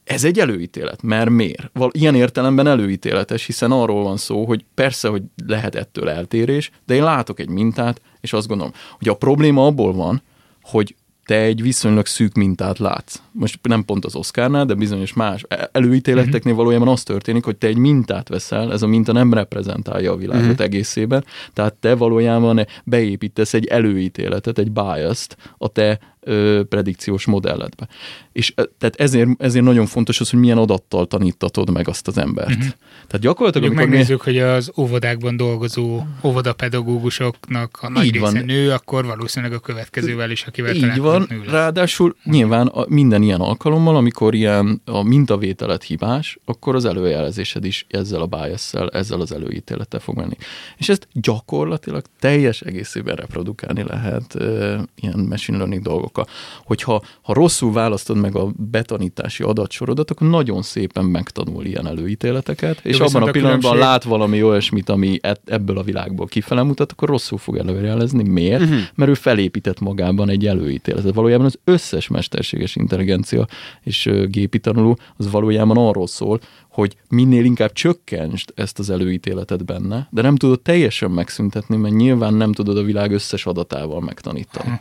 Ez 0.04 0.24
egy 0.24 0.38
előítélet, 0.38 1.02
mert 1.02 1.30
miért? 1.30 1.70
Ilyen 1.90 2.14
értelemben 2.14 2.66
előítéletes, 2.66 3.46
hiszen 3.46 3.70
arról 3.70 4.02
van 4.02 4.16
szó, 4.16 4.44
hogy 4.44 4.64
persze, 4.74 5.08
hogy 5.08 5.22
lehet 5.46 5.74
ettől 5.74 6.08
eltérés, 6.08 6.70
de 6.86 6.94
én 6.94 7.02
látok 7.02 7.40
egy 7.40 7.48
mintát, 7.48 8.00
és 8.20 8.32
azt 8.32 8.48
gondolom, 8.48 8.72
hogy 8.98 9.08
a 9.08 9.16
probléma 9.16 9.66
abból 9.66 9.92
van, 9.92 10.22
hogy 10.62 10.94
te 11.24 11.40
egy 11.40 11.62
viszonylag 11.62 12.06
szűk 12.06 12.34
mintát 12.34 12.78
látsz. 12.78 13.20
Most 13.32 13.58
nem 13.62 13.84
pont 13.84 14.04
az 14.04 14.14
Oscarnál, 14.14 14.64
de 14.64 14.74
bizonyos 14.74 15.12
más 15.12 15.44
előítéleteknél 15.72 16.40
uh-huh. 16.40 16.56
valójában 16.56 16.88
az 16.88 17.02
történik, 17.02 17.44
hogy 17.44 17.56
te 17.56 17.66
egy 17.66 17.76
mintát 17.76 18.28
veszel, 18.28 18.72
ez 18.72 18.82
a 18.82 18.86
minta 18.86 19.12
nem 19.12 19.34
reprezentálja 19.34 20.12
a 20.12 20.16
világot 20.16 20.42
uh-huh. 20.42 20.60
egészében, 20.60 21.24
tehát 21.52 21.74
te 21.74 21.94
valójában 21.94 22.66
beépítesz 22.84 23.54
egy 23.54 23.66
előítéletet, 23.66 24.58
egy 24.58 24.70
biased 24.70 25.34
a 25.58 25.68
te 25.68 25.98
ö, 26.26 26.62
predikciós 26.68 27.24
modelledbe. 27.24 27.88
És 28.32 28.54
tehát 28.78 28.96
ezért, 28.96 29.28
ezért 29.38 29.64
nagyon 29.64 29.86
fontos 29.86 30.20
az, 30.20 30.30
hogy 30.30 30.38
milyen 30.38 30.58
adattal 30.58 31.06
tanítatod 31.06 31.70
meg 31.70 31.88
azt 31.88 32.08
az 32.08 32.18
embert. 32.18 32.48
Uh-huh. 32.48 32.72
Tehát 33.06 33.20
gyakorlatilag... 33.20 33.68
Amikor 33.68 33.88
megnézzük, 33.88 34.24
mi... 34.24 34.32
hogy 34.32 34.42
az 34.42 34.72
óvodákban 34.76 35.36
dolgozó 35.36 36.02
óvodapedagógusoknak 36.22 37.78
a 37.80 37.88
nagy 37.88 38.04
Így 38.04 38.12
része 38.12 38.24
van. 38.24 38.44
nő, 38.44 38.70
akkor 38.70 39.06
valószínűleg 39.06 39.54
a 39.54 39.58
következővel 39.58 40.30
is, 40.30 40.42
akivel 40.42 40.74
Így 40.74 40.98
van, 40.98 41.26
nő 41.28 41.38
lesz. 41.38 41.52
ráadásul 41.52 42.08
uh-huh. 42.18 42.32
nyilván 42.32 42.66
a, 42.66 42.84
minden 42.88 43.22
ilyen 43.22 43.40
alkalommal, 43.40 43.96
amikor 43.96 44.34
ilyen 44.34 44.82
a 44.84 45.02
mintavételet 45.02 45.82
hibás, 45.82 46.38
akkor 46.44 46.74
az 46.74 46.84
előjelzésed 46.84 47.64
is 47.64 47.86
ezzel 47.88 48.20
a 48.20 48.26
bias 48.26 48.72
ezzel 48.90 49.20
az 49.20 49.32
előítélettel 49.32 50.00
fog 50.00 50.16
menni. 50.16 50.36
És 50.76 50.88
ezt 50.88 51.08
gyakorlatilag 51.12 52.04
teljes 52.18 52.60
egészében 52.60 53.16
reprodukálni 53.16 53.82
lehet 53.82 54.34
ö, 54.34 54.78
ilyen 54.94 55.18
machine 55.18 55.56
learning 55.56 55.82
dolgokkal. 56.16 56.26
Hogyha 56.64 57.02
ha 57.22 57.32
rosszul 57.32 57.72
választod 57.72 58.16
meg 58.16 58.36
a 58.36 58.52
betanítási 58.56 59.42
adatsorodat, 59.42 60.10
akkor 60.10 60.28
nagyon 60.28 60.62
szépen 60.62 61.04
megtanul 61.04 61.64
ilyen 61.64 61.86
előítéleteket, 61.86 62.80
és 62.84 62.98
Jó, 62.98 63.04
abban 63.04 63.22
a 63.22 63.30
pillanatban 63.30 63.60
különbség... 63.60 63.88
lát 63.88 64.04
valami 64.04 64.42
olyasmit, 64.42 64.88
ami 64.88 65.18
ebből 65.44 65.78
a 65.78 65.82
világból 65.82 66.26
kifele 66.26 66.62
mutat, 66.62 66.92
akkor 66.92 67.08
rosszul 67.08 67.38
fog 67.38 67.56
előrejelezni. 67.56 68.28
Miért? 68.28 68.62
Uh-huh. 68.62 68.78
Mert 68.94 69.10
ő 69.10 69.14
felépített 69.14 69.80
magában 69.80 70.28
egy 70.28 70.46
előítéletet. 70.46 71.14
Valójában 71.14 71.46
az 71.46 71.58
összes 71.64 72.08
mesterséges 72.08 72.76
intelligencia 72.76 73.46
és 73.82 74.10
gépi 74.28 74.58
tanuló 74.58 74.98
az 75.16 75.30
valójában 75.30 75.76
arról 75.76 76.06
szól, 76.06 76.40
hogy 76.70 76.96
minél 77.08 77.44
inkább 77.44 77.72
csökkentsd 77.72 78.52
ezt 78.54 78.78
az 78.78 78.90
előítéletet 78.90 79.64
benne, 79.64 80.08
de 80.10 80.22
nem 80.22 80.36
tudod 80.36 80.60
teljesen 80.60 81.10
megszüntetni, 81.10 81.76
mert 81.76 81.94
nyilván 81.94 82.34
nem 82.34 82.52
tudod 82.52 82.78
a 82.78 82.82
világ 82.82 83.12
összes 83.12 83.46
adatával 83.46 84.00
megtanítani. 84.00 84.80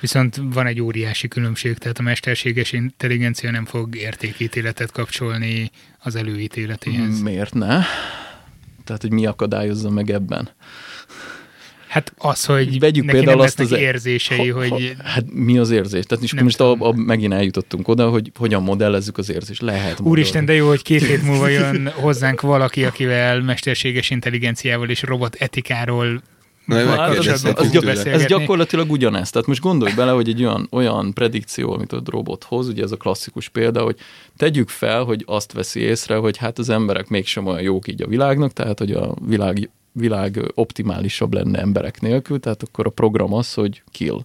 Viszont 0.00 0.40
van 0.52 0.66
egy 0.66 0.80
óriási 0.80 1.28
különbség, 1.28 1.78
tehát 1.78 1.98
a 1.98 2.02
mesterséges 2.02 2.72
intelligencia 2.72 3.50
nem 3.50 3.64
fog 3.64 3.96
értékítéletet 3.96 4.92
kapcsolni 4.92 5.70
az 5.98 6.16
előítéletéhez. 6.16 7.20
Miért 7.20 7.54
ne? 7.54 7.80
Tehát, 8.84 9.02
hogy 9.02 9.12
mi 9.12 9.26
akadályozza 9.26 9.90
meg 9.90 10.10
ebben? 10.10 10.50
Hát 11.88 12.12
az, 12.18 12.44
hogy 12.44 12.78
Vegyük 12.78 13.04
neki 13.04 13.16
például 13.16 13.36
nem 13.36 13.46
azt 13.46 13.60
az 13.60 13.72
e- 13.72 13.78
érzései, 13.78 14.48
ha, 14.48 14.58
hogy... 14.58 14.94
Ha, 14.98 15.08
hát 15.08 15.24
mi 15.32 15.58
az 15.58 15.70
érzés? 15.70 16.04
Tehát 16.04 16.20
most, 16.20 16.42
most 16.42 16.60
a, 16.60 16.76
a, 16.78 16.92
megint 16.92 17.32
eljutottunk 17.32 17.88
oda, 17.88 18.08
hogy 18.08 18.30
hogyan 18.38 18.62
modellezzük 18.62 19.18
az 19.18 19.30
érzést. 19.30 19.60
Lehet 19.60 20.00
Úristen, 20.00 20.44
de 20.44 20.52
jó, 20.52 20.68
hogy 20.68 20.82
két 20.82 21.06
hét 21.06 21.22
múlva 21.22 21.48
jön 21.58 21.88
hozzánk 21.94 22.40
valaki, 22.40 22.84
akivel 22.84 23.40
mesterséges 23.40 24.10
intelligenciával 24.10 24.88
és 24.88 25.02
robot 25.02 25.34
etikáról 25.34 26.22
Na, 26.66 26.84
hát, 26.84 27.18
az, 27.18 27.26
az, 27.26 27.44
az, 27.84 28.06
ez 28.06 28.24
gyakorlatilag 28.24 28.90
ugyanez. 28.90 29.30
Tehát 29.30 29.46
most 29.46 29.60
gondolj 29.60 29.92
bele, 29.94 30.10
hogy 30.10 30.28
egy 30.28 30.44
olyan, 30.44 30.68
olyan 30.70 31.12
predikció, 31.12 31.72
amit 31.72 31.92
a 31.92 32.02
robot 32.04 32.44
hoz, 32.44 32.68
ugye 32.68 32.82
ez 32.82 32.92
a 32.92 32.96
klasszikus 32.96 33.48
példa, 33.48 33.82
hogy 33.82 33.96
tegyük 34.36 34.68
fel, 34.68 35.04
hogy 35.04 35.22
azt 35.26 35.52
veszi 35.52 35.80
észre, 35.80 36.16
hogy 36.16 36.36
hát 36.36 36.58
az 36.58 36.68
emberek 36.68 37.08
mégsem 37.08 37.46
olyan 37.46 37.62
jók 37.62 37.88
így 37.88 38.02
a 38.02 38.06
világnak, 38.06 38.52
tehát 38.52 38.78
hogy 38.78 38.92
a 38.92 39.14
világ 39.26 39.70
világ 39.92 40.52
optimálisabb 40.54 41.34
lenne 41.34 41.58
emberek 41.58 42.00
nélkül, 42.00 42.40
tehát 42.40 42.62
akkor 42.62 42.86
a 42.86 42.90
program 42.90 43.32
az, 43.32 43.54
hogy 43.54 43.82
kill. 43.90 44.22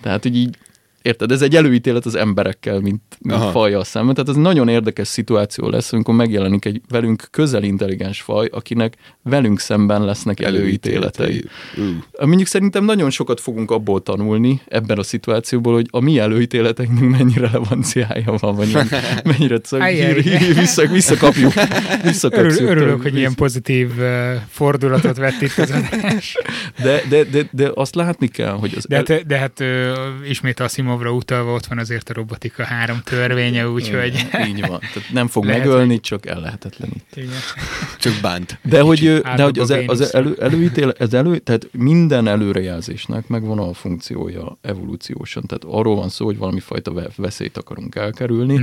Tehát, 0.00 0.22
hogy 0.22 0.36
így 0.36 0.56
Érted? 1.02 1.30
Ez 1.30 1.42
egy 1.42 1.56
előítélet 1.56 2.06
az 2.06 2.14
emberekkel, 2.14 2.80
mint, 2.80 3.02
mint 3.18 3.44
fajjal 3.50 3.84
szemben. 3.84 4.14
Tehát 4.14 4.30
ez 4.30 4.36
nagyon 4.36 4.68
érdekes 4.68 5.08
szituáció 5.08 5.68
lesz, 5.68 5.92
amikor 5.92 6.14
megjelenik 6.14 6.64
egy 6.64 6.80
velünk 6.88 7.28
közel 7.30 7.62
intelligens 7.62 8.20
faj, 8.20 8.48
akinek 8.52 8.96
velünk 9.22 9.60
szemben 9.60 10.04
lesznek 10.04 10.40
előítéletei. 10.40 11.44
Uh. 11.76 12.26
Mondjuk 12.26 12.48
szerintem 12.48 12.84
nagyon 12.84 13.10
sokat 13.10 13.40
fogunk 13.40 13.70
abból 13.70 14.02
tanulni 14.02 14.60
ebben 14.68 14.98
a 14.98 15.02
szituációból, 15.02 15.74
hogy 15.74 15.86
a 15.90 16.00
mi 16.00 16.18
előítéleteknek 16.18 17.08
mennyi 17.08 17.34
relevanciája 17.34 18.34
van, 18.38 18.54
vagy 18.54 18.72
mennyire 19.24 19.58
vissza, 20.54 20.86
visszakapjuk. 20.86 21.52
visszakapjuk 22.02 22.60
Örül, 22.60 22.68
örülök, 22.68 23.02
hogy 23.02 23.16
ilyen 23.16 23.34
pozitív 23.34 23.90
fordulatot 24.48 25.16
vett 25.16 25.40
itt 25.40 25.58
az 25.58 25.70
adás. 25.70 26.36
De, 26.82 27.02
de, 27.08 27.24
de, 27.24 27.48
de 27.52 27.70
azt 27.74 27.94
látni 27.94 28.28
kell, 28.28 28.52
hogy 28.52 28.74
az... 28.76 28.86
De, 28.88 28.96
el... 28.96 29.04
hát, 29.08 29.26
de 29.26 29.38
hát 29.38 29.64
ismét 30.28 30.60
azt 30.60 30.74
Asimovra 30.90 31.16
utalva 31.16 31.52
ott 31.52 31.66
van 31.66 31.78
azért 31.78 32.10
a 32.10 32.12
robotika 32.12 32.64
három 32.64 33.00
törvénye, 33.04 33.68
úgyhogy... 33.68 34.26
Így 34.48 34.60
van. 34.60 34.78
Tehát 34.78 35.12
nem 35.12 35.26
fog 35.26 35.44
Lehet, 35.44 35.60
megölni, 35.60 35.92
hogy... 35.92 36.00
csak 36.00 36.26
el 36.26 36.40
lehetetlenít. 36.40 37.04
Csak 37.98 38.12
bánt. 38.22 38.58
De 38.62 38.80
hogy, 38.80 39.20
de 39.36 39.42
hogy 39.42 39.58
az, 39.58 39.74
az 39.86 40.14
elő, 40.14 40.36
előítél, 40.40 40.94
ez 40.98 41.14
elő, 41.14 41.38
tehát 41.38 41.68
minden 41.72 42.26
előrejelzésnek 42.26 43.28
megvan 43.28 43.58
a 43.58 43.72
funkciója 43.72 44.58
evolúciósan. 44.60 45.42
Tehát 45.46 45.78
arról 45.78 45.96
van 45.96 46.08
szó, 46.08 46.24
hogy 46.24 46.38
valami 46.38 46.60
fajta 46.60 46.92
veszélyt 47.16 47.56
akarunk 47.56 47.94
elkerülni, 47.94 48.54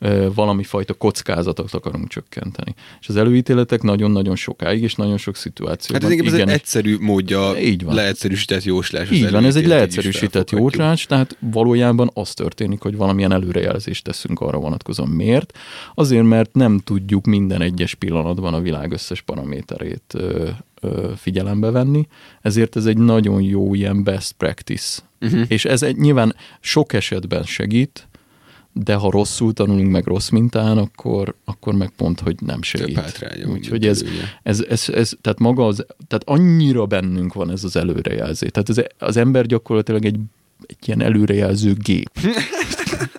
uh-huh. 0.00 0.34
valami 0.34 0.64
fajta 0.64 0.94
kockázatot 0.94 1.72
akarunk 1.72 2.08
csökkenteni. 2.08 2.74
És 3.00 3.08
az 3.08 3.16
előítéletek 3.16 3.82
nagyon-nagyon 3.82 4.36
sokáig 4.36 4.82
és 4.82 4.94
nagyon 4.94 5.16
sok 5.16 5.36
szituációban. 5.36 6.10
Hát 6.10 6.26
ez 6.26 6.32
egy 6.32 6.48
egyszerű 6.48 6.96
módja, 7.00 7.54
így 7.60 7.84
van. 7.84 7.94
leegyszerűsített 7.94 8.62
jóslás. 8.62 9.10
Így 9.10 9.30
van, 9.30 9.44
ez 9.44 9.56
egy 9.56 9.66
leegyszerűsített 9.66 10.50
jóslás, 10.50 11.06
tehát 11.06 11.36
való 11.38 11.71
valójában 11.72 12.10
az 12.14 12.34
történik, 12.34 12.80
hogy 12.80 12.96
valamilyen 12.96 13.32
előrejelzést 13.32 14.04
teszünk 14.04 14.40
arra 14.40 14.58
vonatkozóan. 14.58 15.08
Miért? 15.08 15.58
Azért, 15.94 16.24
mert 16.24 16.54
nem 16.54 16.78
tudjuk 16.78 17.24
minden 17.24 17.60
egyes 17.60 17.94
pillanatban 17.94 18.54
a 18.54 18.60
világ 18.60 18.92
összes 18.92 19.20
paraméterét 19.20 20.14
ö, 20.14 20.48
ö, 20.80 21.10
figyelembe 21.16 21.70
venni, 21.70 22.06
ezért 22.40 22.76
ez 22.76 22.86
egy 22.86 22.98
nagyon 22.98 23.42
jó 23.42 23.74
ilyen 23.74 24.04
best 24.04 24.32
practice. 24.32 25.02
Uh-huh. 25.20 25.42
És 25.48 25.64
ez 25.64 25.82
egy, 25.82 25.96
nyilván 25.96 26.34
sok 26.60 26.92
esetben 26.92 27.42
segít, 27.42 28.08
de 28.72 28.94
ha 28.94 29.10
rosszul 29.10 29.52
tanulunk 29.52 29.90
meg 29.90 30.06
rossz 30.06 30.28
mintán, 30.28 30.78
akkor, 30.78 31.34
akkor 31.44 31.74
meg 31.74 31.90
pont, 31.96 32.20
hogy 32.20 32.36
nem 32.40 32.62
segít. 32.62 32.96
Úgyhogy 33.52 33.86
ez, 33.86 34.04
ez, 34.42 34.64
ez, 34.68 34.88
ez, 34.88 35.12
tehát 35.20 35.38
maga 35.38 35.66
az, 35.66 35.86
tehát 36.08 36.24
annyira 36.24 36.86
bennünk 36.86 37.34
van 37.34 37.50
ez 37.50 37.64
az 37.64 37.76
előrejelzés. 37.76 38.50
Tehát 38.50 38.68
ez, 38.68 38.84
az 38.98 39.16
ember 39.16 39.46
gyakorlatilag 39.46 40.04
egy 40.04 40.18
egy 40.66 40.88
ilyen 40.88 41.02
előrejelző 41.02 41.74
gép. 41.74 42.10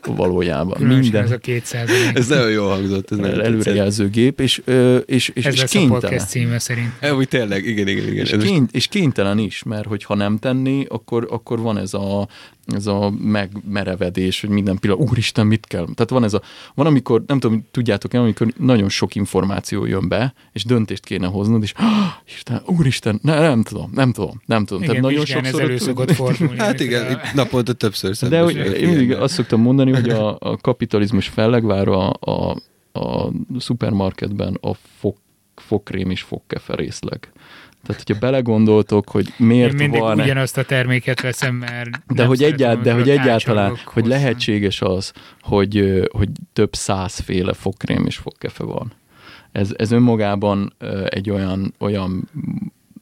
valójában. 0.06 0.74
Különösen 0.74 1.02
Minden. 1.02 1.24
ez 1.24 1.32
a 1.32 1.38
200 1.38 1.90
Ez 2.14 2.28
nagyon 2.28 2.52
jól 2.52 2.70
hangzott. 2.70 3.12
Ez 3.12 3.18
előrejelző 3.18 4.10
gép, 4.10 4.40
és, 4.40 4.62
és, 5.06 5.32
és, 5.34 5.46
ez 5.46 5.54
és 5.54 5.64
kénytelen. 5.64 5.90
a 5.90 6.00
podcast 6.00 6.30
címe 6.30 6.60
szerint. 6.60 6.92
E, 7.00 7.16
úgy 7.16 7.28
tényleg, 7.28 7.66
igen, 7.66 7.88
igen, 7.88 8.08
igen. 8.08 8.26
És, 8.26 8.36
kény, 8.46 8.68
és 8.72 8.88
kénytelen 8.88 9.38
is, 9.38 9.64
mert 9.64 9.86
hogyha 9.88 10.16
nem 10.16 10.38
tenni, 10.38 10.86
akkor, 10.90 11.28
akkor 11.30 11.60
van 11.60 11.78
ez 11.78 11.94
a 11.94 12.28
ez 12.66 12.88
a 12.88 13.14
megmerevedés, 13.22 14.42
hogy 14.42 14.50
minden 14.50 14.78
pillanat, 14.78 15.10
úristen, 15.10 15.48
mit 15.48 15.66
kell? 15.66 15.84
Tehát 15.84 16.10
van 16.10 16.24
ez 16.24 16.34
a, 16.34 16.42
van 16.76 16.86
amikor, 16.86 17.24
nem 17.28 17.40
tudom, 17.40 17.66
tudjátok-e, 17.72 18.20
amikor 18.20 18.54
nagyon 18.58 18.90
sok 18.90 19.16
információ 19.16 19.86
jön 19.86 20.08
be, 20.08 20.34
és 20.52 20.64
döntést 20.64 21.06
kéne 21.06 21.28
hoznod, 21.28 21.64
és 21.64 21.74
oh, 21.80 21.86
Isten, 22.28 22.62
úristen, 22.66 23.20
ne, 23.22 23.40
nem 23.40 23.64
tudom, 23.64 23.92
nem 23.94 24.12
tudom, 24.12 24.42
nem 24.46 24.66
tudom. 24.66 24.84
Igen, 24.84 24.96
Tehát 24.96 25.12
nagyon 25.12 25.26
sokszor... 25.26 25.62
ez 25.62 25.68
elő 25.68 25.78
szokott 25.78 26.12
fordulni. 26.12 26.58
hát 26.58 26.80
igen, 26.80 27.14
a... 27.14 27.20
naponta 27.34 27.74
többször 27.74 28.30
De 28.30 28.42
hogy 28.42 28.56
én 28.56 28.88
mindig 28.88 29.12
azt 29.12 29.34
szoktam 29.34 29.62
mondani, 29.62 29.92
hogy 29.92 30.10
a, 30.10 30.38
a 30.40 30.58
kapitalizmus 30.58 31.28
fellegvára 31.28 32.10
a, 32.10 32.32
a, 32.32 33.00
a 33.00 33.32
szupermarketben 33.60 34.58
a 34.62 34.74
fog 35.00 35.16
fogkrém 35.56 36.10
és 36.10 36.22
fogkefe 36.22 36.76
részleg. 36.76 37.32
Tehát, 37.84 38.04
hogyha 38.06 38.20
belegondoltok, 38.20 39.10
hogy 39.10 39.34
miért 39.38 39.72
Én 39.72 39.76
mindig 39.76 40.00
van... 40.00 40.20
ugyanazt 40.20 40.58
a 40.58 40.64
terméket 40.64 41.22
veszem, 41.22 41.56
mert 41.56 41.90
De 42.08 42.26
hogy, 42.26 42.44
egyált, 42.44 42.82
de 42.82 42.94
hogy 42.94 43.10
egyáltalán, 43.10 43.78
hogy 43.86 44.06
lehetséges 44.06 44.82
az, 44.82 45.14
hogy, 45.42 46.02
hogy 46.12 46.30
több 46.54 46.76
százféle 46.76 47.54
fogkrém 47.54 48.06
és 48.06 48.18
fogkefe 48.18 48.64
van. 48.64 48.92
Ez, 49.52 49.72
ez 49.76 49.92
önmagában 49.92 50.74
egy 51.10 51.30
olyan, 51.30 51.74
olyan 51.80 52.30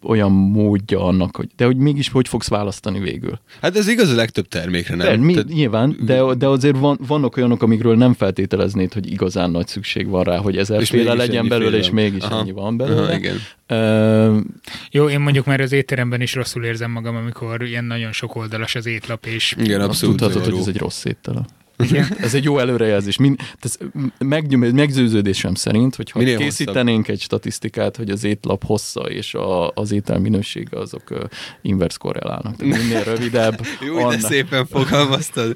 olyan 0.04 0.32
módja 0.32 1.04
annak, 1.04 1.36
hogy 1.36 1.50
de 1.56 1.66
hogy 1.66 1.78
mégis 1.78 2.10
hogy 2.10 2.28
fogsz 2.28 2.48
választani 2.48 3.00
végül. 3.00 3.40
Hát 3.62 3.78
ez 3.78 3.88
igaz 3.88 4.10
a 4.10 4.16
legtöbb 4.16 4.48
termékre, 4.48 4.96
nem? 4.96 5.08
De, 5.08 5.18
mi, 5.18 5.34
Tehát... 5.34 5.48
Nyilván, 5.48 5.98
de, 6.00 6.36
de 6.38 6.48
azért 6.48 6.78
van, 6.78 7.00
vannak 7.08 7.38
olyanok, 7.38 7.64
amikről 7.64 7.96
nem 7.96 8.14
feltételeznéd, 8.14 8.94
hogy 8.94 9.12
igazán 9.12 9.52
nagy 9.52 9.68
szükség 9.68 10.08
van 10.08 10.24
rá, 10.24 10.38
hogy 10.38 10.58
ezerféle 10.58 11.14
legyen 11.14 11.48
belőle, 11.48 11.78
és 11.78 11.90
mégis 11.90 12.24
Aha. 12.24 12.40
ennyi 12.40 12.52
van 12.52 12.78
belőle. 12.78 13.02
Aha, 13.02 13.16
igen. 13.16 13.36
Uh, 13.70 14.38
Jó, 14.92 15.10
én 15.10 15.20
mondjuk 15.20 15.46
már 15.46 15.62
az 15.62 15.72
étteremben 15.72 16.22
is 16.22 16.36
rosszul 16.36 16.64
érzem 16.64 16.92
magam, 16.92 17.16
amikor 17.16 17.64
ilyen 17.64 17.86
nagyon 17.86 18.12
sok 18.12 18.36
oldalas 18.36 18.76
az 18.76 18.86
étlap, 18.86 19.26
és... 19.26 19.56
Igen, 19.60 19.82
abszolút. 19.82 20.18
Tudhatod, 20.18 20.52
hogy 20.52 20.60
ez 20.60 20.68
egy 20.68 20.78
rossz 20.78 21.06
étel. 21.06 21.46
Igen. 21.84 22.08
Ez 22.20 22.34
egy 22.34 22.44
jó 22.44 22.58
előrejelzés. 22.58 23.18
Min, 23.18 23.36
ez 23.60 23.78
meggyőződésem 24.74 25.54
szerint, 25.54 25.96
hogyha 25.96 26.20
Minél 26.20 26.38
készítenénk 26.38 26.98
hosszabb. 26.98 27.16
egy 27.16 27.22
statisztikát, 27.22 27.98
hogy 27.98 28.10
az 28.10 28.24
étlap 28.24 28.66
hossza 28.66 29.02
és 29.02 29.34
a, 29.34 29.70
az 29.70 29.92
étel 29.92 30.20
minősége 30.20 30.80
azok 30.80 31.04
uh, 31.10 31.20
inverse 31.62 31.98
korrelálnak. 32.00 32.56
Tehát 32.56 32.78
minél 32.78 33.04
rövidebb. 33.04 33.66
jó, 33.88 33.98
annál... 33.98 34.18
de 34.18 34.28
szépen 34.28 34.66
fogalmaztad. 34.66 35.54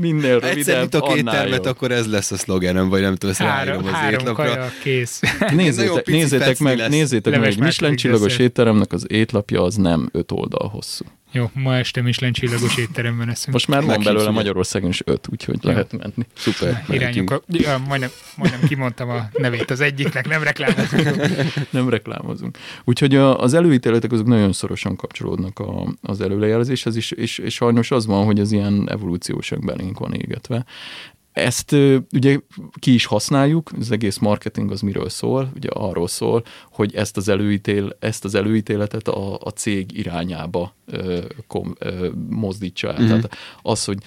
minél 0.00 0.38
rövidebb, 0.40 0.82
Egyszer 0.82 1.16
éttermet, 1.16 1.66
akkor 1.66 1.90
ez 1.90 2.06
lesz 2.06 2.30
a 2.30 2.36
szlogenem, 2.36 2.88
vagy 2.88 3.00
nem 3.00 3.14
tudom, 3.14 3.30
ezt 3.30 3.40
három, 3.40 3.84
az 3.84 3.90
három 3.90 4.20
étlapra. 4.20 4.44
Kaja, 4.44 4.72
kész. 4.82 5.20
Nézzétek, 5.54 6.06
nézzétek 6.06 6.58
meg, 6.58 6.88
nézzétek 6.88 7.38
meg, 7.38 7.48
egy 7.48 7.58
Michelin 7.58 7.96
csillagos 7.96 8.36
étteremnek 8.36 8.92
az 8.92 9.06
étlapja 9.08 9.62
az 9.62 9.74
nem 9.74 10.08
öt 10.12 10.32
oldal 10.32 10.68
hosszú. 10.68 11.04
Jó, 11.34 11.50
ma 11.54 11.76
este 11.76 12.02
Michelin 12.02 12.32
csillagos 12.32 12.76
étteremben 12.76 13.28
eszünk. 13.28 13.52
Most 13.52 13.68
már 13.68 13.84
van 13.84 14.02
belőle 14.02 14.30
Magyarországon 14.30 14.88
is 14.88 15.00
öt, 15.04 15.28
úgyhogy 15.30 15.58
Jó. 15.62 15.70
lehet 15.70 15.92
menni. 15.92 16.26
Szuper. 16.34 16.84
Irányok. 16.88 17.30
A, 17.30 17.42
ja, 17.46 17.78
majdnem, 17.88 18.10
majdnem 18.36 18.60
kimondtam 18.68 19.08
a 19.08 19.28
nevét 19.32 19.70
az 19.70 19.80
egyiknek, 19.80 20.28
nem 20.28 20.42
reklámozunk. 20.42 21.16
nem 21.70 21.88
reklámozunk. 21.88 22.58
Úgyhogy 22.84 23.14
az 23.16 23.54
előítéletek 23.54 24.12
azok 24.12 24.26
nagyon 24.26 24.52
szorosan 24.52 24.96
kapcsolódnak 24.96 25.58
a, 25.58 25.94
az 26.02 26.20
előrejelzéshez, 26.20 26.96
és, 26.96 27.10
és, 27.10 27.38
és 27.38 27.54
sajnos 27.54 27.90
az 27.90 28.06
van, 28.06 28.24
hogy 28.24 28.40
az 28.40 28.52
ilyen 28.52 28.90
evolúciósak 28.90 29.64
belénk 29.64 29.98
van 29.98 30.14
égetve. 30.14 30.64
Ezt 31.32 31.72
ugye 32.12 32.40
ki 32.74 32.94
is 32.94 33.04
használjuk, 33.04 33.70
az 33.78 33.90
egész 33.90 34.18
marketing 34.18 34.70
az 34.70 34.80
miről 34.80 35.08
szól, 35.08 35.52
ugye 35.56 35.68
arról 35.68 36.08
szól, 36.08 36.44
hogy 36.70 36.94
ezt 36.94 37.16
az, 37.16 37.28
előítél, 37.28 37.96
ezt 37.98 38.24
az 38.24 38.34
előítéletet 38.34 39.08
a, 39.08 39.38
a 39.40 39.50
cég 39.50 39.98
irányába 39.98 40.74
ö, 40.86 41.18
kom, 41.46 41.74
ö, 41.78 42.08
mozdítsa 42.28 42.88
el. 42.88 42.94
Mm-hmm. 42.94 43.06
Tehát 43.06 43.36
az, 43.62 43.84
hogy 43.84 43.98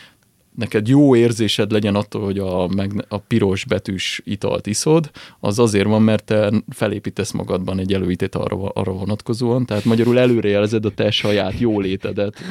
neked 0.55 0.87
jó 0.87 1.15
érzésed 1.15 1.71
legyen 1.71 1.95
attól, 1.95 2.23
hogy 2.23 2.39
a, 2.39 2.67
meg, 2.67 3.05
a 3.07 3.17
piros 3.17 3.65
betűs 3.65 4.21
italt 4.23 4.67
iszod, 4.67 5.11
az 5.39 5.59
azért 5.59 5.87
van, 5.87 6.01
mert 6.01 6.23
te 6.23 6.51
felépítesz 6.69 7.31
magadban 7.31 7.79
egy 7.79 7.93
előítét 7.93 8.35
arra, 8.35 8.69
arra 8.69 8.91
vonatkozóan, 8.91 9.65
tehát 9.65 9.85
magyarul 9.85 10.19
előrejelzed 10.19 10.85
a 10.85 10.89
te 10.89 11.11
saját 11.11 11.59
jólétedet. 11.59 12.41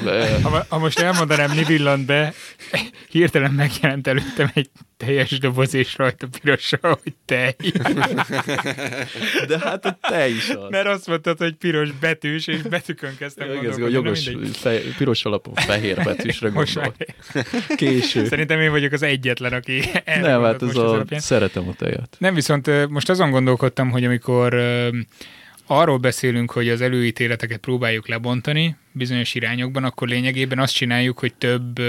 Ha, 0.42 0.64
ha 0.68 0.78
most 0.78 0.98
elmondanám, 0.98 1.50
mi 1.50 1.64
villant 1.64 2.06
be, 2.06 2.32
hirtelen 3.10 3.52
megjelent 3.52 4.06
előttem 4.06 4.50
egy 4.54 4.70
teljes 4.96 5.38
doboz 5.38 5.74
és 5.74 5.96
rajta 5.96 6.26
pirossal, 6.40 6.98
hogy 7.02 7.14
tej. 7.24 7.56
De 9.48 9.58
hát 9.58 9.84
a 9.84 9.98
tej 10.00 10.30
is 10.30 10.50
az. 10.50 10.70
Mert 10.70 10.86
azt 10.86 11.06
mondtad, 11.06 11.38
hogy 11.38 11.54
piros 11.54 11.90
betűs, 11.90 12.46
és 12.46 12.62
betűkön 12.62 13.16
kezdtem 13.18 13.48
ja, 13.48 13.54
gondolkodni. 13.54 13.92
Jogos, 13.92 14.30
fe, 14.52 14.78
piros 14.96 15.24
alapú 15.24 15.52
fehér 15.54 16.02
betűsre 16.04 16.48
gondol. 16.48 16.94
Késő. 18.00 18.24
Szerintem 18.34 18.60
én 18.60 18.70
vagyok 18.70 18.92
az 18.92 19.02
egyetlen, 19.02 19.52
aki 19.52 19.80
Nem, 20.04 20.42
hát 20.42 20.62
ez 20.62 20.76
a, 20.76 21.04
szeretem 21.10 21.68
a 21.68 21.74
tejet. 21.74 22.16
Nem, 22.18 22.34
viszont 22.34 22.88
most 22.88 23.10
azon 23.10 23.30
gondolkodtam, 23.30 23.90
hogy 23.90 24.04
amikor 24.04 24.54
arról 25.66 25.98
beszélünk, 25.98 26.50
hogy 26.50 26.68
az 26.68 26.80
előítéleteket 26.80 27.58
próbáljuk 27.58 28.08
lebontani 28.08 28.76
bizonyos 28.92 29.34
irányokban, 29.34 29.84
akkor 29.84 30.08
lényegében 30.08 30.58
azt 30.58 30.74
csináljuk, 30.74 31.18
hogy 31.18 31.34
több 31.34 31.80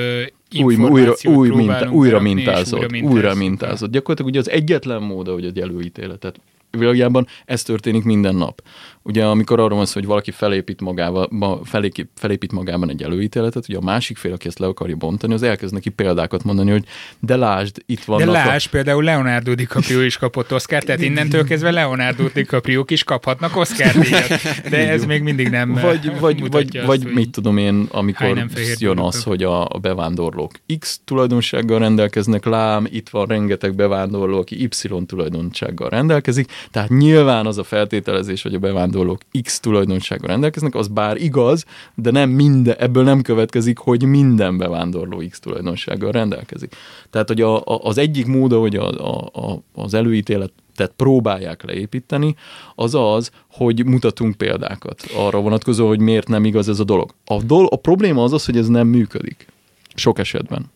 új, 0.62 0.76
újra, 0.76 1.14
új 1.24 1.50
minta, 1.50 1.90
újra 1.90 2.20
mintázott, 2.20 2.74
újra 2.74 2.90
mintázott. 2.90 3.16
Újra 3.16 3.36
mintázott. 3.36 3.92
Gyakorlatilag 3.92 4.32
ugye 4.32 4.40
az 4.40 4.50
egyetlen 4.50 5.02
mód, 5.02 5.28
hogy 5.28 5.46
egy 5.46 5.60
előítéletet 5.60 6.40
világjában 6.72 7.28
ez 7.46 7.64
történik 7.64 8.04
minden 8.04 8.36
nap. 8.36 8.62
Ugye 9.08 9.26
amikor 9.26 9.60
arról 9.60 9.78
van 9.78 9.86
szó, 9.86 9.94
hogy 9.94 10.06
valaki 10.06 10.32
felépít, 10.32 10.82
magával, 10.82 11.30
felépít, 11.64 12.10
felépít 12.16 12.52
magában 12.52 12.90
egy 12.90 13.04
előítéletet, 13.04 13.70
ugye 13.70 13.78
a 13.78 13.82
másik 13.82 14.18
fél, 14.18 14.34
aki 14.34 14.48
ezt 14.48 14.60
le 14.60 14.68
akarja 14.68 14.96
bontani, 14.96 15.34
az 15.34 15.44
elkezd 15.44 15.74
neki 15.74 15.90
példákat 15.90 16.44
mondani, 16.44 16.72
hogy 16.72 16.86
de 17.20 17.36
lásd, 17.36 17.84
itt 17.86 18.04
van. 18.04 18.18
De 18.18 18.26
lásd, 18.26 18.68
a... 18.68 18.70
például 18.72 19.04
Leonardo 19.04 19.54
DiCaprio 19.56 20.02
is 20.02 20.18
kapott 20.18 20.54
Oscar, 20.54 20.84
tehát 20.84 21.02
innentől 21.02 21.44
kezdve 21.44 21.72
Leonardo 21.72 22.28
DiCaprio 22.34 22.84
is 22.88 23.04
kaphatnak 23.04 23.56
Oscar 23.56 23.92
díjat. 23.92 24.28
De 24.70 24.90
ez 24.90 25.06
még 25.06 25.22
mindig 25.22 25.50
nem 25.50 25.74
Vagy, 25.74 26.20
vagy, 26.20 26.52
vagy, 26.52 26.78
azt, 26.78 26.86
vagy 26.86 27.14
mit 27.14 27.30
tudom 27.30 27.58
én, 27.58 27.88
amikor 27.92 28.46
jön 28.78 29.00
az, 29.00 29.24
hogy 29.24 29.44
a, 29.44 29.66
a 29.66 29.78
bevándorlók 29.82 30.52
X 30.80 31.02
tulajdonsággal 31.04 31.80
rendelkeznek, 31.80 32.46
lám, 32.46 32.88
itt 32.90 33.10
van 33.10 33.26
rengeteg 33.26 33.76
bevándorló, 33.76 34.40
aki 34.40 34.62
Y 34.62 34.70
tulajdonsággal 35.06 35.90
rendelkezik, 35.90 36.52
tehát 36.72 36.90
nyilván 36.90 37.46
az 37.46 37.58
a 37.58 37.64
feltételezés, 37.64 38.42
hogy 38.42 38.54
a 38.54 38.60
bevándorlók 38.60 38.94
X 39.44 39.60
tulajdonsággal 39.60 40.28
rendelkeznek, 40.28 40.76
az 40.76 40.88
bár 40.88 41.18
igaz, 41.18 41.66
de 41.96 42.12
nem 42.12 42.30
minden, 42.30 42.76
ebből 42.80 43.04
nem 43.04 43.22
következik, 43.22 43.78
hogy 43.78 44.04
minden 44.04 44.58
bevándorló 44.58 45.24
X 45.30 45.40
tulajdonsággal 45.40 46.12
rendelkezik. 46.12 46.76
Tehát, 47.10 47.28
hogy 47.28 47.42
a, 47.42 47.58
a, 47.58 47.80
az 47.84 47.98
egyik 47.98 48.26
mód, 48.26 48.52
hogy 48.52 48.76
a, 48.76 48.90
a, 48.90 49.30
a, 49.34 49.62
az 49.74 49.94
előítélet 49.94 50.52
tehát 50.76 50.94
próbálják 50.96 51.64
leépíteni, 51.64 52.36
az 52.76 52.96
az, 52.96 53.32
hogy 53.52 53.86
mutatunk 53.86 54.36
példákat 54.36 55.04
arra 55.16 55.42
vonatkozó, 55.42 55.88
hogy 55.88 56.00
miért 56.00 56.28
nem 56.28 56.46
igaz 56.46 56.70
ez 56.70 56.80
a 56.80 56.84
dolog. 56.84 57.12
A, 57.26 57.42
dol- 57.44 57.72
a 57.72 57.76
probléma 57.76 58.24
az 58.24 58.34
az, 58.34 58.46
hogy 58.46 58.58
ez 58.58 58.68
nem 58.68 58.88
működik. 58.88 59.48
Sok 59.94 60.20
esetben. 60.20 60.72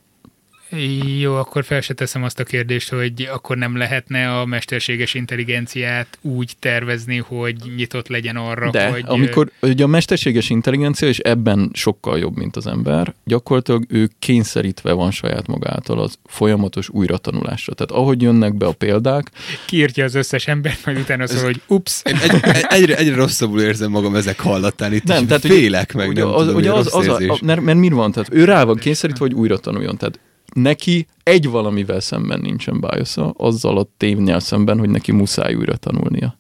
Jó, 1.20 1.36
akkor 1.36 1.63
fel 1.63 1.82
se 1.82 1.93
teszem 1.93 2.24
azt 2.24 2.39
a 2.39 2.43
kérdést, 2.43 2.89
hogy 2.89 3.30
akkor 3.32 3.57
nem 3.57 3.78
lehetne 3.78 4.39
a 4.39 4.45
mesterséges 4.45 5.13
intelligenciát 5.13 6.17
úgy 6.22 6.53
tervezni, 6.59 7.17
hogy 7.17 7.55
nyitott 7.76 8.07
legyen 8.07 8.36
arra, 8.36 8.70
De, 8.70 8.89
hogy... 8.89 9.03
amikor 9.05 9.51
ugye 9.61 9.84
a 9.84 9.88
mesterséges 9.88 10.49
intelligencia, 10.49 11.07
és 11.07 11.20
ebben 11.20 11.70
sokkal 11.74 12.20
jobb, 12.20 12.38
mint 12.38 12.55
az 12.55 12.67
ember, 12.67 13.13
gyakorlatilag 13.24 13.86
ő 13.88 14.09
kényszerítve 14.20 14.91
van 14.91 15.11
saját 15.11 15.47
magától 15.47 15.99
az 15.99 16.17
folyamatos 16.26 16.89
újratanulásra. 16.89 17.74
Tehát 17.74 17.91
ahogy 17.91 18.22
jönnek 18.22 18.55
be 18.55 18.65
a 18.65 18.72
példák... 18.72 19.32
Kiírtja 19.65 20.03
az 20.03 20.15
összes 20.15 20.47
embert, 20.47 20.86
majd 20.86 20.97
utána 20.97 21.28
szól, 21.28 21.43
hogy 21.43 21.61
ups. 21.67 22.01
Egy, 22.03 22.15
egy, 22.41 22.65
egyre, 22.67 22.97
egyre 22.97 23.15
rosszabbul 23.15 23.61
érzem 23.61 23.91
magam 23.91 24.15
ezek 24.15 24.39
hallatán, 24.39 24.93
itt 24.93 25.03
nem, 25.03 25.28
tehát, 25.28 25.45
félek 25.45 25.93
meg, 25.93 26.09
ugye, 26.09 26.24
nem 26.24 26.34
az, 26.34 26.39
tudom, 26.41 26.55
ugye 26.55 26.72
az, 26.72 26.95
az, 26.95 27.07
az 27.07 27.24
a, 27.28 27.39
mert, 27.41 27.61
mert 27.61 27.78
mi 27.78 27.89
van? 27.89 28.11
Tehát 28.11 28.34
ő 28.34 28.43
rá 28.43 28.63
van 28.63 28.76
kényszerítve, 28.76 29.26
hogy 29.26 29.34
újra 29.34 29.57
tanuljon. 29.57 29.97
Tehát 29.97 30.20
neki 30.54 31.08
egy 31.24 31.50
valamivel 31.50 32.00
szemben 32.00 32.39
nincsen 32.39 32.80
bájosza, 32.80 33.34
azzal 33.38 33.78
a 33.78 33.88
tévnél 33.97 34.39
szemben, 34.39 34.80
hogy 34.80 34.89
neki 34.89 35.12
muszáj 35.12 35.56
újra 35.56 35.76
tanulnia. 35.76 36.38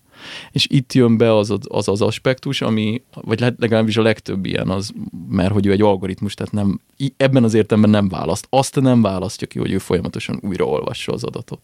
És 0.51 0.67
itt 0.69 0.93
jön 0.93 1.17
be 1.17 1.35
az 1.35 1.49
az, 1.67 1.87
az 1.87 2.01
aspektus, 2.01 2.61
ami, 2.61 3.01
vagy 3.13 3.39
legalábbis 3.57 3.97
a 3.97 4.01
legtöbb 4.01 4.45
ilyen 4.45 4.69
az, 4.69 4.91
mert 5.29 5.51
hogy 5.51 5.65
ő 5.65 5.71
egy 5.71 5.81
algoritmus, 5.81 6.33
tehát 6.33 6.53
nem, 6.53 6.81
ebben 7.17 7.43
az 7.43 7.53
értelemben 7.53 7.91
nem 7.91 8.09
választ. 8.09 8.47
Azt 8.49 8.81
nem 8.81 9.01
választja 9.01 9.47
ki, 9.47 9.59
hogy 9.59 9.71
ő 9.71 9.77
folyamatosan 9.77 10.39
újraolvassa 10.41 11.11
az 11.11 11.23
adatot. 11.23 11.59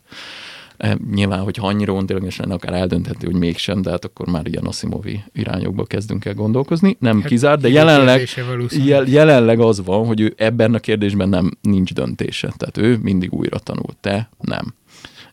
E, 0.77 0.97
nyilván, 1.13 1.39
hogyha 1.39 1.67
annyira 1.67 1.93
ontélagos 1.93 2.37
lenne, 2.37 2.53
akár 2.53 2.73
eldöntheti, 2.73 3.25
hogy 3.25 3.35
mégsem, 3.35 3.81
de 3.81 3.89
hát 3.89 4.05
akkor 4.05 4.27
már 4.27 4.47
ilyen 4.47 4.65
Asimovi 4.65 5.23
irányokba 5.33 5.85
kezdünk 5.85 6.25
el 6.25 6.33
gondolkozni. 6.33 6.97
Nem 6.99 7.19
hát 7.19 7.29
kizár, 7.29 7.59
de 7.59 7.69
jelenleg, 7.69 8.29
jel, 8.85 9.05
jelenleg 9.07 9.59
az 9.59 9.83
van, 9.83 10.05
hogy 10.05 10.19
ő 10.19 10.33
ebben 10.37 10.73
a 10.73 10.79
kérdésben 10.79 11.29
nem 11.29 11.51
nincs 11.61 11.93
döntése. 11.93 12.53
Tehát 12.57 12.77
ő 12.77 12.97
mindig 13.01 13.33
újra 13.33 13.59
tanul. 13.59 13.93
Te 14.01 14.29
nem. 14.41 14.73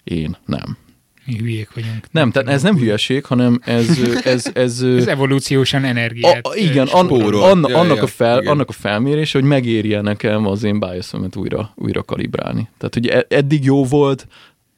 Én 0.04 0.36
nem. 0.46 0.76
Mi 1.24 1.36
hülyék 1.36 1.74
vagyunk. 1.74 2.06
Nem, 2.10 2.30
tehát 2.30 2.48
ez 2.48 2.62
nem 2.62 2.76
hülyeség, 2.76 3.24
hanem 3.24 3.60
ez... 3.64 3.98
Ez, 4.24 4.50
ez, 4.54 4.82
ez 4.82 5.06
evolúciósan 5.06 5.84
energiát 5.84 6.46
a, 6.46 6.56
Igen, 6.56 6.86
an, 6.86 7.06
an, 7.06 7.32
ja, 7.68 7.76
annak, 7.76 7.96
ja, 7.96 8.02
a 8.02 8.06
fel, 8.06 8.40
igen. 8.40 8.52
annak 8.52 8.68
a 8.68 8.72
felmérés, 8.72 9.32
hogy 9.32 9.44
megérje 9.44 10.00
nekem 10.00 10.46
az 10.46 10.62
én 10.62 10.78
biasomet 10.78 11.36
újra, 11.36 11.72
újra 11.74 12.02
kalibrálni. 12.02 12.68
Tehát, 12.78 12.94
hogy 12.94 13.06
e- 13.06 13.26
eddig 13.28 13.64
jó 13.64 13.84
volt, 13.84 14.26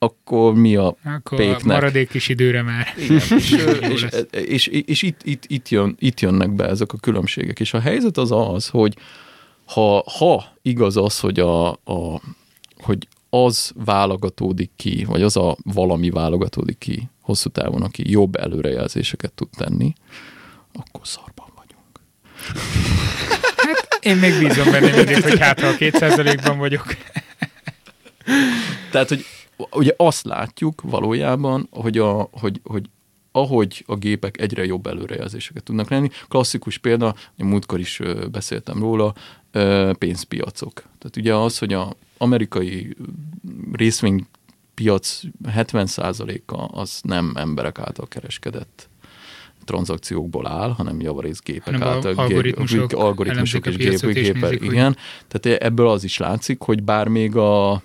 akkor 0.05 0.55
mi 0.55 0.77
a 0.77 0.97
akkor 1.05 1.39
péknek? 1.39 1.65
maradék 1.65 2.09
kis 2.09 2.29
időre 2.29 2.63
már. 2.63 2.95
Igen, 2.99 3.17
és, 3.17 3.31
és, 3.31 4.07
és, 4.31 4.67
és, 4.67 4.67
és 4.67 5.03
itt, 5.03 5.21
itt, 5.23 5.45
itt, 5.47 5.69
jön, 5.69 5.97
itt 5.99 6.21
jönnek 6.21 6.51
be 6.55 6.69
ezek 6.69 6.93
a 6.93 6.97
különbségek. 6.97 7.61
És 7.61 7.75
a 7.75 7.81
helyzet 7.81 8.17
az 8.17 8.33
az, 8.33 8.69
hogy 8.69 8.95
ha, 9.65 10.05
ha 10.19 10.45
igaz 10.63 10.97
az, 10.97 11.21
hogy, 11.21 11.41
a, 11.41 11.71
a, 11.71 12.21
hogy 12.79 13.09
az 13.31 13.73
válogatódik 13.85 14.71
ki, 14.77 15.05
vagy 15.09 15.23
az 15.23 15.37
a 15.37 15.57
valami 15.63 16.11
válogatódik 16.11 16.79
ki 16.79 17.09
hosszú 17.21 17.51
távon, 17.51 17.83
aki 17.83 18.11
jobb 18.11 18.35
előrejelzéseket 18.35 19.33
tud 19.33 19.49
tenni, 19.57 19.93
akkor 20.73 21.07
szarban 21.07 21.47
vagyunk. 21.57 22.01
Hát 23.57 23.99
én 24.05 24.17
még 24.17 24.39
bízom 24.39 24.71
benne 24.71 24.97
mindig, 24.97 25.23
hogy 25.23 25.39
hát 25.39 25.61
ha 25.61 25.67
a 25.67 25.77
kétszázalékban 25.77 26.59
vagyok. 26.59 26.97
Tehát, 28.91 29.09
hogy 29.09 29.25
ugye 29.73 29.93
azt 29.97 30.25
látjuk 30.25 30.83
valójában, 30.83 31.69
hogy, 31.71 31.99
a, 31.99 32.29
hogy, 32.33 32.61
hogy 32.65 32.89
ahogy 33.37 33.85
a 33.87 33.97
gépek 33.97 34.41
egyre 34.41 34.65
jobb 34.65 34.87
előrejelzéseket 34.87 35.63
tudnak 35.63 35.91
lenni. 35.91 36.09
Klasszikus 36.29 36.79
példa, 36.79 37.15
múltkor 37.37 37.81
is 37.81 38.01
beszéltem 38.31 38.79
róla, 38.79 39.15
pénzpiacok. 39.99 40.73
Tehát 40.75 41.17
ugye 41.17 41.35
az, 41.35 41.59
hogy 41.59 41.73
a 41.73 41.95
amerikai 42.19 42.97
részvénypiac 43.73 45.21
70%-a 45.45 46.81
az 46.81 47.01
nem 47.03 47.33
emberek 47.37 47.79
által 47.79 48.09
kereskedett 48.09 48.89
tranzakciókból 49.65 50.47
áll, 50.47 50.71
hanem 50.71 51.01
javarész 51.01 51.41
gépek 51.41 51.65
hanem 51.65 51.83
által. 51.83 52.15
Algoritmusok, 52.15 52.89
gép, 52.89 52.99
algoritmusok 52.99 53.67
és 53.67 53.77
gépek. 53.77 54.51
Gép, 54.51 54.63
igen. 54.63 54.97
Tehát 55.29 55.63
ebből 55.63 55.89
az 55.89 56.05
is 56.05 56.19
látszik, 56.19 56.61
hogy 56.61 56.83
bár 56.83 57.09
még 57.09 57.37
a 57.37 57.83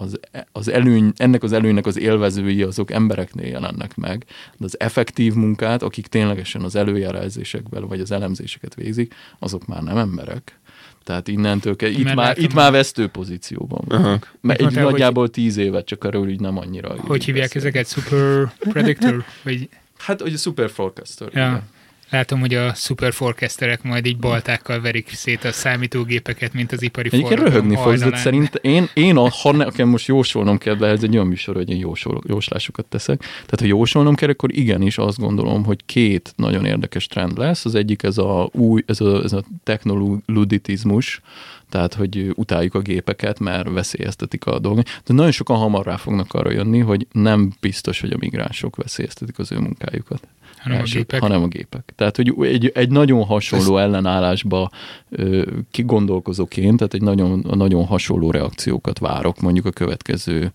az, 0.00 0.20
az 0.52 0.68
előny, 0.68 1.12
ennek 1.16 1.42
az 1.42 1.52
előnynek 1.52 1.86
az 1.86 1.98
élvezői 1.98 2.62
azok 2.62 2.90
embereknél 2.90 3.46
jelennek 3.46 3.96
meg, 3.96 4.24
de 4.56 4.64
az 4.64 4.80
effektív 4.80 5.34
munkát, 5.34 5.82
akik 5.82 6.06
ténylegesen 6.06 6.62
az 6.62 6.76
előjelzésekben 6.76 7.88
vagy 7.88 8.00
az 8.00 8.10
elemzéseket 8.10 8.74
végzik, 8.74 9.14
azok 9.38 9.66
már 9.66 9.82
nem 9.82 9.96
emberek. 9.96 10.58
Tehát 11.04 11.28
innentől 11.28 11.76
kell, 11.76 11.90
itt, 11.90 12.14
már, 12.14 12.38
itt 12.38 12.54
már 12.54 12.72
vesztő 12.72 13.08
pozícióban 13.08 13.80
vagyunk. 13.86 14.32
Mert 14.40 14.60
egy 14.60 14.74
nagyjából 14.74 15.22
hogy, 15.22 15.32
tíz 15.32 15.56
évet 15.56 15.86
csak 15.86 16.04
arról 16.04 16.28
így 16.28 16.40
nem 16.40 16.58
annyira. 16.58 16.94
Hogy 16.98 17.24
hívják 17.24 17.54
ezeket? 17.54 17.88
Super 17.88 18.52
Predictor? 18.58 19.24
Vagy... 19.42 19.68
Hát, 19.98 20.20
hogy 20.20 20.32
a 20.32 20.36
Super 20.36 20.70
Forecaster. 20.70 21.28
Ja. 21.32 21.46
Igen. 21.46 21.62
Látom, 22.10 22.40
hogy 22.40 22.54
a 22.54 22.74
szuperforkesterek 22.74 23.82
majd 23.82 24.06
így 24.06 24.18
baltákkal 24.18 24.80
verik 24.80 25.08
szét 25.08 25.44
a 25.44 25.52
számítógépeket, 25.52 26.52
mint 26.52 26.72
az 26.72 26.82
ipari 26.82 27.08
Egyébként 27.12 27.40
röhögni 27.40 27.76
fogsz, 27.76 28.00
de 28.00 28.16
szerint 28.16 28.54
én, 28.54 28.88
én 28.94 29.16
a, 29.16 29.30
ha 29.30 29.52
nekem 29.52 29.88
most 29.88 30.06
jósolnom 30.06 30.58
kell, 30.58 30.74
de 30.74 30.86
ez 30.86 31.02
egy 31.02 31.14
olyan 31.14 31.26
műsor, 31.26 31.54
hogy 31.54 31.70
én 31.70 31.78
jósol, 31.78 32.22
jóslásokat 32.26 32.84
teszek. 32.84 33.18
Tehát, 33.20 33.60
ha 33.60 33.66
jósolnom 33.66 34.14
kell, 34.14 34.28
akkor 34.28 34.56
igenis 34.56 34.98
azt 34.98 35.18
gondolom, 35.18 35.64
hogy 35.64 35.78
két 35.86 36.32
nagyon 36.36 36.64
érdekes 36.64 37.06
trend 37.06 37.38
lesz. 37.38 37.64
Az 37.64 37.74
egyik 37.74 38.02
ez 38.02 38.18
a 38.18 38.48
új, 38.52 38.82
ez 38.86 39.00
a, 39.00 39.22
ez 39.22 39.32
a 39.32 39.44
technoluditizmus, 39.62 41.20
tehát 41.68 41.94
hogy 41.94 42.32
utáljuk 42.34 42.74
a 42.74 42.80
gépeket, 42.80 43.38
mert 43.38 43.70
veszélyeztetik 43.70 44.46
a 44.46 44.58
dolgot. 44.58 45.00
De 45.04 45.14
nagyon 45.14 45.32
sokan 45.32 45.56
hamar 45.56 45.86
rá 45.86 45.96
fognak 45.96 46.34
arra 46.34 46.50
jönni, 46.50 46.78
hogy 46.78 47.06
nem 47.12 47.52
biztos, 47.60 48.00
hogy 48.00 48.12
a 48.12 48.18
migránsok 48.18 48.76
veszélyeztetik 48.76 49.38
az 49.38 49.52
ő 49.52 49.58
munkájukat 49.58 50.28
hanem 50.60 50.78
első, 50.78 50.94
a 50.94 50.98
gépek. 50.98 51.20
Hanem 51.20 51.42
a 51.42 51.46
gépek. 51.46 51.92
Tehát, 51.96 52.16
hogy 52.16 52.34
egy, 52.40 52.72
egy 52.74 52.90
nagyon 52.90 53.24
hasonló 53.24 53.76
Ez... 53.76 53.84
ellenállásba 53.84 54.70
ö, 55.10 55.42
kigondolkozóként, 55.70 56.76
tehát 56.76 56.94
egy 56.94 57.02
nagyon, 57.02 57.46
nagyon 57.50 57.84
hasonló 57.84 58.30
reakciókat 58.30 58.98
várok 58.98 59.40
mondjuk 59.40 59.66
a 59.66 59.70
következő 59.70 60.52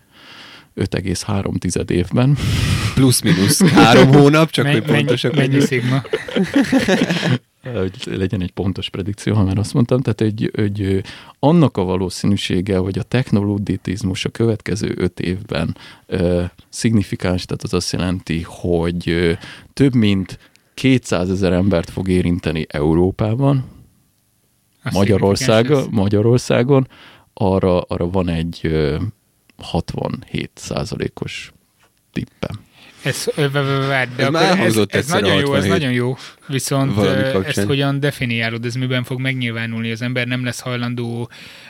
5,3 0.76 1.92
évben. 1.92 2.38
Plusz-minusz 2.94 3.64
három 3.84 4.12
hónap, 4.14 4.50
csak 4.50 4.68
hogy 4.68 4.84
pontosak. 4.84 5.36
Mennyi, 5.36 5.48
mennyi 5.48 5.62
szigma? 5.62 6.02
hogy 7.74 7.96
legyen 8.06 8.42
egy 8.42 8.52
pontos 8.52 8.90
predikció, 8.90 9.36
ha 9.36 9.44
már 9.44 9.58
azt 9.58 9.74
mondtam, 9.74 10.02
tehát 10.02 10.22
egy, 10.22 10.52
egy, 10.54 11.04
annak 11.40 11.78
a 11.78 11.84
valószínűsége, 11.84 12.78
hogy 12.78 13.00
a 13.00 13.04
technolóditizmus 13.04 14.26
a 14.26 14.30
következő 14.30 14.94
öt 14.98 15.20
évben 15.20 15.78
ö, 16.06 16.44
szignifikáns, 16.70 17.46
tehát 17.46 17.64
az 17.64 17.74
azt 17.74 17.92
jelenti, 17.92 18.42
hogy 18.46 19.10
ö, 19.10 19.32
több 19.74 19.94
mint 19.94 20.40
200 20.74 21.30
ezer 21.30 21.54
embert 21.54 21.90
fog 21.90 22.08
érinteni 22.08 22.66
Európában, 22.70 23.66
Magyarországon, 24.92 25.88
Magyarországon, 25.92 26.88
arra, 27.34 27.82
arra 27.82 28.10
van 28.10 28.30
egy 28.30 28.60
ö, 28.64 28.98
67 29.58 30.52
százalékos 30.54 31.54
tippem. 32.12 32.65
Ez, 33.06 33.26
várj, 33.88 34.10
de 34.16 34.24
ez, 34.24 34.32
már 34.32 34.60
ez, 34.60 34.78
ez 34.88 35.08
nagyon 35.08 35.36
jó, 35.36 35.56
ez 35.56 35.66
nagyon 35.66 35.92
jó, 35.92 36.18
viszont 36.48 37.00
ezt 37.46 37.64
hogyan 37.64 38.00
definiálod, 38.00 38.66
ez 38.66 38.76
miben 38.76 39.04
fog 39.04 39.20
megnyilvánulni? 39.20 39.92
Az 39.92 40.02
ember 40.02 40.28
nem 40.28 40.44
lesz 40.46 40.60
hajlandó 40.60 41.30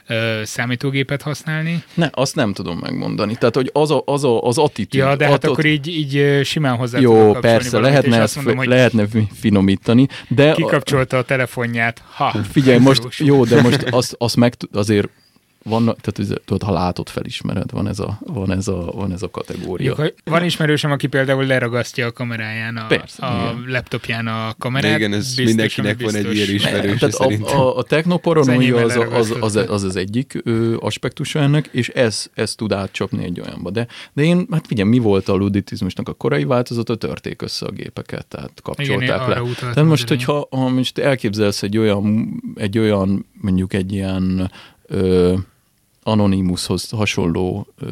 uh, 0.09 0.43
számítógépet 0.43 1.21
használni? 1.21 1.83
Ne, 1.93 2.09
azt 2.11 2.35
nem 2.35 2.53
tudom 2.53 2.77
megmondani. 2.77 3.35
Tehát, 3.35 3.55
hogy 3.55 3.69
az 3.73 3.91
a, 3.91 4.01
az, 4.05 4.23
a, 4.23 4.41
az 4.41 4.57
attitűd. 4.57 5.01
Ja, 5.01 5.15
de 5.15 5.25
hát 5.25 5.33
att, 5.33 5.45
akkor 5.45 5.65
így, 5.65 5.87
így 5.87 6.45
simán 6.45 6.75
hozzá 6.75 6.99
Jó, 6.99 7.31
persze, 7.33 7.79
lehetne 7.79 8.21
ezt 8.21 8.35
mondom, 8.35 8.57
hogy 8.57 8.67
lehetne 8.67 9.05
finomítani, 9.39 10.07
de... 10.27 10.51
Kikapcsolta 10.51 11.17
a 11.17 11.23
telefonját. 11.23 12.03
Ha, 12.11 12.35
Figyelj, 12.51 12.79
most, 12.79 13.03
jó, 13.17 13.45
de 13.45 13.61
most 13.61 13.83
azt, 13.83 14.15
azt 14.17 14.35
meg, 14.35 14.53
azért 14.71 15.09
van, 15.69 15.83
tehát 15.83 16.41
tudod, 16.45 16.63
ha 16.63 16.73
látod, 16.73 17.09
felismered, 17.09 17.71
van 17.71 17.87
ez 17.87 17.99
a, 17.99 18.19
van 18.19 18.51
ez 18.51 18.67
a, 18.67 18.91
van 18.93 19.11
ez 19.11 19.21
a 19.21 19.29
kategória. 19.29 19.95
Jó, 19.97 20.05
van 20.23 20.43
ismerősöm, 20.43 20.91
aki 20.91 21.07
például 21.07 21.45
leragasztja 21.45 22.05
a 22.05 22.11
kameráján, 22.11 22.77
a, 22.77 22.87
Persze, 22.87 23.25
a 23.25 23.51
igen. 23.51 23.71
laptopján 23.71 24.27
a 24.27 24.53
kamerát. 24.57 24.91
De 24.91 24.97
igen, 24.97 25.13
ez 25.13 25.25
biztos, 25.25 25.45
mindenkinek 25.45 26.01
van 26.01 26.15
egy 26.15 26.35
ilyen 26.35 26.49
ismerős. 26.49 26.99
Tehát 26.99 27.15
a, 27.15 27.57
a, 27.57 27.77
a 27.77 27.83
technoparanoia 27.83 28.83
az, 28.83 28.95
az, 29.11 29.33
az, 29.39 29.55
az, 29.55 29.83
az 29.83 29.95
egyik 29.95 30.41
ö, 30.43 30.75
aspektusa 30.79 31.39
ennek, 31.39 31.69
és 31.71 31.89
ez, 31.89 32.29
ez 32.33 32.55
tud 32.55 32.71
átcsapni 32.71 33.23
egy 33.23 33.39
olyanba. 33.39 33.69
De, 33.69 33.87
de 34.13 34.23
én, 34.23 34.47
hát 34.51 34.67
figyelj, 34.67 34.89
mi 34.89 34.99
volt 34.99 35.29
a 35.29 35.33
luditizmusnak 35.33 36.09
a 36.09 36.13
korai 36.13 36.43
változata, 36.43 36.95
törték 36.95 37.41
össze 37.41 37.65
a 37.65 37.71
gépeket, 37.71 38.25
tehát 38.25 38.51
kapcsolták 38.63 39.01
igen, 39.01 39.29
le. 39.29 39.41
Tehát 39.59 39.83
most, 39.83 40.07
hogyha 40.07 40.47
ha 40.49 40.69
most 40.69 40.97
elképzelsz 40.97 41.63
egy 41.63 41.77
olyan, 41.77 42.29
egy 42.55 42.77
olyan, 42.77 43.25
mondjuk 43.33 43.73
egy 43.73 43.93
ilyen 43.93 44.51
ö, 44.87 45.33
Anonymoushoz 46.07 46.89
hasonló 46.89 47.67
ö, 47.79 47.87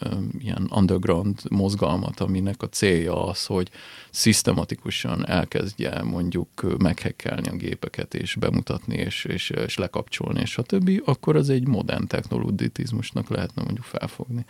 ö, 0.00 0.08
ilyen 0.38 0.70
underground 0.74 1.40
mozgalmat, 1.50 2.20
aminek 2.20 2.62
a 2.62 2.68
célja 2.68 3.26
az, 3.26 3.44
hogy 3.46 3.70
szisztematikusan 4.10 5.26
elkezdje 5.26 6.02
mondjuk 6.02 6.48
meghekkelni 6.78 7.48
a 7.48 7.56
gépeket, 7.56 8.14
és 8.14 8.34
bemutatni, 8.34 8.96
és, 8.96 9.24
és, 9.24 9.50
és 9.50 9.76
lekapcsolni, 9.76 10.40
és 10.40 10.58
a 10.58 10.62
többi, 10.62 11.02
akkor 11.04 11.36
az 11.36 11.50
egy 11.50 11.66
modern 11.66 12.06
technolóditizmusnak 12.06 13.28
lehetne 13.28 13.62
mondjuk 13.62 13.84
felfogni. 13.84 14.44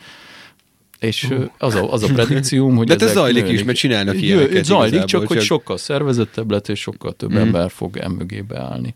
És 0.99 1.23
uh. 1.23 1.51
az, 1.59 1.75
a, 1.75 1.93
az 1.93 2.03
a 2.03 2.07
predikcióm, 2.07 2.77
hogy 2.77 2.87
De 2.87 3.05
ez 3.05 3.13
zajlik 3.13 3.49
is, 3.49 3.65
mert 3.65 3.79
csinálnak 3.79 4.21
ilyeneket. 4.21 4.65
Zajlik, 4.65 4.99
csak, 4.99 5.09
csak 5.09 5.27
hogy 5.27 5.41
sokkal 5.41 5.77
szervezettebb 5.77 6.51
lett, 6.51 6.69
és 6.69 6.81
sokkal 6.81 7.13
több 7.13 7.33
mm. 7.33 7.37
ember 7.37 7.71
fog 7.71 7.97
emögébe 7.97 8.61
állni. 8.61 8.95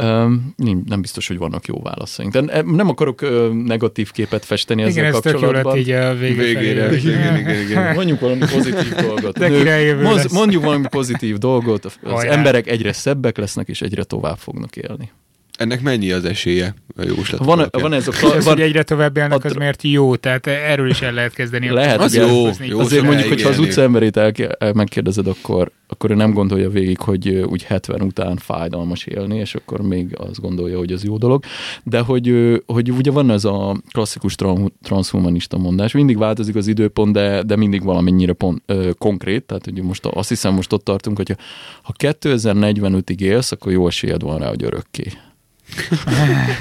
Um, 0.00 0.54
nem 0.86 1.00
biztos, 1.00 1.28
hogy 1.28 1.38
vannak 1.38 1.66
jó 1.66 1.80
válaszaink. 1.82 2.32
De 2.32 2.62
nem 2.62 2.88
akarok 2.88 3.20
negatív 3.64 4.10
képet 4.10 4.44
festeni 4.44 4.82
igen, 4.82 5.04
ezzel 5.04 5.20
kapcsolatban. 5.20 5.76
Igen, 5.76 6.02
ez 6.02 6.18
tök 6.18 6.28
így 6.28 6.30
a 6.30 6.44
végére. 6.44 6.88
végére. 6.88 6.96
Igen, 6.96 7.36
igen, 7.40 7.60
igen. 7.60 7.94
Mondjuk 7.94 8.20
valami 8.20 8.40
pozitív 8.52 8.94
dolgot. 8.94 9.38
Nő, 9.38 10.02
mondjuk 10.32 10.64
valami 10.64 10.86
pozitív 10.90 11.36
dolgot. 11.36 11.84
Az 11.84 11.98
Hajrá. 12.02 12.32
emberek 12.32 12.66
egyre 12.66 12.92
szebbek 12.92 13.36
lesznek, 13.36 13.68
és 13.68 13.80
egyre 13.80 14.04
tovább 14.04 14.38
fognak 14.38 14.76
élni. 14.76 15.10
Ennek 15.62 15.82
mennyi 15.82 16.10
az 16.12 16.24
esélye 16.24 16.74
a 16.96 17.02
jóslat? 17.02 17.44
Van, 17.44 17.68
van 17.70 17.92
ez 17.92 18.08
a... 18.08 18.10
Kla- 18.18 18.44
van, 18.44 18.54
hogy 18.54 18.60
egyre 18.62 18.82
tovább 18.82 19.16
élnek, 19.16 19.44
az 19.44 19.52
miért 19.52 19.82
jó, 19.82 20.16
tehát 20.16 20.46
erről 20.46 20.90
is 20.90 21.00
el 21.00 21.12
lehet 21.12 21.34
kezdeni. 21.34 21.68
Lehet, 21.68 22.00
az 22.00 22.14
jó, 22.14 22.48
jó. 22.60 22.78
Azért 22.78 23.04
mondjuk, 23.04 23.28
hogyha 23.28 23.48
az 23.48 23.58
utca 23.58 23.82
emberét 23.82 24.16
el, 24.16 24.32
el, 24.58 24.72
megkérdezed, 24.72 25.26
akkor, 25.26 25.70
akkor 25.86 26.10
ő 26.10 26.14
nem 26.14 26.32
gondolja 26.32 26.70
végig, 26.70 26.98
hogy 26.98 27.28
úgy 27.28 27.62
70 27.62 28.00
után 28.00 28.36
fájdalmas 28.36 29.06
élni, 29.06 29.38
és 29.38 29.54
akkor 29.54 29.80
még 29.80 30.16
azt 30.16 30.40
gondolja, 30.40 30.78
hogy 30.78 30.92
az 30.92 31.04
jó 31.04 31.16
dolog. 31.16 31.44
De 31.82 32.00
hogy, 32.00 32.34
hogy 32.66 32.90
ugye 32.90 33.10
van 33.10 33.30
ez 33.30 33.44
a 33.44 33.76
klasszikus 33.92 34.34
transhumanista 34.82 35.58
mondás, 35.58 35.92
mindig 35.92 36.18
változik 36.18 36.54
az 36.54 36.66
időpont, 36.66 37.12
de, 37.12 37.42
de 37.42 37.56
mindig 37.56 37.82
valamennyire 37.82 38.32
pont, 38.32 38.62
ö, 38.66 38.90
konkrét, 38.98 39.44
tehát 39.44 39.64
hogy 39.64 39.82
most 39.82 40.06
azt 40.06 40.28
hiszem 40.28 40.54
most 40.54 40.72
ott 40.72 40.84
tartunk, 40.84 41.16
hogy 41.16 41.36
ha 41.82 41.92
2045-ig 41.98 43.20
élsz, 43.20 43.52
akkor 43.52 43.72
jó 43.72 43.86
esélyed 43.86 44.22
van 44.22 44.38
rá, 44.38 44.48
hogy 44.48 44.64
örökké. 44.64 45.04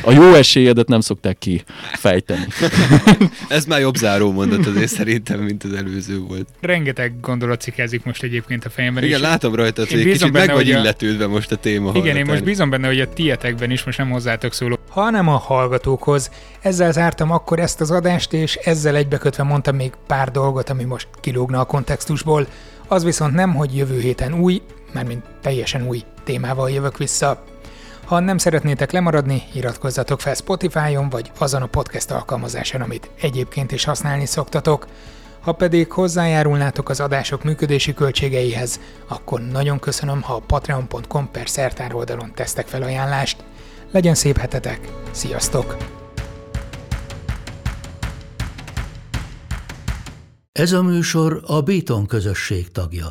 A 0.01 0.11
jó 0.11 0.33
esélyedet 0.33 0.87
nem 0.87 0.99
szokták 0.99 1.37
kifejteni. 1.37 2.45
Ez 3.47 3.65
már 3.65 3.79
jobb 3.79 3.95
záró 3.95 4.31
mondat 4.31 4.65
azért 4.65 4.91
szerintem, 4.91 5.39
mint 5.39 5.63
az 5.63 5.73
előző 5.73 6.19
volt. 6.19 6.47
Rengeteg 6.61 7.19
gondolat 7.21 7.61
cikázik 7.61 8.03
most 8.03 8.23
egyébként 8.23 8.65
a 8.65 8.69
fejemben. 8.69 9.03
Igen, 9.03 9.19
látom 9.19 9.55
rajta, 9.55 9.81
hogy 9.89 10.03
kicsit 10.03 10.31
benne, 10.31 10.45
meg 10.45 10.55
vagy 10.55 10.67
illetődve 10.67 11.27
most 11.27 11.51
a 11.51 11.55
téma 11.55 11.89
Igen, 11.89 11.93
hallgatán. 11.93 12.17
én 12.17 12.25
most 12.25 12.43
bízom 12.43 12.69
benne, 12.69 12.87
hogy 12.87 12.99
a 12.99 13.09
tietekben 13.09 13.71
is 13.71 13.83
most 13.83 13.97
nem 13.97 14.09
hozzátok 14.09 14.53
szólok, 14.53 14.79
hanem 14.89 15.27
a 15.27 15.37
hallgatókhoz. 15.37 16.31
Ezzel 16.61 16.91
zártam 16.91 17.31
akkor 17.31 17.59
ezt 17.59 17.81
az 17.81 17.91
adást, 17.91 18.33
és 18.33 18.55
ezzel 18.55 18.95
egybekötve 18.95 19.43
mondtam 19.43 19.75
még 19.75 19.91
pár 20.07 20.31
dolgot, 20.31 20.69
ami 20.69 20.83
most 20.83 21.07
kilógna 21.21 21.59
a 21.59 21.65
kontextusból. 21.65 22.47
Az 22.87 23.03
viszont 23.03 23.33
nem, 23.33 23.53
hogy 23.53 23.75
jövő 23.77 23.99
héten 23.99 24.33
új, 24.33 24.61
mármint 24.93 25.23
teljesen 25.41 25.87
új 25.87 26.01
témával 26.23 26.69
jövök 26.69 26.97
vissza. 26.97 27.43
Ha 28.11 28.19
nem 28.19 28.37
szeretnétek 28.37 28.91
lemaradni, 28.91 29.43
iratkozzatok 29.53 30.21
fel 30.21 30.33
Spotify-on 30.33 31.09
vagy 31.09 31.31
azon 31.37 31.61
a 31.61 31.65
podcast 31.65 32.11
alkalmazáson, 32.11 32.81
amit 32.81 33.09
egyébként 33.21 33.71
is 33.71 33.83
használni 33.83 34.25
szoktatok. 34.25 34.87
Ha 35.41 35.51
pedig 35.51 35.91
hozzájárulnátok 35.91 36.89
az 36.89 36.99
adások 36.99 37.43
működési 37.43 37.93
költségeihez, 37.93 38.79
akkor 39.07 39.41
nagyon 39.41 39.79
köszönöm, 39.79 40.21
ha 40.21 40.33
a 40.33 40.43
patreon.com 40.47 41.31
per 41.31 41.49
szertár 41.49 41.93
oldalon 41.95 42.31
tesztek 42.35 42.67
fel 42.67 42.81
ajánlást. 42.81 43.43
Legyen 43.91 44.15
szép 44.15 44.37
hetetek, 44.37 44.79
sziasztok! 45.11 45.77
Ez 50.51 50.71
a 50.71 50.83
műsor 50.83 51.43
a 51.45 51.61
Béton 51.61 52.05
közösség 52.05 52.71
tagja. 52.71 53.09